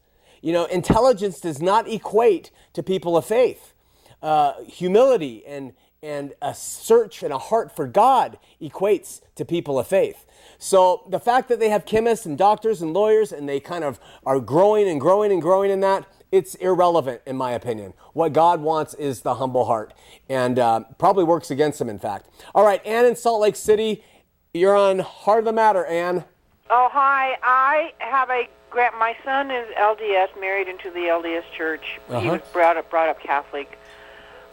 You 0.42 0.52
know, 0.52 0.64
intelligence 0.66 1.40
does 1.40 1.62
not 1.62 1.88
equate 1.88 2.50
to 2.74 2.82
people 2.82 3.16
of 3.16 3.24
faith. 3.24 3.74
Uh, 4.22 4.62
humility 4.64 5.44
and 5.46 5.72
and 6.02 6.32
a 6.40 6.54
search 6.54 7.22
and 7.22 7.32
a 7.32 7.38
heart 7.38 7.74
for 7.74 7.86
God 7.86 8.38
equates 8.60 9.20
to 9.34 9.44
people 9.44 9.78
of 9.78 9.86
faith. 9.86 10.24
So 10.62 11.04
the 11.08 11.18
fact 11.18 11.48
that 11.48 11.58
they 11.58 11.70
have 11.70 11.86
chemists 11.86 12.26
and 12.26 12.36
doctors 12.36 12.82
and 12.82 12.92
lawyers 12.92 13.32
and 13.32 13.48
they 13.48 13.60
kind 13.60 13.82
of 13.82 13.98
are 14.26 14.38
growing 14.38 14.86
and 14.88 15.00
growing 15.00 15.32
and 15.32 15.40
growing 15.40 15.70
in 15.70 15.80
that, 15.80 16.04
it's 16.30 16.54
irrelevant 16.56 17.22
in 17.26 17.34
my 17.36 17.52
opinion. 17.52 17.94
What 18.12 18.34
God 18.34 18.60
wants 18.60 18.92
is 18.94 19.22
the 19.22 19.36
humble 19.36 19.64
heart 19.64 19.94
and 20.28 20.58
uh, 20.58 20.80
probably 20.98 21.24
works 21.24 21.50
against 21.50 21.78
them, 21.78 21.88
in 21.88 21.98
fact. 21.98 22.28
All 22.54 22.62
right, 22.64 22.84
Ann 22.86 23.06
in 23.06 23.16
Salt 23.16 23.40
Lake 23.40 23.56
City, 23.56 24.04
you're 24.52 24.76
on 24.76 24.98
Heart 24.98 25.40
of 25.40 25.44
the 25.46 25.52
Matter, 25.54 25.86
Ann. 25.86 26.24
Oh, 26.68 26.88
hi. 26.92 27.38
I 27.42 27.94
have 27.98 28.28
a 28.28 28.46
grand. 28.68 28.94
My 28.98 29.16
son 29.24 29.50
is 29.50 29.66
LDS, 29.78 30.38
married 30.38 30.68
into 30.68 30.90
the 30.90 31.06
LDS 31.08 31.44
Church. 31.56 31.98
He 32.08 32.14
Uh-huh. 32.14 32.32
was 32.32 32.40
brought 32.52 32.76
up 32.76 32.90
brought 32.90 33.08
up 33.08 33.18
Catholic. 33.18 33.78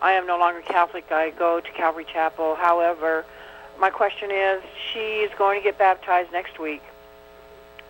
I 0.01 0.13
am 0.13 0.25
no 0.25 0.39
longer 0.39 0.61
Catholic. 0.61 1.11
I 1.11 1.31
go 1.31 1.59
to 1.59 1.71
Calvary 1.73 2.05
Chapel. 2.11 2.55
However, 2.55 3.25
my 3.79 3.89
question 3.89 4.31
is, 4.31 4.63
she 4.91 4.99
is 4.99 5.31
going 5.37 5.59
to 5.59 5.63
get 5.63 5.77
baptized 5.77 6.31
next 6.31 6.59
week. 6.59 6.81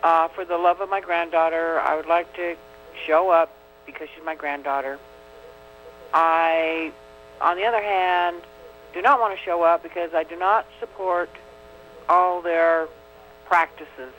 Uh, 0.04 0.28
for 0.28 0.46
the 0.46 0.58
love 0.58 0.82
of 0.82 0.90
my 0.90 1.02
granddaughter, 1.02 1.80
I 1.80 1.96
would 1.96 2.06
like 2.06 2.34
to 2.36 2.56
show 3.06 3.30
up 3.30 3.52
because 3.86 4.08
she's 4.14 4.24
my 4.24 4.36
granddaughter. 4.36 5.00
I, 6.14 6.92
on 7.42 7.58
the 7.58 7.66
other 7.66 7.82
hand, 7.82 8.42
do 8.94 9.02
not 9.02 9.20
want 9.20 9.38
to 9.38 9.44
show 9.44 9.64
up 9.64 9.84
because 9.84 10.14
I 10.14 10.24
do 10.24 10.38
not 10.38 10.66
support 10.80 11.30
all 12.10 12.42
their 12.42 12.88
practices. 13.46 14.14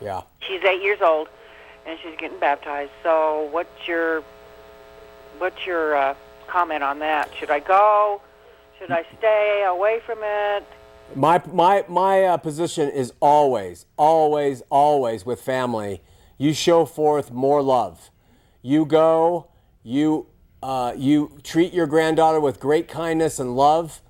Yeah. 0.00 0.22
She's 0.40 0.62
eight 0.64 0.82
years 0.82 1.00
old, 1.00 1.28
and 1.86 1.98
she's 2.02 2.16
getting 2.18 2.38
baptized. 2.38 2.92
So, 3.02 3.48
what's 3.50 3.86
your 3.86 4.22
what's 5.38 5.66
your 5.66 5.96
uh, 5.96 6.14
comment 6.46 6.82
on 6.82 6.98
that? 7.00 7.30
Should 7.38 7.50
I 7.50 7.60
go? 7.60 8.20
Should 8.78 8.90
I 8.90 9.04
stay 9.18 9.64
away 9.66 10.00
from 10.04 10.18
it? 10.22 10.66
My 11.14 11.42
my 11.52 11.84
my 11.88 12.24
uh, 12.24 12.36
position 12.38 12.88
is 12.88 13.12
always, 13.20 13.84
always, 13.98 14.62
always 14.70 15.26
with 15.26 15.42
family. 15.42 16.00
You 16.38 16.54
show 16.54 16.86
forth 16.86 17.30
more 17.30 17.62
love. 17.62 18.10
You 18.62 18.86
go. 18.86 19.48
You 19.82 20.26
uh, 20.62 20.94
you 20.96 21.38
treat 21.42 21.74
your 21.74 21.86
granddaughter 21.86 22.40
with 22.40 22.58
great 22.60 22.88
kindness 22.88 23.38
and 23.38 23.54
love, 23.54 24.00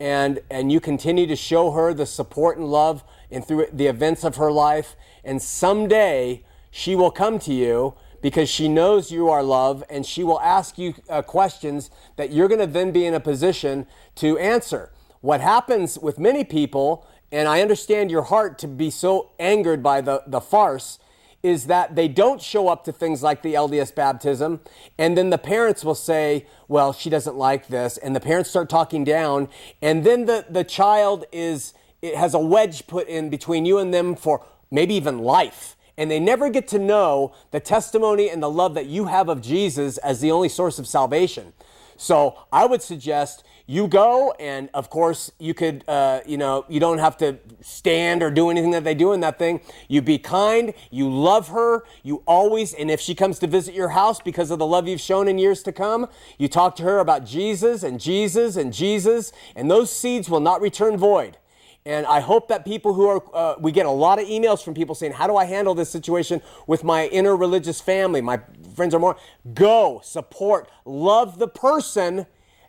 and 0.00 0.40
and 0.50 0.72
you 0.72 0.80
continue 0.80 1.26
to 1.26 1.36
show 1.36 1.72
her 1.72 1.92
the 1.92 2.06
support 2.06 2.56
and 2.56 2.70
love 2.70 3.04
and 3.30 3.46
through 3.46 3.66
the 3.70 3.86
events 3.86 4.24
of 4.24 4.36
her 4.36 4.50
life. 4.50 4.96
And 5.24 5.42
someday 5.42 6.42
she 6.70 6.96
will 6.96 7.10
come 7.10 7.38
to 7.40 7.52
you 7.52 7.94
because 8.22 8.48
she 8.48 8.66
knows 8.66 9.10
you 9.10 9.28
are 9.28 9.42
love, 9.42 9.84
and 9.90 10.06
she 10.06 10.24
will 10.24 10.40
ask 10.40 10.78
you 10.78 10.94
uh, 11.10 11.20
questions 11.20 11.90
that 12.16 12.32
you're 12.32 12.48
going 12.48 12.60
to 12.60 12.66
then 12.66 12.92
be 12.92 13.04
in 13.04 13.12
a 13.12 13.20
position 13.20 13.86
to 14.14 14.38
answer. 14.38 14.90
What 15.26 15.40
happens 15.40 15.98
with 15.98 16.20
many 16.20 16.44
people, 16.44 17.04
and 17.32 17.48
I 17.48 17.60
understand 17.60 18.12
your 18.12 18.22
heart 18.22 18.60
to 18.60 18.68
be 18.68 18.90
so 18.90 19.32
angered 19.40 19.82
by 19.82 20.00
the, 20.00 20.22
the 20.24 20.40
farce, 20.40 21.00
is 21.42 21.66
that 21.66 21.96
they 21.96 22.06
don't 22.06 22.40
show 22.40 22.68
up 22.68 22.84
to 22.84 22.92
things 22.92 23.24
like 23.24 23.42
the 23.42 23.54
LDS 23.54 23.92
baptism, 23.92 24.60
and 24.96 25.18
then 25.18 25.30
the 25.30 25.36
parents 25.36 25.84
will 25.84 25.96
say, 25.96 26.46
Well, 26.68 26.92
she 26.92 27.10
doesn't 27.10 27.34
like 27.34 27.66
this, 27.66 27.96
and 27.96 28.14
the 28.14 28.20
parents 28.20 28.50
start 28.50 28.68
talking 28.68 29.02
down, 29.02 29.48
and 29.82 30.04
then 30.04 30.26
the, 30.26 30.46
the 30.48 30.62
child 30.62 31.24
is 31.32 31.74
it 32.00 32.14
has 32.14 32.32
a 32.32 32.38
wedge 32.38 32.86
put 32.86 33.08
in 33.08 33.28
between 33.28 33.66
you 33.66 33.78
and 33.78 33.92
them 33.92 34.14
for 34.14 34.46
maybe 34.70 34.94
even 34.94 35.18
life. 35.18 35.76
And 35.98 36.08
they 36.08 36.20
never 36.20 36.50
get 36.50 36.68
to 36.68 36.78
know 36.78 37.34
the 37.50 37.58
testimony 37.58 38.30
and 38.30 38.40
the 38.40 38.50
love 38.50 38.74
that 38.74 38.86
you 38.86 39.06
have 39.06 39.28
of 39.28 39.42
Jesus 39.42 39.98
as 39.98 40.20
the 40.20 40.30
only 40.30 40.48
source 40.48 40.78
of 40.78 40.86
salvation. 40.86 41.52
So 41.96 42.38
I 42.52 42.66
would 42.66 42.82
suggest 42.82 43.42
you 43.68 43.88
go, 43.88 44.32
and 44.38 44.70
of 44.74 44.90
course, 44.90 45.32
you 45.40 45.52
could, 45.52 45.82
uh, 45.88 46.20
you 46.24 46.36
know, 46.36 46.64
you 46.68 46.78
don't 46.78 46.98
have 46.98 47.16
to 47.18 47.38
stand 47.60 48.22
or 48.22 48.30
do 48.30 48.48
anything 48.48 48.70
that 48.70 48.84
they 48.84 48.94
do 48.94 49.12
in 49.12 49.20
that 49.20 49.38
thing. 49.38 49.60
You 49.88 50.02
be 50.02 50.18
kind, 50.18 50.72
you 50.92 51.12
love 51.12 51.48
her, 51.48 51.84
you 52.04 52.22
always, 52.26 52.72
and 52.72 52.90
if 52.92 53.00
she 53.00 53.14
comes 53.14 53.40
to 53.40 53.48
visit 53.48 53.74
your 53.74 53.88
house 53.88 54.20
because 54.20 54.52
of 54.52 54.60
the 54.60 54.66
love 54.66 54.86
you've 54.86 55.00
shown 55.00 55.26
in 55.26 55.36
years 55.36 55.64
to 55.64 55.72
come, 55.72 56.08
you 56.38 56.46
talk 56.46 56.76
to 56.76 56.84
her 56.84 57.00
about 57.00 57.26
Jesus 57.26 57.82
and 57.82 57.98
Jesus 57.98 58.56
and 58.56 58.72
Jesus, 58.72 59.32
and 59.56 59.68
those 59.68 59.90
seeds 59.90 60.30
will 60.30 60.40
not 60.40 60.60
return 60.60 60.96
void. 60.96 61.36
And 61.84 62.04
I 62.06 62.18
hope 62.18 62.48
that 62.48 62.64
people 62.64 62.94
who 62.94 63.06
are, 63.06 63.22
uh, 63.32 63.54
we 63.60 63.70
get 63.70 63.86
a 63.86 63.90
lot 63.90 64.20
of 64.20 64.26
emails 64.26 64.62
from 64.62 64.74
people 64.74 64.96
saying, 64.96 65.12
How 65.12 65.28
do 65.28 65.36
I 65.36 65.44
handle 65.44 65.72
this 65.72 65.88
situation 65.88 66.42
with 66.66 66.82
my 66.82 67.06
inner 67.06 67.36
religious 67.36 67.80
family? 67.80 68.20
My 68.20 68.40
friends 68.74 68.92
are 68.92 68.98
more. 68.98 69.16
Go, 69.54 70.00
support, 70.02 70.68
love 70.84 71.38
the 71.38 71.46
person. 71.46 72.26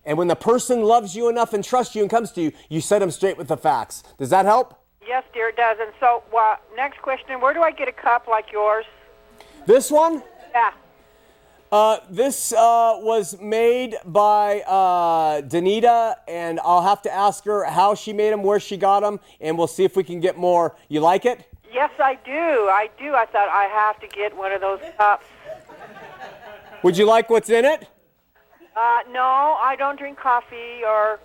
And 0.08 0.18
when 0.18 0.30
the 0.30 0.38
person 0.38 0.84
loves 0.84 1.18
you 1.18 1.28
enough 1.28 1.52
and 1.54 1.62
trusts 1.62 1.94
you 1.94 2.02
and 2.02 2.10
comes 2.10 2.32
to 2.32 2.42
you, 2.42 2.54
you 2.70 2.80
set 2.80 3.00
them 3.00 3.12
straight 3.12 3.38
with 3.38 3.50
the 3.50 3.58
facts. 3.58 4.04
Does 4.18 4.30
that 4.30 4.46
help? 4.46 4.82
Yes, 5.06 5.26
dear, 5.34 5.50
it 5.50 5.58
does. 5.58 5.78
And 5.82 5.92
so, 6.00 6.24
well, 6.32 6.58
next 6.78 7.02
question: 7.02 7.42
Where 7.42 7.54
do 7.54 7.62
I 7.62 7.72
get 7.72 7.90
a 7.90 7.92
cup 7.92 8.26
like 8.26 8.52
yours? 8.52 8.86
This 9.66 9.92
one? 9.92 10.24
Yeah. 10.54 10.72
Uh, 11.70 11.98
this 12.10 12.54
uh, 12.54 12.96
was 13.00 13.38
made 13.42 13.96
by 14.06 14.62
uh, 14.62 15.42
Danita, 15.42 16.16
and 16.26 16.62
I'll 16.62 16.84
have 16.84 17.02
to 17.02 17.14
ask 17.14 17.44
her 17.44 17.66
how 17.66 17.94
she 17.94 18.14
made 18.14 18.32
them, 18.32 18.44
where 18.44 18.62
she 18.62 18.78
got 18.78 19.02
them, 19.02 19.20
and 19.42 19.58
we'll 19.58 19.68
see 19.68 19.84
if 19.84 19.98
we 19.98 20.06
can 20.06 20.22
get 20.22 20.38
more. 20.38 20.78
You 20.88 21.02
like 21.02 21.26
it? 21.26 21.44
Yes, 21.74 21.92
I 22.00 22.16
do. 22.24 22.32
I 22.32 22.90
do. 22.98 23.14
I 23.14 23.26
thought 23.26 23.50
I 23.50 23.66
have 23.66 24.00
to 24.00 24.08
get 24.08 24.36
one 24.38 24.54
of 24.54 24.62
those 24.62 24.80
cups. 24.98 25.26
Would 26.84 26.98
you 26.98 27.06
like 27.06 27.30
what's 27.30 27.50
in 27.50 27.66
it? 27.66 27.90
Uh, 28.78 29.00
no, 29.12 29.58
I 29.60 29.76
don't 29.76 29.98
drink 29.98 30.20
coffee 30.20 30.84
or 30.86 31.20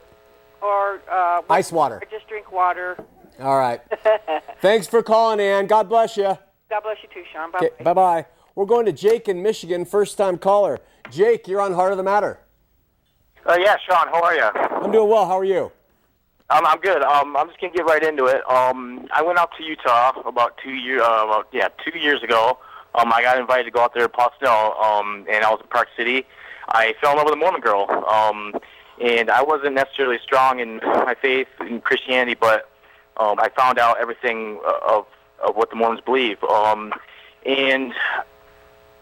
or 0.62 1.02
uh, 1.10 1.42
Ice 1.50 1.70
water. 1.70 2.00
I 2.00 2.10
just 2.10 2.26
drink 2.26 2.50
water. 2.50 2.96
All 3.40 3.58
right. 3.58 3.82
Thanks 4.62 4.86
for 4.86 5.02
calling, 5.02 5.38
Ann. 5.38 5.66
God 5.66 5.86
bless 5.86 6.16
you. 6.16 6.38
God 6.70 6.82
bless 6.82 6.96
you 7.02 7.10
too, 7.12 7.24
Shawn. 7.30 7.52
Bye. 7.52 7.58
Okay, 7.58 7.84
bye 7.84 7.92
bye. 7.92 8.26
We're 8.54 8.64
going 8.64 8.86
to 8.86 8.92
Jake 8.92 9.28
in 9.28 9.42
Michigan, 9.42 9.84
first 9.84 10.16
time 10.16 10.38
caller. 10.38 10.78
Jake, 11.10 11.46
you're 11.46 11.60
on 11.60 11.74
Heart 11.74 11.92
of 11.92 11.98
the 11.98 12.04
Matter. 12.04 12.38
Uh, 13.44 13.58
yeah, 13.60 13.76
Shawn, 13.86 14.08
how 14.08 14.22
are 14.22 14.34
you? 14.34 14.44
I'm 14.44 14.90
doing 14.90 15.10
well. 15.10 15.26
How 15.26 15.38
are 15.38 15.44
you? 15.44 15.70
Um, 16.48 16.64
I'm 16.64 16.80
good. 16.80 17.02
Um, 17.02 17.36
I'm 17.36 17.48
just 17.48 17.60
gonna 17.60 17.74
get 17.74 17.84
right 17.84 18.02
into 18.02 18.26
it. 18.26 18.48
Um, 18.50 19.08
I 19.12 19.20
went 19.20 19.38
out 19.38 19.50
to 19.58 19.62
Utah 19.62 20.12
about 20.24 20.58
two 20.64 20.72
year, 20.72 21.02
uh, 21.02 21.24
about 21.26 21.48
yeah, 21.52 21.68
two 21.84 21.98
years 21.98 22.22
ago. 22.22 22.58
Um, 22.94 23.12
I 23.12 23.20
got 23.20 23.38
invited 23.38 23.64
to 23.64 23.70
go 23.70 23.80
out 23.80 23.92
there 23.92 24.04
to 24.04 24.08
Postel, 24.08 24.74
um, 24.82 25.26
and 25.30 25.44
I 25.44 25.50
was 25.50 25.60
in 25.60 25.68
Park 25.68 25.88
City. 25.98 26.24
I 26.72 26.94
fell 27.00 27.12
in 27.12 27.18
love 27.18 27.26
with 27.26 27.34
a 27.34 27.36
Mormon 27.36 27.60
girl, 27.60 27.86
um, 28.08 28.54
and 29.00 29.30
I 29.30 29.42
wasn't 29.42 29.74
necessarily 29.74 30.18
strong 30.22 30.60
in 30.60 30.78
my 30.78 31.14
faith 31.20 31.48
in 31.60 31.80
Christianity, 31.80 32.36
but 32.38 32.68
um, 33.18 33.38
I 33.38 33.50
found 33.50 33.78
out 33.78 33.98
everything 34.00 34.60
of 34.86 35.06
of 35.42 35.56
what 35.56 35.70
the 35.70 35.76
Mormons 35.76 36.00
believe. 36.04 36.42
Um, 36.44 36.92
and 37.44 37.92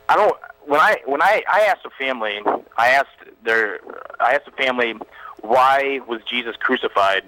I 0.09 0.17
don't. 0.17 0.37
When 0.67 0.81
I 0.81 0.99
when 1.07 1.23
I 1.23 1.43
I 1.51 1.61
asked 1.63 1.87
a 1.87 1.91
family, 1.91 2.41
I 2.77 2.89
asked 2.89 3.09
their 3.45 3.81
I 4.19 4.35
asked 4.35 4.47
the 4.47 4.53
family 4.53 4.95
why 5.43 6.01
was 6.07 6.21
Jesus 6.23 6.57
crucified. 6.57 7.25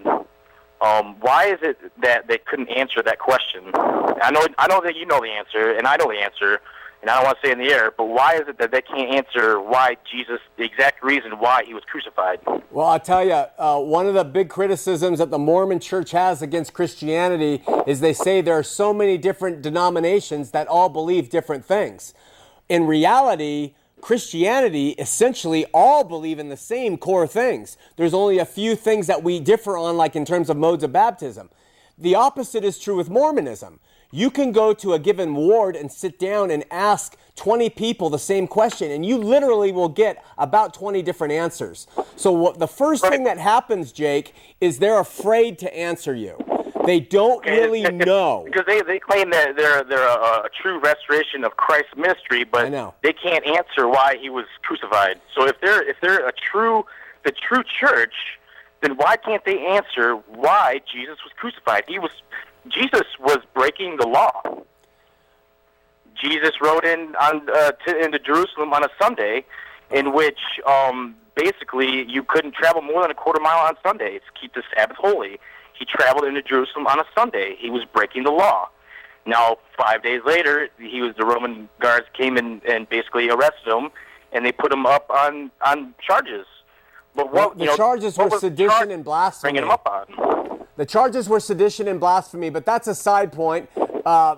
Um, 0.81 1.15
why 1.21 1.47
is 1.47 1.61
it 1.63 1.79
that 2.03 2.27
they 2.27 2.39
couldn't 2.39 2.69
answer 2.69 3.03
that 3.03 3.21
question? 3.21 3.71
I 3.75 4.31
know 4.33 4.47
I 4.59 4.67
know 4.67 4.81
that 4.81 4.97
you 4.97 5.07
know 5.07 5.21
the 5.21 5.31
answer, 5.31 5.71
and 5.71 5.87
I 5.87 5.97
know 5.97 6.09
the 6.09 6.21
answer, 6.21 6.61
and 7.03 7.11
I 7.11 7.17
don't 7.17 7.25
want 7.25 7.39
to 7.43 7.47
say 7.47 7.53
in 7.53 7.59
the 7.59 7.71
air. 7.71 7.93
But 7.97 8.05
why 8.05 8.37
is 8.37 8.43
it 8.47 8.59
that 8.59 8.71
they 8.71 8.81
can't 8.81 9.13
answer 9.13 9.61
why 9.61 9.97
Jesus, 10.11 10.39
the 10.57 10.63
exact 10.63 11.03
reason 11.03 11.33
why 11.33 11.65
he 11.67 11.75
was 11.75 11.83
crucified? 11.85 12.39
Well, 12.71 12.87
I'll 12.87 13.01
tell 13.01 13.25
you, 13.25 13.33
uh, 13.33 13.81
one 13.81 14.07
of 14.07 14.15
the 14.15 14.25
big 14.25 14.49
criticisms 14.49 15.19
that 15.19 15.31
the 15.31 15.39
Mormon 15.39 15.81
church 15.81 16.13
has 16.13 16.43
against 16.43 16.73
Christianity 16.73 17.63
is 17.89 18.01
they 18.01 18.13
say 18.13 18.41
there 18.41 18.57
are 18.57 18.63
so 18.63 18.95
many 18.95 19.19
different 19.19 19.63
denominations 19.63 20.53
that 20.53 20.69
all 20.69 20.89
believe 20.89 21.29
different 21.29 21.65
things. 21.65 22.15
In 22.69 22.87
reality, 22.87 23.75
Christianity 24.01 24.91
essentially 24.91 25.67
all 25.75 26.05
believe 26.05 26.39
in 26.39 26.49
the 26.51 26.57
same 26.57 26.97
core 26.97 27.27
things. 27.27 27.77
There's 27.97 28.15
only 28.15 28.39
a 28.39 28.45
few 28.45 28.77
things 28.77 29.09
that 29.09 29.25
we 29.25 29.41
differ 29.41 29.77
on, 29.77 29.97
like 29.97 30.15
in 30.15 30.25
terms 30.25 30.49
of 30.49 30.57
modes 30.57 30.85
of 30.85 30.93
baptism. 30.93 31.51
The 31.99 32.15
opposite 32.15 32.65
is 32.65 32.79
true 32.79 32.97
with 32.97 33.11
Mormonism. 33.11 33.81
You 34.15 34.31
can 34.31 34.53
go 34.53 34.75
to 34.75 34.93
a 34.93 34.99
given 34.99 35.35
ward 35.35 35.75
and 35.75 35.91
sit 35.91 36.19
down 36.19 36.51
and 36.51 36.65
ask 36.71 37.17
20 37.37 37.71
people 37.71 38.11
the 38.11 38.19
same 38.19 38.47
question, 38.47 38.91
and 38.91 39.07
you 39.07 39.17
literally 39.17 39.73
will 39.73 39.89
get 39.89 40.23
about 40.37 40.75
20 40.75 41.01
different 41.01 41.33
answers. 41.33 41.87
So, 42.17 42.31
what, 42.31 42.59
the 42.59 42.69
first 42.69 43.07
thing 43.07 43.25
that 43.25 43.39
happens, 43.39 43.91
Jake, 43.91 44.35
is 44.61 44.79
they're 44.79 45.01
afraid 45.01 45.59
to 45.61 45.75
answer 45.75 46.15
you. 46.15 46.37
They 46.85 47.01
don't 47.01 47.43
really 47.47 47.83
know. 47.83 48.43
because 48.45 48.67
they, 48.67 48.83
they 48.83 48.99
claim 48.99 49.31
that 49.31 49.57
they're 49.57 49.83
they're 49.85 50.07
a, 50.07 50.45
a 50.45 50.49
true 50.61 50.79
restoration 50.79 51.43
of 51.43 51.57
Christ's 51.57 51.97
ministry, 51.97 52.45
but 52.45 52.71
they 53.03 53.15
can't 53.15 53.47
answer 53.47 53.89
why 53.89 54.17
he 54.21 54.29
was 54.29 54.45
crucified. 54.63 55.21
So 55.35 55.47
if 55.47 55.59
they're 55.63 55.89
if 55.89 55.97
they're 56.03 56.29
a 56.29 56.33
true 56.33 56.85
the 57.25 57.33
true 57.33 57.63
church, 57.81 58.15
then 58.83 58.97
why 58.97 59.17
can't 59.17 59.45
they 59.45 59.65
answer 59.65 60.17
why 60.27 60.81
Jesus 60.93 61.19
was 61.25 61.33
crucified? 61.37 61.85
He 61.87 61.99
was 61.99 62.11
Jesus 62.69 63.07
was 63.21 63.39
breaking 63.55 63.97
the 63.97 64.07
law. 64.07 64.43
Jesus 66.21 66.53
rode 66.61 66.85
in 66.85 67.15
on 67.17 67.49
uh, 67.51 67.73
to, 67.73 67.99
into 68.05 68.19
Jerusalem 68.19 68.73
on 68.73 68.85
a 68.85 68.89
Sunday, 69.01 69.45
in 69.91 70.13
which 70.13 70.39
um, 70.67 71.17
basically 71.35 72.09
you 72.09 72.23
couldn't 72.23 72.55
travel 72.55 72.83
more 72.83 73.03
than 73.03 73.11
a 73.11 73.15
quarter 73.15 73.41
mile 73.41 73.67
on 73.67 73.75
Sundays 73.83 74.21
to 74.33 74.41
keep 74.41 74.55
the 74.55 74.63
Sabbath 74.75 74.97
holy. 74.99 75.39
He 75.79 75.85
traveled 75.85 76.25
into 76.25 76.43
Jerusalem 76.43 76.87
on 76.87 77.01
a 77.01 77.05
Sunday. 77.17 77.57
He 77.59 77.71
was 77.71 77.85
breaking 77.85 78.25
the 78.25 78.31
law. 78.31 78.69
Now, 79.25 79.59
five 79.77 80.03
days 80.03 80.21
later, 80.25 80.69
he 80.79 81.01
was 81.01 81.15
the 81.17 81.25
Roman 81.25 81.69
guards 81.81 82.07
came 82.13 82.37
in 82.37 82.61
and 82.69 82.89
basically 82.89 83.29
arrested 83.31 83.73
him, 83.73 83.91
and 84.33 84.45
they 84.45 84.53
put 84.53 84.73
him 84.73 84.87
up 84.87 85.11
on 85.11 85.51
on 85.65 85.95
charges. 86.01 86.47
But 87.15 87.33
Well, 87.33 87.49
what 87.49 87.59
the 87.59 87.65
you 87.65 87.71
know, 87.71 87.77
charges 87.77 88.17
were 88.19 88.31
sedition 88.39 88.91
and 88.91 89.05
blasphemy. 89.05 89.53
Bringing 89.53 89.65
him 89.65 89.71
up 89.71 89.87
on. 89.87 90.42
The 90.77 90.87
charges 90.87 91.29
were 91.29 91.41
sedition 91.41 91.87
and 91.89 92.01
blasphemy, 92.01 92.51
but 92.51 92.65
that's 92.65 92.89
a 92.89 92.95
side 92.95 93.33
point. 93.33 93.69
Uh, 94.05 94.37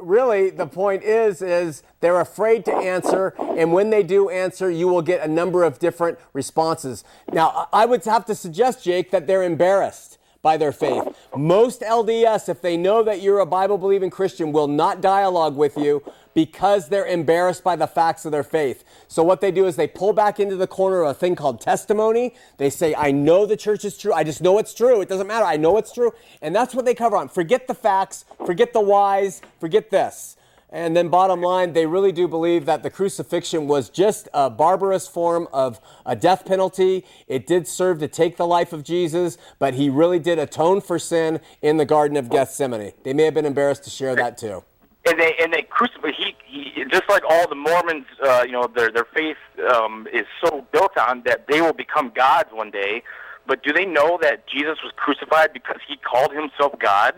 really, 0.00 0.50
the 0.50 0.66
point 0.66 1.02
is, 1.02 1.42
is 1.42 1.82
they're 2.00 2.20
afraid 2.20 2.64
to 2.64 2.74
answer, 2.74 3.34
and 3.38 3.72
when 3.72 3.90
they 3.90 4.02
do 4.02 4.30
answer, 4.30 4.70
you 4.70 4.88
will 4.88 5.02
get 5.02 5.22
a 5.22 5.28
number 5.28 5.64
of 5.64 5.78
different 5.78 6.18
responses. 6.32 7.04
Now, 7.32 7.68
I 7.72 7.84
would 7.84 8.04
have 8.04 8.24
to 8.26 8.34
suggest, 8.34 8.82
Jake, 8.82 9.10
that 9.10 9.26
they're 9.26 9.42
embarrassed 9.42 10.15
by 10.46 10.56
their 10.56 10.70
faith. 10.70 11.02
Most 11.36 11.80
LDS, 11.80 12.48
if 12.48 12.62
they 12.62 12.76
know 12.76 13.02
that 13.02 13.20
you're 13.20 13.40
a 13.40 13.46
Bible 13.46 13.78
believing 13.78 14.10
Christian, 14.10 14.52
will 14.52 14.68
not 14.68 15.00
dialogue 15.00 15.56
with 15.56 15.76
you 15.76 16.04
because 16.34 16.88
they're 16.88 17.04
embarrassed 17.04 17.64
by 17.64 17.74
the 17.74 17.88
facts 17.88 18.24
of 18.24 18.30
their 18.30 18.44
faith. 18.44 18.84
So 19.08 19.24
what 19.24 19.40
they 19.40 19.50
do 19.50 19.66
is 19.66 19.74
they 19.74 19.88
pull 19.88 20.12
back 20.12 20.38
into 20.38 20.54
the 20.54 20.68
corner 20.68 21.02
of 21.02 21.08
a 21.08 21.14
thing 21.14 21.34
called 21.34 21.60
testimony. 21.60 22.32
They 22.58 22.70
say, 22.70 22.94
I 22.94 23.10
know 23.10 23.44
the 23.44 23.56
church 23.56 23.84
is 23.84 23.98
true. 23.98 24.12
I 24.12 24.22
just 24.22 24.40
know 24.40 24.58
it's 24.58 24.72
true. 24.72 25.00
It 25.00 25.08
doesn't 25.08 25.26
matter. 25.26 25.44
I 25.44 25.56
know 25.56 25.78
it's 25.78 25.92
true. 25.92 26.12
And 26.40 26.54
that's 26.54 26.76
what 26.76 26.84
they 26.84 26.94
cover 26.94 27.16
on. 27.16 27.28
Forget 27.28 27.66
the 27.66 27.74
facts, 27.74 28.24
forget 28.44 28.72
the 28.72 28.80
whys, 28.80 29.42
forget 29.58 29.90
this. 29.90 30.35
And 30.70 30.96
then, 30.96 31.08
bottom 31.08 31.40
line, 31.40 31.72
they 31.74 31.86
really 31.86 32.10
do 32.12 32.26
believe 32.26 32.66
that 32.66 32.82
the 32.82 32.90
crucifixion 32.90 33.68
was 33.68 33.88
just 33.88 34.28
a 34.34 34.50
barbarous 34.50 35.06
form 35.06 35.46
of 35.52 35.80
a 36.04 36.16
death 36.16 36.44
penalty. 36.44 37.04
It 37.28 37.46
did 37.46 37.68
serve 37.68 38.00
to 38.00 38.08
take 38.08 38.36
the 38.36 38.46
life 38.46 38.72
of 38.72 38.82
Jesus, 38.82 39.38
but 39.58 39.74
he 39.74 39.88
really 39.88 40.18
did 40.18 40.38
atone 40.40 40.80
for 40.80 40.98
sin 40.98 41.40
in 41.62 41.76
the 41.76 41.84
Garden 41.84 42.16
of 42.16 42.28
Gethsemane. 42.28 42.92
They 43.04 43.12
may 43.12 43.22
have 43.24 43.34
been 43.34 43.46
embarrassed 43.46 43.84
to 43.84 43.90
share 43.90 44.16
that 44.16 44.36
too. 44.38 44.64
and 45.06 45.20
they 45.20 45.34
and 45.40 45.52
they 45.52 45.62
crucify. 45.62 46.10
He, 46.10 46.34
he 46.46 46.84
just 46.90 47.08
like 47.08 47.22
all 47.28 47.48
the 47.48 47.54
Mormons, 47.54 48.06
uh, 48.24 48.42
you 48.44 48.52
know, 48.52 48.66
their 48.74 48.90
their 48.90 49.06
faith 49.14 49.36
um, 49.72 50.08
is 50.12 50.26
so 50.44 50.66
built 50.72 50.98
on 50.98 51.22
that 51.26 51.46
they 51.46 51.60
will 51.60 51.72
become 51.72 52.10
gods 52.14 52.48
one 52.52 52.70
day. 52.70 53.02
But 53.46 53.62
do 53.62 53.72
they 53.72 53.84
know 53.84 54.18
that 54.20 54.48
Jesus 54.48 54.78
was 54.82 54.92
crucified 54.96 55.52
because 55.52 55.78
he 55.86 55.96
called 55.96 56.32
himself 56.32 56.76
God? 56.80 57.14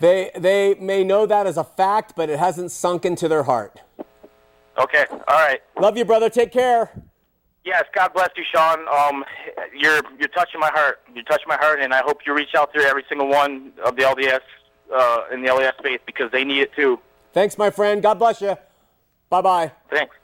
They, 0.00 0.30
they 0.36 0.74
may 0.74 1.04
know 1.04 1.26
that 1.26 1.46
as 1.46 1.56
a 1.56 1.64
fact, 1.64 2.14
but 2.16 2.30
it 2.30 2.38
hasn't 2.38 2.70
sunk 2.70 3.04
into 3.04 3.28
their 3.28 3.42
heart. 3.42 3.80
Okay, 4.78 5.06
all 5.10 5.16
right. 5.28 5.60
Love 5.80 5.96
you, 5.96 6.04
brother. 6.04 6.30
Take 6.30 6.52
care. 6.52 6.92
Yes, 7.64 7.84
God 7.94 8.14
bless 8.14 8.30
you, 8.36 8.44
Shawn. 8.50 8.86
Um, 8.88 9.24
you're 9.76 10.00
you're 10.18 10.28
touching 10.28 10.60
my 10.60 10.70
heart. 10.70 11.00
You're 11.12 11.24
touching 11.24 11.48
my 11.48 11.56
heart, 11.56 11.80
and 11.80 11.92
I 11.92 12.00
hope 12.02 12.20
you 12.24 12.32
reach 12.32 12.54
out 12.54 12.72
to 12.74 12.80
every 12.80 13.04
single 13.08 13.28
one 13.28 13.72
of 13.84 13.96
the 13.96 14.02
LDS 14.02 14.40
uh, 14.94 15.24
in 15.32 15.42
the 15.42 15.48
LDS 15.48 15.82
faith 15.82 16.00
because 16.06 16.30
they 16.30 16.44
need 16.44 16.60
it 16.60 16.72
too. 16.74 16.98
Thanks, 17.32 17.58
my 17.58 17.70
friend. 17.70 18.00
God 18.00 18.18
bless 18.18 18.40
you. 18.40 18.56
Bye 19.28 19.42
bye. 19.42 19.72
Thanks. 19.90 20.16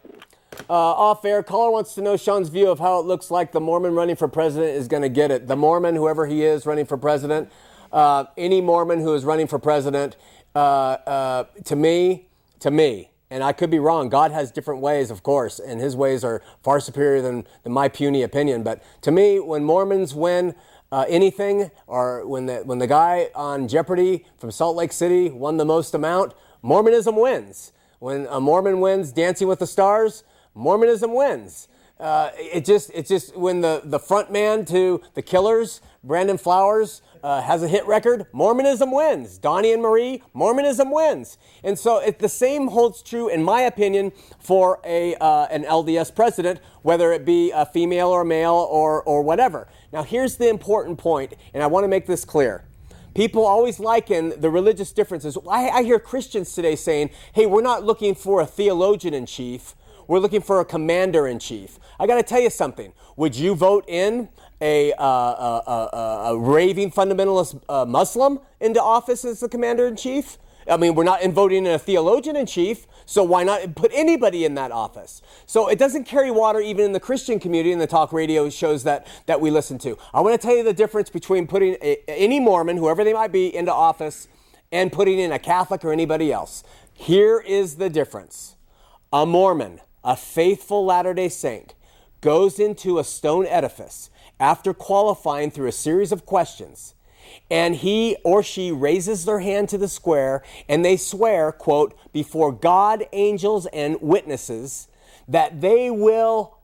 Uh, 0.70 0.72
off 0.72 1.25
air, 1.25 1.43
caller 1.43 1.70
wants 1.70 1.95
to 1.95 2.01
know 2.01 2.16
Shawn's 2.16 2.49
view 2.49 2.70
of 2.70 2.79
how 2.79 3.01
it 3.01 3.07
looks 3.07 3.31
like 3.31 3.53
the 3.53 3.61
Mormon 3.61 3.95
running 3.95 4.16
for 4.16 4.29
president 4.29 4.77
is 4.77 4.89
going 4.89 5.03
to 5.03 5.09
get 5.09 5.31
it. 5.31 5.47
The 5.49 5.57
Mormon, 5.57 5.97
whoever 5.97 6.27
he 6.27 6.45
is, 6.45 6.64
running 6.64 6.87
for 6.87 6.97
president, 6.97 7.51
uh, 7.95 8.26
any 8.36 8.61
Mormon 8.61 9.01
who 9.01 9.14
is 9.14 9.24
running 9.24 9.47
for 9.47 9.59
president, 9.59 10.16
uh, 10.55 10.59
uh, 10.59 11.45
to 11.64 11.76
me, 11.76 12.28
to 12.59 12.70
me, 12.70 13.11
and 13.30 13.42
I 13.42 13.53
could 13.53 13.70
be 13.70 13.78
wrong. 13.78 14.09
God 14.09 14.32
has 14.32 14.51
different 14.51 14.80
ways, 14.80 15.11
of 15.11 15.22
course, 15.22 15.61
and 15.61 15.80
his 15.80 15.97
ways 15.97 16.24
are 16.24 16.42
far 16.62 16.80
superior 16.80 17.22
than, 17.22 17.47
than 17.62 17.72
my 17.72 17.88
puny 17.88 18.22
opinion. 18.22 18.64
But 18.64 18.82
to 19.03 19.12
me, 19.12 19.38
when 19.38 19.64
Mormons 19.64 20.12
win 20.14 20.55
uh, 20.90 21.05
anything, 21.09 21.70
or 21.86 22.26
when 22.26 22.47
the, 22.47 22.57
when 22.59 22.78
the 22.78 22.86
guy 22.86 23.28
on 23.34 23.68
Jeopardy 23.68 24.26
from 24.38 24.51
Salt 24.51 24.76
Lake 24.76 24.92
City 24.92 25.30
won 25.30 25.57
the 25.57 25.64
most 25.64 25.95
amount, 25.95 26.34
Mormonism 26.62 27.16
wins. 27.16 27.72
When 28.01 28.26
a 28.28 28.40
Mormon 28.40 28.80
wins 28.80 29.12
Dancing 29.12 29.49
with 29.49 29.61
the 29.61 29.66
Stars, 29.66 30.24
Mormonism 30.55 31.14
wins. 31.14 31.68
Uh, 31.99 32.30
it 32.36 32.64
just, 32.64 32.90
it 32.92 33.07
just 33.07 33.36
when 33.36 33.61
the, 33.61 33.80
the 33.84 33.99
front 33.99 34.30
man 34.30 34.64
to 34.64 35.01
the 35.14 35.22
Killers, 35.22 35.80
Brandon 36.03 36.36
Flowers, 36.36 37.03
uh, 37.22 37.40
has 37.40 37.62
a 37.62 37.68
hit 37.68 37.86
record, 37.86 38.26
Mormonism 38.32 38.90
wins. 38.90 39.38
Donnie 39.38 39.72
and 39.72 39.80
Marie, 39.80 40.22
Mormonism 40.34 40.90
wins. 40.90 41.38
And 41.62 41.78
so 41.78 41.99
it, 41.99 42.18
the 42.18 42.28
same 42.28 42.68
holds 42.68 43.03
true, 43.03 43.28
in 43.28 43.42
my 43.42 43.62
opinion, 43.62 44.12
for 44.38 44.80
a, 44.84 45.14
uh, 45.16 45.47
an 45.47 45.64
LDS 45.64 46.14
president, 46.14 46.61
whether 46.82 47.12
it 47.12 47.24
be 47.24 47.51
a 47.53 47.64
female 47.64 48.09
or 48.09 48.24
male 48.24 48.68
or, 48.70 49.03
or 49.05 49.22
whatever. 49.22 49.68
Now, 49.92 50.03
here's 50.03 50.36
the 50.36 50.49
important 50.49 50.99
point, 50.99 51.34
and 51.55 51.62
I 51.62 51.66
want 51.68 51.84
to 51.84 51.88
make 51.88 52.07
this 52.07 52.24
clear. 52.24 52.64
People 53.14 53.47
always 53.47 53.78
liken 53.78 54.38
the 54.40 54.51
religious 54.51 54.90
differences. 54.90 55.38
I, 55.49 55.70
I 55.70 55.82
hear 55.84 56.01
Christians 56.01 56.53
today 56.53 56.74
saying, 56.74 57.11
hey, 57.32 57.47
we're 57.47 57.62
not 57.62 57.84
looking 57.84 58.14
for 58.16 58.40
a 58.40 58.47
theologian 58.47 59.14
in 59.14 59.24
chief, 59.24 59.76
we're 60.07 60.19
looking 60.19 60.41
for 60.41 60.61
a 60.61 60.65
commander 60.65 61.27
in 61.27 61.39
chief. 61.39 61.79
I 61.99 62.07
got 62.07 62.17
to 62.17 62.23
tell 62.23 62.41
you 62.41 62.51
something. 62.51 62.93
Would 63.17 63.37
you 63.37 63.55
vote 63.55 63.85
in 63.89 64.29
a, 64.61 64.93
uh, 64.95 65.05
a, 65.05 65.63
a, 65.67 66.33
a 66.33 66.39
raving 66.39 66.91
fundamentalist 66.91 67.61
uh, 67.69 67.85
Muslim 67.85 68.41
into 68.61 68.83
office 68.83 69.25
as 69.25 69.41
the 69.41 69.49
commander 69.49 69.87
in 69.87 69.97
chief? 69.97 70.39
I 70.69 70.77
mean, 70.77 70.95
we're 70.95 71.05
not 71.05 71.23
voting 71.27 71.67
in 71.67 71.73
a 71.73 71.79
theologian 71.79 72.37
in 72.37 72.47
chief, 72.47 72.87
so 73.05 73.23
why 73.23 73.45
not 73.45 73.75
put 73.75 73.91
anybody 73.95 74.45
in 74.45 74.55
that 74.55 74.73
office? 74.73 75.21
So 75.47 75.69
it 75.69 75.79
doesn't 75.79 76.05
carry 76.05 76.31
water 76.31 76.61
even 76.61 76.87
in 76.87 76.93
the 76.93 77.01
Christian 77.01 77.39
community 77.39 77.73
and 77.73 77.81
the 77.81 77.87
talk 77.87 78.13
radio 78.13 78.49
shows 78.49 78.83
that, 78.85 79.07
that 79.27 79.41
we 79.41 79.51
listen 79.51 79.79
to. 79.81 79.99
I 80.15 80.21
want 80.23 80.41
to 80.41 80.47
tell 80.47 80.57
you 80.57 80.63
the 80.63 80.73
difference 80.73 81.11
between 81.11 81.47
putting 81.47 81.77
a, 81.83 81.99
any 82.09 82.41
Mormon, 82.41 82.79
whoever 82.79 83.05
they 83.05 83.13
might 83.13 83.33
be, 83.33 83.55
into 83.55 83.73
office 83.73 84.27
and 84.73 84.91
putting 84.91 85.19
in 85.19 85.33
a 85.33 85.39
Catholic 85.39 85.85
or 85.85 85.93
anybody 85.93 86.33
else. 86.33 86.65
Here 86.95 87.41
is 87.41 87.77
the 87.77 87.91
difference 87.91 88.57
a 89.13 89.27
Mormon, 89.27 89.81
a 90.05 90.17
faithful 90.17 90.85
Latter 90.85 91.15
day 91.15 91.29
Saint, 91.29 91.75
goes 92.21 92.59
into 92.59 92.99
a 92.99 93.05
stone 93.05 93.47
edifice 93.47 94.11
after 94.39 94.75
qualifying 94.75 95.51
through 95.51 95.69
a 95.69 95.73
series 95.73 96.13
of 96.13 96.27
questions 96.27 96.95
and 97.51 97.77
he 97.77 98.17
or 98.25 98.43
she 98.43 98.73
raises 98.73 99.25
their 99.25 99.41
hand 99.41 99.69
to 99.69 99.79
the 99.79 99.89
square 99.89 100.43
and 100.69 100.85
they 100.85 100.97
swear, 100.97 101.53
quote, 101.53 101.97
before 102.13 102.53
God, 102.53 103.07
angels, 103.13 103.67
and 103.67 104.01
witnesses 104.01 104.89
that 105.29 105.61
they 105.61 105.91
will, 105.91 106.59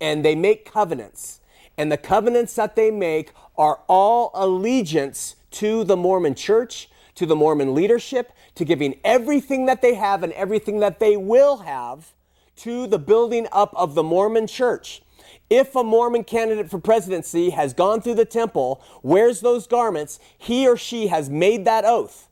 and 0.00 0.24
they 0.24 0.34
make 0.34 0.70
covenants. 0.70 1.40
And 1.76 1.92
the 1.92 1.96
covenants 1.96 2.54
that 2.54 2.76
they 2.76 2.90
make 2.90 3.32
are 3.56 3.80
all 3.86 4.30
allegiance 4.34 5.36
to 5.52 5.84
the 5.84 5.96
Mormon 5.96 6.34
church, 6.34 6.88
to 7.14 7.26
the 7.26 7.36
Mormon 7.36 7.74
leadership, 7.74 8.32
to 8.54 8.64
giving 8.64 8.98
everything 9.04 9.66
that 9.66 9.82
they 9.82 9.94
have 9.94 10.22
and 10.22 10.32
everything 10.32 10.80
that 10.80 11.00
they 11.00 11.16
will 11.16 11.58
have 11.58 12.12
to 12.58 12.86
the 12.86 12.98
building 12.98 13.46
up 13.52 13.72
of 13.74 13.94
the 13.94 14.02
Mormon 14.02 14.46
church. 14.46 15.02
If 15.50 15.74
a 15.74 15.82
Mormon 15.82 16.24
candidate 16.24 16.70
for 16.70 16.78
presidency 16.78 17.50
has 17.50 17.72
gone 17.72 18.02
through 18.02 18.16
the 18.16 18.24
temple, 18.24 18.82
wears 19.02 19.40
those 19.40 19.66
garments, 19.66 20.20
he 20.36 20.68
or 20.68 20.76
she 20.76 21.06
has 21.06 21.30
made 21.30 21.64
that 21.64 21.84
oath. 21.84 22.28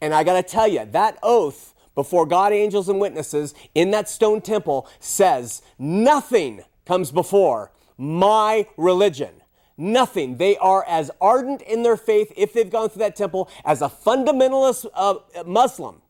And 0.00 0.12
I 0.12 0.22
got 0.22 0.34
to 0.34 0.42
tell 0.42 0.68
you, 0.68 0.84
that 0.84 1.18
oath 1.22 1.74
before 1.94 2.26
God, 2.26 2.52
angels, 2.52 2.88
and 2.88 3.00
witnesses 3.00 3.54
in 3.74 3.90
that 3.92 4.08
stone 4.08 4.40
temple 4.40 4.88
says 5.00 5.62
nothing 5.78 6.62
comes 6.86 7.10
before 7.10 7.72
my 7.96 8.66
religion. 8.76 9.30
Nothing. 9.76 10.36
They 10.36 10.56
are 10.58 10.84
as 10.88 11.10
ardent 11.20 11.62
in 11.62 11.82
their 11.84 11.96
faith 11.96 12.32
if 12.36 12.52
they've 12.52 12.70
gone 12.70 12.88
through 12.88 13.00
that 13.00 13.16
temple 13.16 13.48
as 13.64 13.80
a 13.80 13.88
fundamentalist 13.88 14.86
uh, 14.94 15.16
Muslim. 15.46 16.02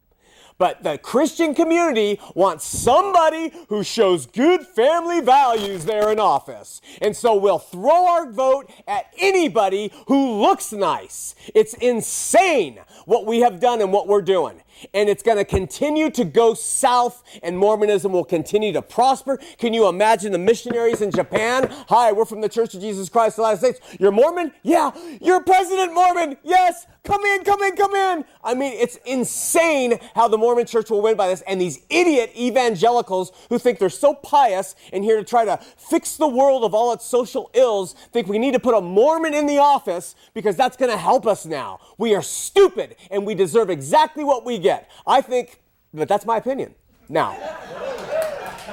But 0.59 0.83
the 0.83 0.99
Christian 0.99 1.55
community 1.55 2.21
wants 2.35 2.65
somebody 2.65 3.53
who 3.69 3.85
shows 3.85 4.27
good 4.27 4.67
family 4.67 5.21
values 5.21 5.85
there 5.85 6.11
in 6.11 6.19
office. 6.19 6.81
And 7.01 7.17
so 7.17 7.37
we'll 7.37 7.61
throw 7.61 8.09
our 8.09 8.31
vote 8.31 8.71
at 8.87 9.07
anybody 9.19 9.93
who 10.09 10.41
looks 10.43 10.73
nice. 10.73 11.37
It's 11.55 11.75
insane 11.75 12.81
what 13.07 13.25
we 13.25 13.41
have 13.41 13.61
done 13.61 13.81
and 13.81 13.93
what 13.93 14.09
we're 14.09 14.23
doing 14.23 14.61
and 14.95 15.09
it's 15.09 15.23
going 15.23 15.39
to 15.39 15.45
continue 15.45 16.11
to 16.11 16.25
go 16.25 16.55
south, 16.55 17.23
and 17.43 17.59
Mormonism 17.59 18.13
will 18.13 18.25
continue 18.25 18.73
to 18.73 18.83
prosper. 18.83 19.39
Can 19.59 19.75
you 19.75 19.89
imagine 19.89 20.33
the 20.33 20.39
missionaries 20.39 21.01
in 21.01 21.11
Japan? 21.11 21.69
Hi, 21.89 22.13
we're 22.13 22.25
from 22.25 22.41
the 22.41 22.49
Church 22.49 22.75
of 22.75 22.81
Jesus 22.81 23.09
Christ 23.09 23.39
of 23.39 23.45
the 23.45 23.51
United 23.51 23.77
States. 23.77 23.97
You're 24.01 24.13
Mormon? 24.13 24.53
Yeah. 24.63 24.91
You're 25.21 25.43
President 25.43 25.95
Mormon? 25.95 26.37
Yes. 26.43 26.87
Come 27.05 27.25
in, 27.25 27.43
come 27.43 27.63
in, 27.63 27.75
come 27.75 27.95
in. 27.95 28.25
I 28.45 28.55
mean, 28.55 28.75
it's 28.75 28.97
insane 29.07 29.99
how 30.15 30.29
the 30.29 30.37
Mormon 30.37 30.67
church 30.67 30.91
will 30.91 31.01
win 31.01 31.17
by 31.17 31.29
this. 31.29 31.43
And 31.47 31.59
these 31.59 31.81
idiot 31.89 32.33
evangelicals 32.37 33.33
who 33.49 33.59
think 33.59 33.79
they're 33.79 33.89
so 33.89 34.13
pious 34.13 34.75
and 34.93 35.03
here 35.03 35.17
to 35.17 35.25
try 35.25 35.47
to 35.47 35.59
fix 35.77 36.17
the 36.17 36.29
world 36.29 36.65
of 36.65 36.75
all 36.75 36.93
its 36.93 37.07
social 37.07 37.51
ills 37.55 37.95
think 38.13 38.27
we 38.27 38.39
need 38.39 38.53
to 38.53 38.61
put 38.61 38.75
a 38.75 38.81
Mormon 38.81 39.33
in 39.33 39.47
the 39.47 39.57
office 39.57 40.15
because 40.35 40.55
that's 40.55 40.77
going 40.77 40.91
to 40.91 40.99
help 40.99 41.27
us 41.27 41.47
now. 41.47 41.81
We 41.97 42.15
are 42.15 42.23
stupid 42.23 42.97
and 43.11 43.25
we 43.25 43.35
deserve 43.35 43.71
exactly 43.71 44.23
what 44.23 44.45
we 44.45 44.59
get. 44.59 44.68
I 45.07 45.21
think, 45.21 45.61
but 45.93 46.09
that's 46.09 46.27
my 46.27 46.37
opinion. 46.37 46.75
Now, 47.09 47.37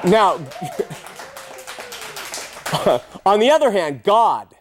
now, 0.04 0.36
on 3.26 3.40
the 3.40 3.52
other 3.52 3.72
hand, 3.72 4.04
God, 4.04 4.54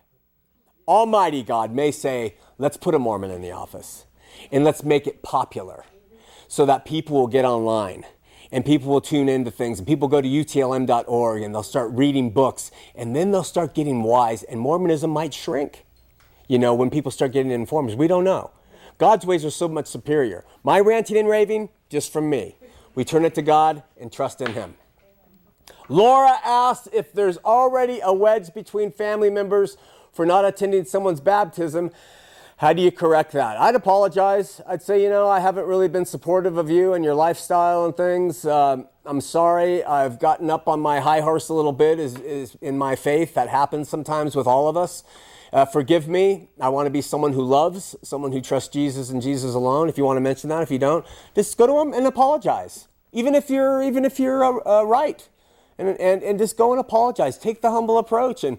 Almighty 0.87 1.43
God, 1.43 1.73
may 1.73 1.91
say, 1.91 2.37
let's 2.59 2.77
put 2.77 2.95
a 2.95 2.99
Mormon 2.99 3.31
in 3.31 3.43
the 3.43 3.51
office 3.51 4.07
and 4.53 4.65
let's 4.65 4.85
make 4.85 5.07
it 5.07 5.23
popular 5.23 5.85
so 6.49 6.67
that 6.67 6.85
people 6.85 7.17
will 7.17 7.27
get 7.27 7.45
online 7.45 8.05
and 8.53 8.65
people 8.65 8.93
will 8.93 9.01
tune 9.01 9.29
into 9.29 9.51
things 9.51 9.79
and 9.79 9.89
people 9.89 10.07
go 10.07 10.21
to 10.21 10.29
utlm.org 10.29 11.43
and 11.43 11.55
they'll 11.55 11.63
start 11.63 11.91
reading 11.93 12.31
books 12.31 12.71
and 12.95 13.17
then 13.17 13.33
they'll 13.33 13.43
start 13.43 13.75
getting 13.75 14.03
wise 14.03 14.43
and 14.45 14.61
Mormonism 14.61 15.11
might 15.11 15.35
shrink. 15.35 15.85
You 16.47 16.59
know, 16.59 16.75
when 16.75 16.91
people 16.91 17.11
start 17.11 17.33
getting 17.33 17.51
informed, 17.51 17.95
we 17.95 18.07
don't 18.07 18.25
know. 18.25 18.51
God's 19.05 19.27
ways 19.27 19.45
are 19.45 19.51
so 19.51 19.69
much 19.69 19.87
superior. 19.87 20.47
My 20.63 20.81
ranting 20.81 21.19
and 21.19 21.29
raving, 21.29 21.69
just 21.91 22.11
from 22.11 22.31
me. 22.31 22.57
We 22.95 23.05
turn 23.05 23.27
it 23.27 23.35
to 23.35 23.43
God 23.43 23.83
and 24.01 24.11
trust 24.11 24.41
in 24.41 24.55
Him. 24.55 24.77
Laura 25.91 26.39
asked 26.43 26.89
if 26.91 27.13
there's 27.13 27.37
already 27.45 28.01
a 28.03 28.15
wedge 28.15 28.55
between 28.55 28.91
family 28.91 29.29
members 29.29 29.77
for 30.11 30.25
not 30.25 30.47
attending 30.47 30.87
someone's 30.87 31.21
baptism. 31.21 31.91
How 32.57 32.73
do 32.73 32.81
you 32.81 32.91
correct 32.91 33.33
that? 33.33 33.61
I'd 33.61 33.75
apologize. 33.75 34.63
I'd 34.67 34.81
say, 34.81 35.03
you 35.03 35.11
know, 35.11 35.29
I 35.29 35.39
haven't 35.39 35.67
really 35.67 35.89
been 35.89 36.07
supportive 36.07 36.57
of 36.57 36.71
you 36.71 36.95
and 36.95 37.05
your 37.05 37.15
lifestyle 37.15 37.85
and 37.85 37.95
things. 37.95 38.47
Um, 38.47 38.89
I'm 39.05 39.21
sorry. 39.21 39.85
I've 39.85 40.19
gotten 40.19 40.49
up 40.49 40.67
on 40.67 40.81
my 40.81 41.01
high 41.01 41.21
horse 41.21 41.51
a 41.51 41.53
little 41.53 41.73
bit 41.73 42.01
is, 42.01 42.17
is 42.21 42.57
in 42.63 42.79
my 42.79 42.97
faith. 42.97 43.35
That 43.35 43.51
happens 43.51 43.91
sometimes 43.91 44.35
with 44.35 44.47
all 44.47 44.67
of 44.67 44.79
us. 44.79 45.05
Uh, 45.55 45.65
forgive 45.65 46.09
me. 46.09 46.49
I 46.61 46.69
want 46.69 46.87
to 46.87 46.91
be 46.91 47.01
someone 47.01 47.33
who 47.33 47.43
loves, 47.43 47.95
someone 48.03 48.33
who 48.33 48.41
trusts 48.41 48.71
Jesus 48.71 49.11
and 49.11 49.23
Jesus 49.23 49.55
alone. 49.55 49.89
If 49.89 49.97
you 49.97 50.05
want 50.05 50.17
to 50.17 50.21
mention 50.21 50.51
that, 50.51 50.63
if 50.63 50.71
you 50.71 50.81
don't, 50.81 51.07
just 51.37 51.57
go 51.57 51.69
to 51.69 51.81
him 51.81 51.95
and 51.95 52.09
apologize. 52.09 52.89
Even 53.13 53.37
if 53.37 53.49
you're, 53.49 53.81
even 53.81 54.05
if 54.05 54.19
you're 54.19 54.45
uh, 54.45 54.81
uh, 54.81 54.83
right, 54.83 55.29
and, 55.79 55.89
and 56.01 56.25
and 56.25 56.41
just 56.41 56.57
go 56.57 56.73
and 56.73 56.81
apologize. 56.81 57.39
Take 57.39 57.63
the 57.63 57.71
humble 57.71 57.99
approach 57.99 58.43
and 58.43 58.59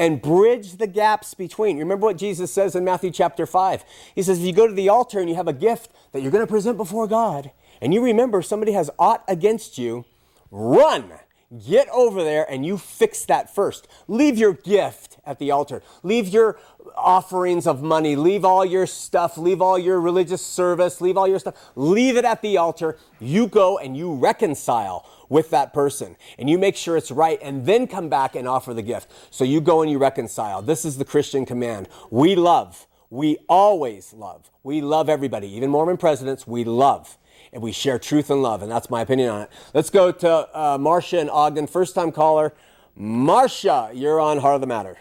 and 0.00 0.20
bridge 0.20 0.78
the 0.78 0.88
gaps 0.88 1.34
between. 1.34 1.78
Remember 1.78 2.06
what 2.06 2.18
Jesus 2.18 2.52
says 2.52 2.74
in 2.74 2.84
Matthew 2.84 3.12
chapter 3.12 3.46
five. 3.46 3.84
He 4.16 4.22
says, 4.22 4.40
if 4.40 4.44
you 4.44 4.52
go 4.52 4.66
to 4.66 4.74
the 4.74 4.88
altar 4.88 5.20
and 5.20 5.28
you 5.28 5.36
have 5.36 5.46
a 5.46 5.52
gift 5.52 5.92
that 6.10 6.22
you're 6.22 6.32
going 6.32 6.44
to 6.44 6.50
present 6.50 6.76
before 6.76 7.06
God, 7.06 7.52
and 7.80 7.94
you 7.94 8.02
remember 8.02 8.42
somebody 8.42 8.72
has 8.72 8.90
aught 8.98 9.22
against 9.28 9.78
you, 9.78 10.04
run 10.50 11.12
Get 11.58 11.88
over 11.90 12.24
there 12.24 12.50
and 12.50 12.64
you 12.64 12.78
fix 12.78 13.24
that 13.26 13.54
first. 13.54 13.86
Leave 14.08 14.38
your 14.38 14.54
gift 14.54 15.18
at 15.26 15.38
the 15.38 15.50
altar. 15.50 15.82
Leave 16.02 16.28
your 16.28 16.58
offerings 16.96 17.66
of 17.66 17.82
money. 17.82 18.16
Leave 18.16 18.44
all 18.44 18.64
your 18.64 18.86
stuff. 18.86 19.36
Leave 19.36 19.60
all 19.60 19.78
your 19.78 20.00
religious 20.00 20.44
service. 20.44 21.00
Leave 21.00 21.18
all 21.18 21.28
your 21.28 21.38
stuff. 21.38 21.54
Leave 21.76 22.16
it 22.16 22.24
at 22.24 22.40
the 22.40 22.56
altar. 22.56 22.96
You 23.20 23.48
go 23.48 23.76
and 23.76 23.96
you 23.96 24.14
reconcile 24.14 25.06
with 25.28 25.50
that 25.50 25.74
person 25.74 26.16
and 26.38 26.48
you 26.48 26.58
make 26.58 26.76
sure 26.76 26.96
it's 26.96 27.10
right 27.10 27.38
and 27.42 27.66
then 27.66 27.86
come 27.86 28.08
back 28.08 28.34
and 28.34 28.48
offer 28.48 28.72
the 28.72 28.82
gift. 28.82 29.10
So 29.30 29.44
you 29.44 29.60
go 29.60 29.82
and 29.82 29.90
you 29.90 29.98
reconcile. 29.98 30.62
This 30.62 30.84
is 30.84 30.96
the 30.96 31.04
Christian 31.04 31.44
command. 31.44 31.88
We 32.10 32.34
love. 32.34 32.86
We 33.10 33.38
always 33.46 34.14
love. 34.14 34.50
We 34.62 34.80
love 34.80 35.10
everybody, 35.10 35.48
even 35.54 35.68
Mormon 35.68 35.98
presidents. 35.98 36.46
We 36.46 36.64
love 36.64 37.18
and 37.52 37.62
we 37.62 37.72
share 37.72 37.98
truth 37.98 38.30
and 38.30 38.42
love. 38.42 38.62
And 38.62 38.70
that's 38.70 38.88
my 38.88 39.02
opinion 39.02 39.28
on 39.28 39.42
it. 39.42 39.50
Let's 39.74 39.90
go 39.90 40.10
to 40.10 40.58
uh, 40.58 40.78
Marcia 40.78 41.20
in 41.20 41.28
Ogden, 41.28 41.66
first 41.66 41.94
time 41.94 42.10
caller. 42.10 42.52
Marcia, 42.96 43.90
you're 43.92 44.20
on 44.20 44.38
Heart 44.38 44.56
of 44.56 44.60
the 44.62 44.66
Matter. 44.66 44.98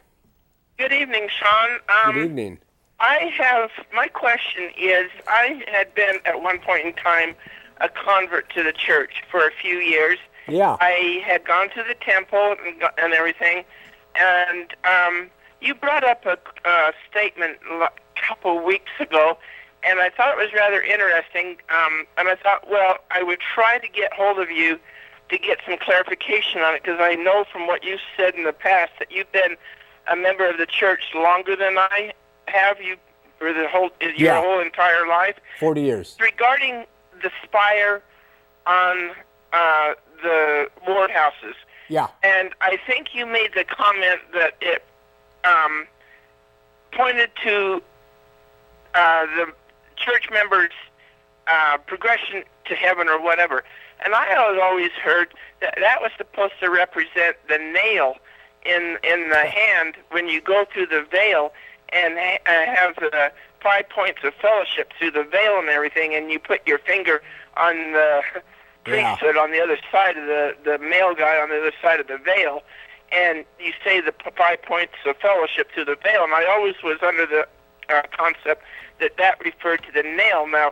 Good 0.78 0.92
evening, 0.92 1.30
Shawn. 1.30 1.80
Um, 1.90 2.16
Good 2.16 2.26
evening. 2.26 2.58
I 3.00 3.32
have, 3.38 3.72
my 3.94 4.08
question 4.08 4.70
is 4.78 5.10
I 5.28 5.64
had 5.72 5.94
been 5.96 6.20
at 6.26 6.42
one 6.42 6.60
point 6.60 6.86
in 6.86 6.94
time 6.94 7.36
a 7.80 7.90
convert 7.90 8.54
to 8.54 8.64
the 8.64 8.72
church 8.72 9.24
for 9.30 9.48
a 9.48 9.52
few 9.52 9.78
years. 9.78 10.20
Yeah. 10.48 10.78
I 10.80 11.22
had 11.26 11.46
gone 11.46 11.70
to 11.72 11.84
the 11.88 11.96
temple 11.96 12.56
and, 12.64 12.84
and 12.98 13.14
everything, 13.14 13.64
and 14.16 14.76
um, 14.84 15.30
you 15.62 15.74
brought 15.74 16.04
up 16.04 16.26
a, 16.26 16.38
a 16.68 16.94
statement 17.10 17.58
a 17.72 17.90
couple 18.16 18.64
weeks 18.64 18.92
ago, 19.00 19.38
and 19.84 20.00
I 20.00 20.10
thought 20.10 20.38
it 20.38 20.38
was 20.38 20.54
rather 20.54 20.82
interesting. 20.82 21.58
Um, 21.70 22.06
and 22.18 22.28
I 22.30 22.36
thought, 22.36 22.70
well, 22.70 22.98
I 23.10 23.24
would 23.24 23.40
try 23.40 23.78
to 23.80 23.88
get 23.88 24.14
hold 24.14 24.40
of 24.40 24.50
you 24.52 24.80
to 25.30 25.38
get 25.38 25.60
some 25.66 25.78
clarification 25.80 26.62
on 26.62 26.76
it 26.76 26.84
because 26.84 27.00
I 27.02 27.16
know 27.16 27.46
from 27.52 27.68
what 27.68 27.84
you 27.84 27.98
said 28.18 28.36
in 28.36 28.44
the 28.44 28.54
past 28.54 28.92
that 29.00 29.12
you've 29.12 29.32
been 29.32 29.56
a 30.12 30.16
member 30.16 30.48
of 30.50 30.58
the 30.58 30.66
church 30.66 31.04
longer 31.16 31.56
than 31.56 31.78
I 31.78 32.14
have. 32.48 32.82
You 32.82 32.98
for 33.40 33.54
the 33.54 33.68
whole 33.70 33.90
your 34.02 34.12
Yeah. 34.18 34.42
whole 34.42 34.60
entire 34.60 35.08
life 35.08 35.36
Forty 35.60 35.82
years. 35.82 36.16
regarding 36.20 36.86
the 37.24 37.32
spire 37.44 38.02
on 38.68 39.12
uh, 39.54 39.94
the 40.22 40.70
ward 40.88 41.12
houses. 41.12 41.56
Yeah. 41.88 42.08
And 42.24 42.54
I 42.62 42.78
think 42.88 43.14
you 43.16 43.26
made 43.26 43.52
the 43.56 43.64
comment 43.64 44.22
that 44.34 44.56
it 44.62 44.84
um, 45.44 45.88
pointed 46.92 47.32
to 47.44 47.82
uh, 48.94 49.26
the 49.38 49.54
church 50.02 50.30
members' 50.32 50.72
uh, 51.48 51.78
progression 51.86 52.44
to 52.66 52.76
heaven 52.76 53.08
or 53.08 53.22
whatever. 53.22 53.64
And 54.04 54.14
I 54.16 54.26
had 54.26 54.58
always 54.60 54.92
heard 54.92 55.30
that 55.62 55.76
that 55.80 56.02
was 56.02 56.12
supposed 56.18 56.54
to 56.62 56.70
represent 56.70 57.36
the 57.48 57.58
nail 57.58 58.16
in 58.66 58.98
in 59.04 59.30
the 59.30 59.46
hand 59.46 59.96
when 60.10 60.28
you 60.28 60.42
go 60.42 60.66
through 60.72 60.88
the 60.88 61.06
veil 61.12 61.52
and 61.94 62.16
ha- 62.18 62.40
uh, 62.46 62.66
have 62.76 62.96
the 62.96 63.32
five 63.62 63.88
points 63.90 64.20
of 64.24 64.34
fellowship 64.36 64.92
through 64.98 65.12
the 65.12 65.24
veil 65.24 65.60
and 65.60 65.70
everything, 65.70 66.16
and 66.16 66.32
you 66.32 66.40
put 66.40 66.66
your 66.68 66.80
finger 66.80 67.22
on 67.58 67.76
the 67.94 68.22
Yeah. 68.88 69.16
priesthood 69.16 69.38
on 69.38 69.52
the 69.52 69.62
other 69.62 69.78
side 69.92 70.18
of 70.18 70.26
the 70.26 70.56
the 70.64 70.78
male 70.80 71.14
guy 71.14 71.38
on 71.40 71.50
the 71.50 71.58
other 71.60 71.74
side 71.82 72.00
of 72.00 72.08
the 72.08 72.18
veil, 72.18 72.64
and 73.12 73.46
you 73.60 73.74
say 73.84 74.02
the 74.02 74.14
five 74.36 74.62
points 74.64 74.94
of 75.06 75.16
fellowship 75.18 75.72
through 75.74 75.86
the 75.86 75.96
veil. 76.02 76.24
And 76.24 76.34
I 76.34 76.46
always 76.46 76.76
was 76.84 76.98
under 77.04 77.26
the 77.28 77.48
uh, 77.92 78.04
concept 78.16 78.64
that 79.00 79.18
that 79.18 79.44
referred 79.44 79.84
to 79.84 79.92
the 79.92 80.04
nail. 80.04 80.48
Now, 80.48 80.72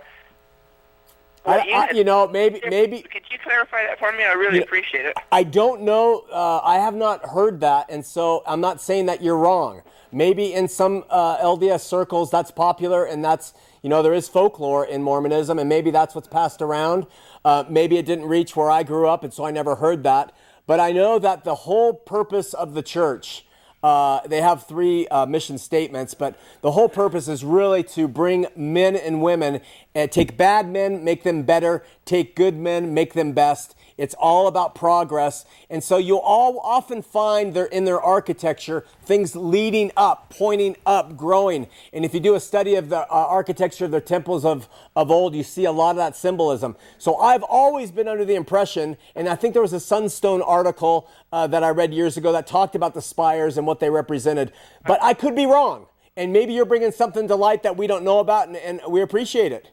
I, 1.46 1.66
you 1.66 1.74
I, 1.74 1.92
you 1.92 2.04
know, 2.04 2.28
maybe 2.28 2.62
maybe 2.70 3.02
could 3.02 3.24
you 3.32 3.38
clarify 3.44 3.86
that 3.86 4.00
for 4.00 4.12
me? 4.12 4.24
I 4.24 4.34
really 4.34 4.62
appreciate 4.62 5.06
it. 5.06 5.18
I 5.32 5.44
don't 5.44 5.82
know. 5.82 6.26
Uh, 6.32 6.60
I 6.64 6.76
have 6.76 6.96
not 6.96 7.30
heard 7.30 7.60
that, 7.62 7.88
and 7.90 8.06
so 8.06 8.44
I'm 8.46 8.62
not 8.62 8.82
saying 8.82 9.08
that 9.08 9.22
you're 9.22 9.38
wrong. 9.38 9.82
Maybe 10.12 10.54
in 10.54 10.68
some 10.68 11.06
uh, 11.10 11.38
LDS 11.38 11.82
circles 11.82 12.32
that's 12.32 12.52
popular, 12.52 13.06
and 13.06 13.24
that's 13.24 13.54
you 13.82 13.90
know 13.90 14.04
there 14.04 14.14
is 14.14 14.28
folklore 14.28 14.86
in 14.86 15.02
Mormonism, 15.02 15.60
and 15.60 15.70
maybe 15.70 15.92
that's 15.92 16.14
what's 16.14 16.28
passed 16.28 16.62
around. 16.62 17.08
Uh, 17.46 17.64
maybe 17.70 17.98
it 17.98 18.06
didn't 18.06 18.26
reach 18.26 18.56
where 18.56 18.70
I 18.70 18.84
grew 18.84 19.08
up, 19.08 19.24
and 19.24 19.34
so 19.34 19.46
I 19.46 19.52
never 19.52 19.76
heard 19.76 20.04
that. 20.04 20.34
But 20.68 20.80
I 20.80 20.92
know 20.92 21.20
that 21.20 21.46
the 21.46 21.56
whole 21.56 21.94
purpose 21.94 22.54
of 22.54 22.74
the 22.74 22.84
church. 22.84 23.46
Uh, 23.82 24.20
they 24.28 24.42
have 24.42 24.66
three 24.66 25.08
uh, 25.08 25.26
mission 25.26 25.58
statements, 25.58 26.14
but 26.14 26.38
the 26.62 26.72
whole 26.72 26.90
purpose 26.90 27.28
is 27.28 27.44
really 27.44 27.84
to 27.84 28.08
bring 28.08 28.46
men 28.56 28.96
and 28.96 29.22
women 29.22 29.62
and 29.96 30.12
take 30.12 30.36
bad 30.36 30.70
men, 30.70 31.04
make 31.04 31.24
them 31.24 31.44
better, 31.44 31.84
take 32.06 32.36
good 32.36 32.56
men, 32.56 32.94
make 32.94 33.14
them 33.14 33.32
best. 33.32 33.76
It's 34.00 34.16
all 34.18 34.48
about 34.48 34.76
progress. 34.76 35.46
And 35.70 35.84
so 35.84 35.98
you'll 35.98 36.20
all 36.20 36.58
often 36.60 37.02
find 37.02 37.54
there 37.54 37.66
in 37.66 37.84
their 37.84 38.00
architecture 38.02 38.86
things 39.04 39.36
leading 39.36 39.92
up, 39.98 40.30
pointing 40.30 40.78
up, 40.86 41.18
growing. 41.18 41.68
And 41.92 42.06
if 42.06 42.14
you 42.14 42.22
do 42.22 42.36
a 42.36 42.40
study 42.40 42.76
of 42.76 42.88
the 42.88 43.00
uh, 43.00 43.06
architecture 43.10 43.86
of 43.86 43.92
the 43.92 44.00
temples 44.00 44.46
of, 44.46 44.70
of 44.96 45.12
old, 45.12 45.36
you 45.36 45.44
see 45.44 45.66
a 45.66 45.72
lot 45.72 45.92
of 45.92 45.98
that 45.98 46.16
symbolism. 46.16 46.78
So 46.98 47.18
I've 47.18 47.44
always 47.44 47.92
been 47.92 48.08
under 48.08 48.24
the 48.24 48.36
impression, 48.36 48.96
and 49.16 49.28
I 49.28 49.36
think 49.36 49.54
there 49.54 49.62
was 49.62 49.74
a 49.74 49.80
Sunstone 49.82 50.42
article 50.42 51.10
uh, 51.34 51.48
that 51.48 51.64
I 51.64 51.70
read 51.70 51.94
years 51.94 52.16
ago 52.16 52.32
that 52.32 52.48
talked 52.48 52.76
about 52.76 52.94
the 52.94 53.02
spires 53.02 53.58
and 53.58 53.68
what 53.68 53.82
they 53.82 53.90
represented. 53.90 54.54
But 54.88 55.04
I 55.04 55.14
could 55.14 55.36
be 55.36 55.46
wrong. 55.46 55.88
And 56.16 56.32
maybe 56.32 56.54
you're 56.54 56.66
bringing 56.66 56.92
something 56.92 57.28
to 57.28 57.36
light 57.36 57.64
that 57.64 57.76
we 57.76 57.86
don't 57.86 58.04
know 58.04 58.20
about, 58.20 58.48
and, 58.48 58.56
and 58.58 58.82
we 58.90 59.02
appreciate 59.02 59.52
it. 59.52 59.72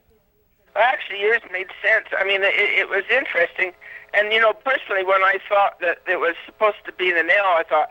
Well, 0.74 0.84
actually, 0.84 1.20
yours 1.20 1.42
made 1.52 1.68
sense. 1.80 2.06
I 2.18 2.24
mean, 2.24 2.42
it, 2.42 2.54
it 2.54 2.88
was 2.88 3.04
interesting. 3.08 3.72
And, 4.14 4.32
you 4.32 4.40
know, 4.40 4.52
personally, 4.52 5.04
when 5.04 5.22
I 5.22 5.38
thought 5.48 5.80
that 5.80 5.98
it 6.08 6.18
was 6.18 6.34
supposed 6.46 6.84
to 6.86 6.92
be 6.92 7.12
the 7.12 7.22
nail, 7.22 7.44
I 7.44 7.64
thought, 7.68 7.90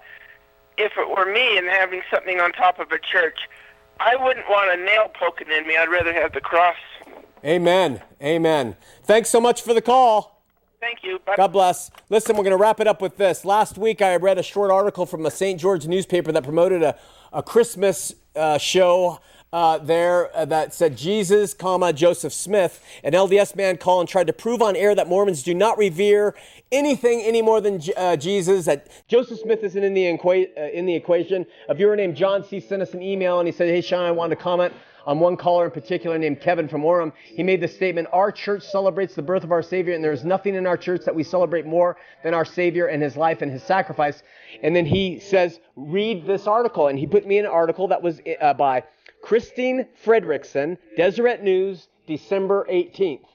if 0.77 0.93
it 0.97 1.09
were 1.09 1.31
me 1.31 1.57
and 1.57 1.67
having 1.67 2.01
something 2.11 2.39
on 2.39 2.51
top 2.51 2.79
of 2.79 2.91
a 2.91 2.99
church, 2.99 3.39
I 3.99 4.15
wouldn't 4.15 4.47
want 4.49 4.77
a 4.77 4.83
nail 4.83 5.09
poking 5.13 5.47
in 5.51 5.67
me. 5.67 5.77
I'd 5.77 5.89
rather 5.89 6.13
have 6.13 6.33
the 6.33 6.41
cross. 6.41 6.75
Amen. 7.43 8.01
Amen. 8.21 8.75
Thanks 9.03 9.29
so 9.29 9.39
much 9.39 9.61
for 9.61 9.73
the 9.73 9.81
call. 9.81 10.41
Thank 10.81 10.99
you. 11.03 11.19
Bye. 11.25 11.35
God 11.37 11.47
bless. 11.47 11.89
Listen, 12.09 12.35
we're 12.35 12.43
going 12.43 12.51
to 12.51 12.57
wrap 12.57 12.79
it 12.79 12.87
up 12.87 13.01
with 13.01 13.17
this. 13.17 13.45
Last 13.45 13.77
week, 13.77 14.01
I 14.01 14.17
read 14.17 14.37
a 14.37 14.43
short 14.43 14.71
article 14.71 15.05
from 15.05 15.25
a 15.25 15.31
St. 15.31 15.59
George 15.59 15.87
newspaper 15.87 16.31
that 16.31 16.43
promoted 16.43 16.83
a, 16.83 16.97
a 17.31 17.41
Christmas 17.41 18.13
uh, 18.35 18.57
show 18.57 19.19
uh, 19.55 19.77
there 19.77 20.35
uh, 20.35 20.43
that 20.43 20.73
said 20.73 20.97
Jesus, 20.97 21.53
comma 21.53 21.93
Joseph 21.93 22.33
Smith. 22.33 22.83
An 23.05 23.13
LDS 23.13 23.55
man 23.55 23.77
and 23.81 24.09
tried 24.09 24.27
to 24.27 24.33
prove 24.33 24.61
on 24.61 24.75
air 24.75 24.93
that 24.93 25.07
Mormons 25.07 25.43
do 25.43 25.53
not 25.53 25.77
revere 25.77 26.35
anything 26.73 27.21
any 27.21 27.41
more 27.41 27.61
than 27.61 27.79
uh, 27.95 28.17
Jesus. 28.17 28.65
That 28.65 28.91
Joseph 29.07 29.39
Smith 29.39 29.63
isn't 29.63 29.81
in 29.81 29.93
the, 29.93 30.03
equa- 30.03 30.49
uh, 30.57 30.71
in 30.71 30.85
the 30.85 30.93
equation. 30.93 31.45
A 31.69 31.73
viewer 31.73 31.95
named 31.95 32.17
John 32.17 32.43
C. 32.43 32.59
sent 32.59 32.81
us 32.81 32.93
an 32.93 33.01
email 33.01 33.39
and 33.39 33.47
he 33.47 33.53
said, 33.53 33.69
"Hey 33.69 33.79
Shawn, 33.79 34.03
I 34.03 34.11
wanted 34.11 34.35
to 34.35 34.41
comment." 34.41 34.73
on 35.05 35.19
one 35.19 35.37
caller 35.37 35.65
in 35.65 35.71
particular 35.71 36.17
named 36.17 36.41
Kevin 36.41 36.67
from 36.67 36.81
Orem. 36.81 37.13
He 37.23 37.43
made 37.43 37.61
the 37.61 37.67
statement, 37.67 38.07
Our 38.11 38.31
church 38.31 38.63
celebrates 38.63 39.13
the 39.13 39.21
birth 39.21 39.43
of 39.43 39.51
our 39.51 39.61
Savior, 39.61 39.93
and 39.93 40.03
there 40.03 40.11
is 40.11 40.25
nothing 40.25 40.55
in 40.55 40.65
our 40.65 40.77
church 40.77 41.05
that 41.05 41.13
we 41.13 41.21
celebrate 41.21 41.63
more 41.63 41.97
than 42.23 42.33
our 42.33 42.43
Savior 42.43 42.87
and 42.87 43.03
his 43.03 43.15
life 43.15 43.43
and 43.43 43.51
his 43.51 43.61
sacrifice. 43.61 44.23
And 44.63 44.75
then 44.75 44.83
he 44.83 45.19
says, 45.19 45.59
Read 45.75 46.25
this 46.25 46.47
article. 46.47 46.87
And 46.87 46.97
he 46.97 47.05
put 47.05 47.27
me 47.27 47.37
an 47.37 47.45
article 47.45 47.87
that 47.89 48.01
was 48.01 48.19
uh, 48.41 48.55
by 48.55 48.83
Christine 49.25 49.87
Fredrickson, 50.05 50.77
Deseret 50.95 51.41
News, 51.41 51.87
December 52.05 52.67
18th. 52.69 53.25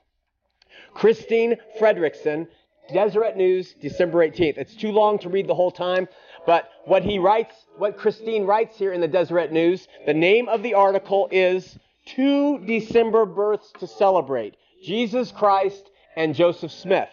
Christine 0.95 1.57
Fredrickson, 1.80 2.47
Deseret 2.93 3.36
News, 3.36 3.74
December 3.80 4.18
18th. 4.18 4.57
It's 4.57 4.76
too 4.76 4.93
long 4.93 5.18
to 5.18 5.28
read 5.28 5.49
the 5.49 5.55
whole 5.55 5.72
time, 5.72 6.07
but 6.47 6.68
what 6.84 7.03
he 7.03 7.18
writes, 7.18 7.55
what 7.76 7.99
Christine 7.99 8.45
writes 8.45 8.78
here 8.78 8.93
in 8.93 9.01
the 9.01 9.09
Deseret 9.09 9.51
News, 9.51 9.88
the 10.07 10.14
name 10.14 10.49
of 10.49 10.62
the 10.62 10.74
article 10.74 11.28
is 11.32 11.76
Two 12.07 12.64
December 12.66 13.26
Births 13.26 13.72
to 13.80 13.88
Celebrate 13.88 14.55
Jesus 14.84 15.32
Christ 15.32 15.91
and 16.14 16.36
Joseph 16.36 16.70
Smith. 16.70 17.11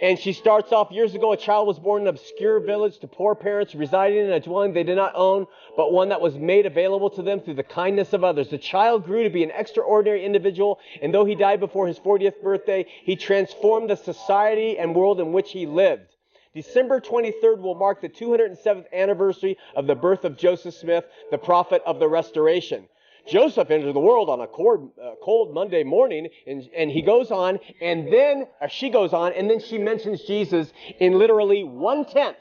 And 0.00 0.18
she 0.18 0.32
starts 0.32 0.72
off 0.72 0.90
years 0.90 1.14
ago, 1.14 1.32
a 1.32 1.36
child 1.36 1.66
was 1.66 1.78
born 1.78 2.02
in 2.02 2.08
an 2.08 2.14
obscure 2.14 2.58
village 2.58 2.98
to 3.00 3.06
poor 3.06 3.34
parents 3.34 3.74
residing 3.74 4.24
in 4.24 4.32
a 4.32 4.40
dwelling 4.40 4.72
they 4.72 4.82
did 4.82 4.96
not 4.96 5.12
own, 5.14 5.46
but 5.76 5.92
one 5.92 6.08
that 6.08 6.22
was 6.22 6.36
made 6.36 6.64
available 6.64 7.10
to 7.10 7.22
them 7.22 7.40
through 7.40 7.54
the 7.54 7.62
kindness 7.62 8.14
of 8.14 8.24
others. 8.24 8.48
The 8.48 8.56
child 8.56 9.04
grew 9.04 9.24
to 9.24 9.30
be 9.30 9.44
an 9.44 9.50
extraordinary 9.50 10.24
individual, 10.24 10.78
and 11.02 11.12
though 11.12 11.26
he 11.26 11.34
died 11.34 11.60
before 11.60 11.86
his 11.86 11.98
40th 11.98 12.40
birthday, 12.42 12.86
he 13.04 13.14
transformed 13.14 13.90
the 13.90 13.96
society 13.96 14.78
and 14.78 14.94
world 14.94 15.20
in 15.20 15.32
which 15.32 15.52
he 15.52 15.66
lived. 15.66 16.16
December 16.54 16.98
23rd 17.00 17.60
will 17.60 17.74
mark 17.74 18.00
the 18.00 18.08
207th 18.08 18.90
anniversary 18.92 19.58
of 19.76 19.86
the 19.86 19.94
birth 19.94 20.24
of 20.24 20.36
Joseph 20.36 20.74
Smith, 20.74 21.04
the 21.30 21.38
prophet 21.38 21.82
of 21.84 21.98
the 21.98 22.08
restoration. 22.08 22.88
Joseph 23.28 23.70
entered 23.70 23.94
the 23.94 24.00
world 24.00 24.28
on 24.28 24.40
a 24.40 24.46
cold, 24.46 24.92
uh, 25.02 25.12
cold 25.22 25.54
Monday 25.54 25.82
morning, 25.82 26.28
and, 26.46 26.68
and 26.76 26.90
he 26.90 27.02
goes 27.02 27.30
on, 27.30 27.58
and 27.80 28.12
then, 28.12 28.46
or 28.60 28.68
she 28.68 28.90
goes 28.90 29.12
on, 29.12 29.32
and 29.32 29.48
then 29.48 29.60
she 29.60 29.78
mentions 29.78 30.22
Jesus 30.22 30.72
in 30.98 31.18
literally 31.18 31.64
one 31.64 32.04
tenth 32.04 32.36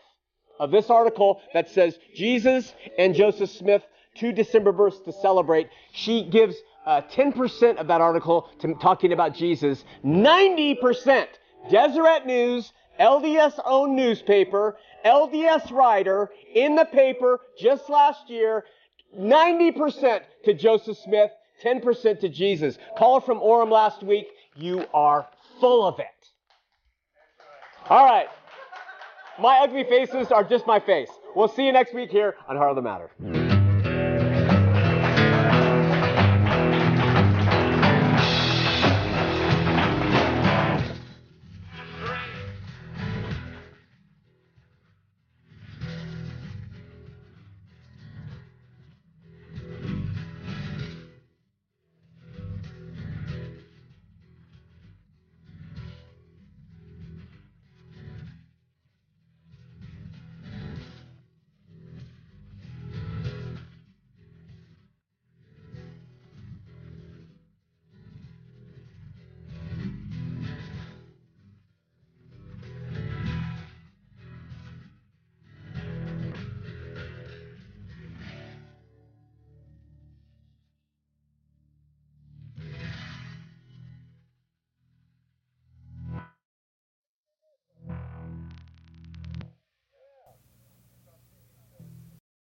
of 0.59 0.71
this 0.71 0.89
article 0.89 1.41
that 1.53 1.69
says 1.69 1.97
Jesus 2.15 2.73
and 2.97 3.15
Joseph 3.15 3.49
Smith, 3.49 3.83
two 4.15 4.31
December 4.31 4.71
births 4.71 4.99
to 5.01 5.13
celebrate. 5.13 5.69
She 5.93 6.23
gives 6.23 6.55
uh, 6.85 7.01
10% 7.11 7.77
of 7.77 7.87
that 7.87 8.01
article 8.01 8.49
to 8.59 8.73
talking 8.75 9.13
about 9.13 9.35
Jesus, 9.35 9.83
90% 10.03 11.27
Deseret 11.69 12.25
News, 12.25 12.73
LDS 12.99 13.59
owned 13.65 13.95
newspaper, 13.95 14.77
LDS 15.05 15.71
writer 15.71 16.29
in 16.53 16.75
the 16.75 16.85
paper 16.85 17.39
just 17.57 17.89
last 17.89 18.29
year, 18.29 18.65
90% 19.17 20.21
to 20.45 20.53
Joseph 20.53 20.97
Smith, 20.97 21.31
10% 21.63 22.19
to 22.21 22.29
Jesus. 22.29 22.77
Caller 22.97 23.21
from 23.21 23.39
Orem 23.39 23.71
last 23.71 24.03
week, 24.03 24.27
you 24.55 24.85
are 24.93 25.27
full 25.59 25.85
of 25.85 25.99
it. 25.99 26.05
All 27.89 28.05
right. 28.05 28.27
My 29.39 29.59
ugly 29.59 29.83
faces 29.85 30.31
are 30.31 30.43
just 30.43 30.67
my 30.67 30.79
face. 30.79 31.09
We'll 31.35 31.47
see 31.47 31.65
you 31.65 31.71
next 31.71 31.93
week 31.93 32.11
here 32.11 32.35
on 32.47 32.57
Heart 32.57 32.71
of 32.71 32.75
the 32.75 32.81
Matter. 32.81 33.48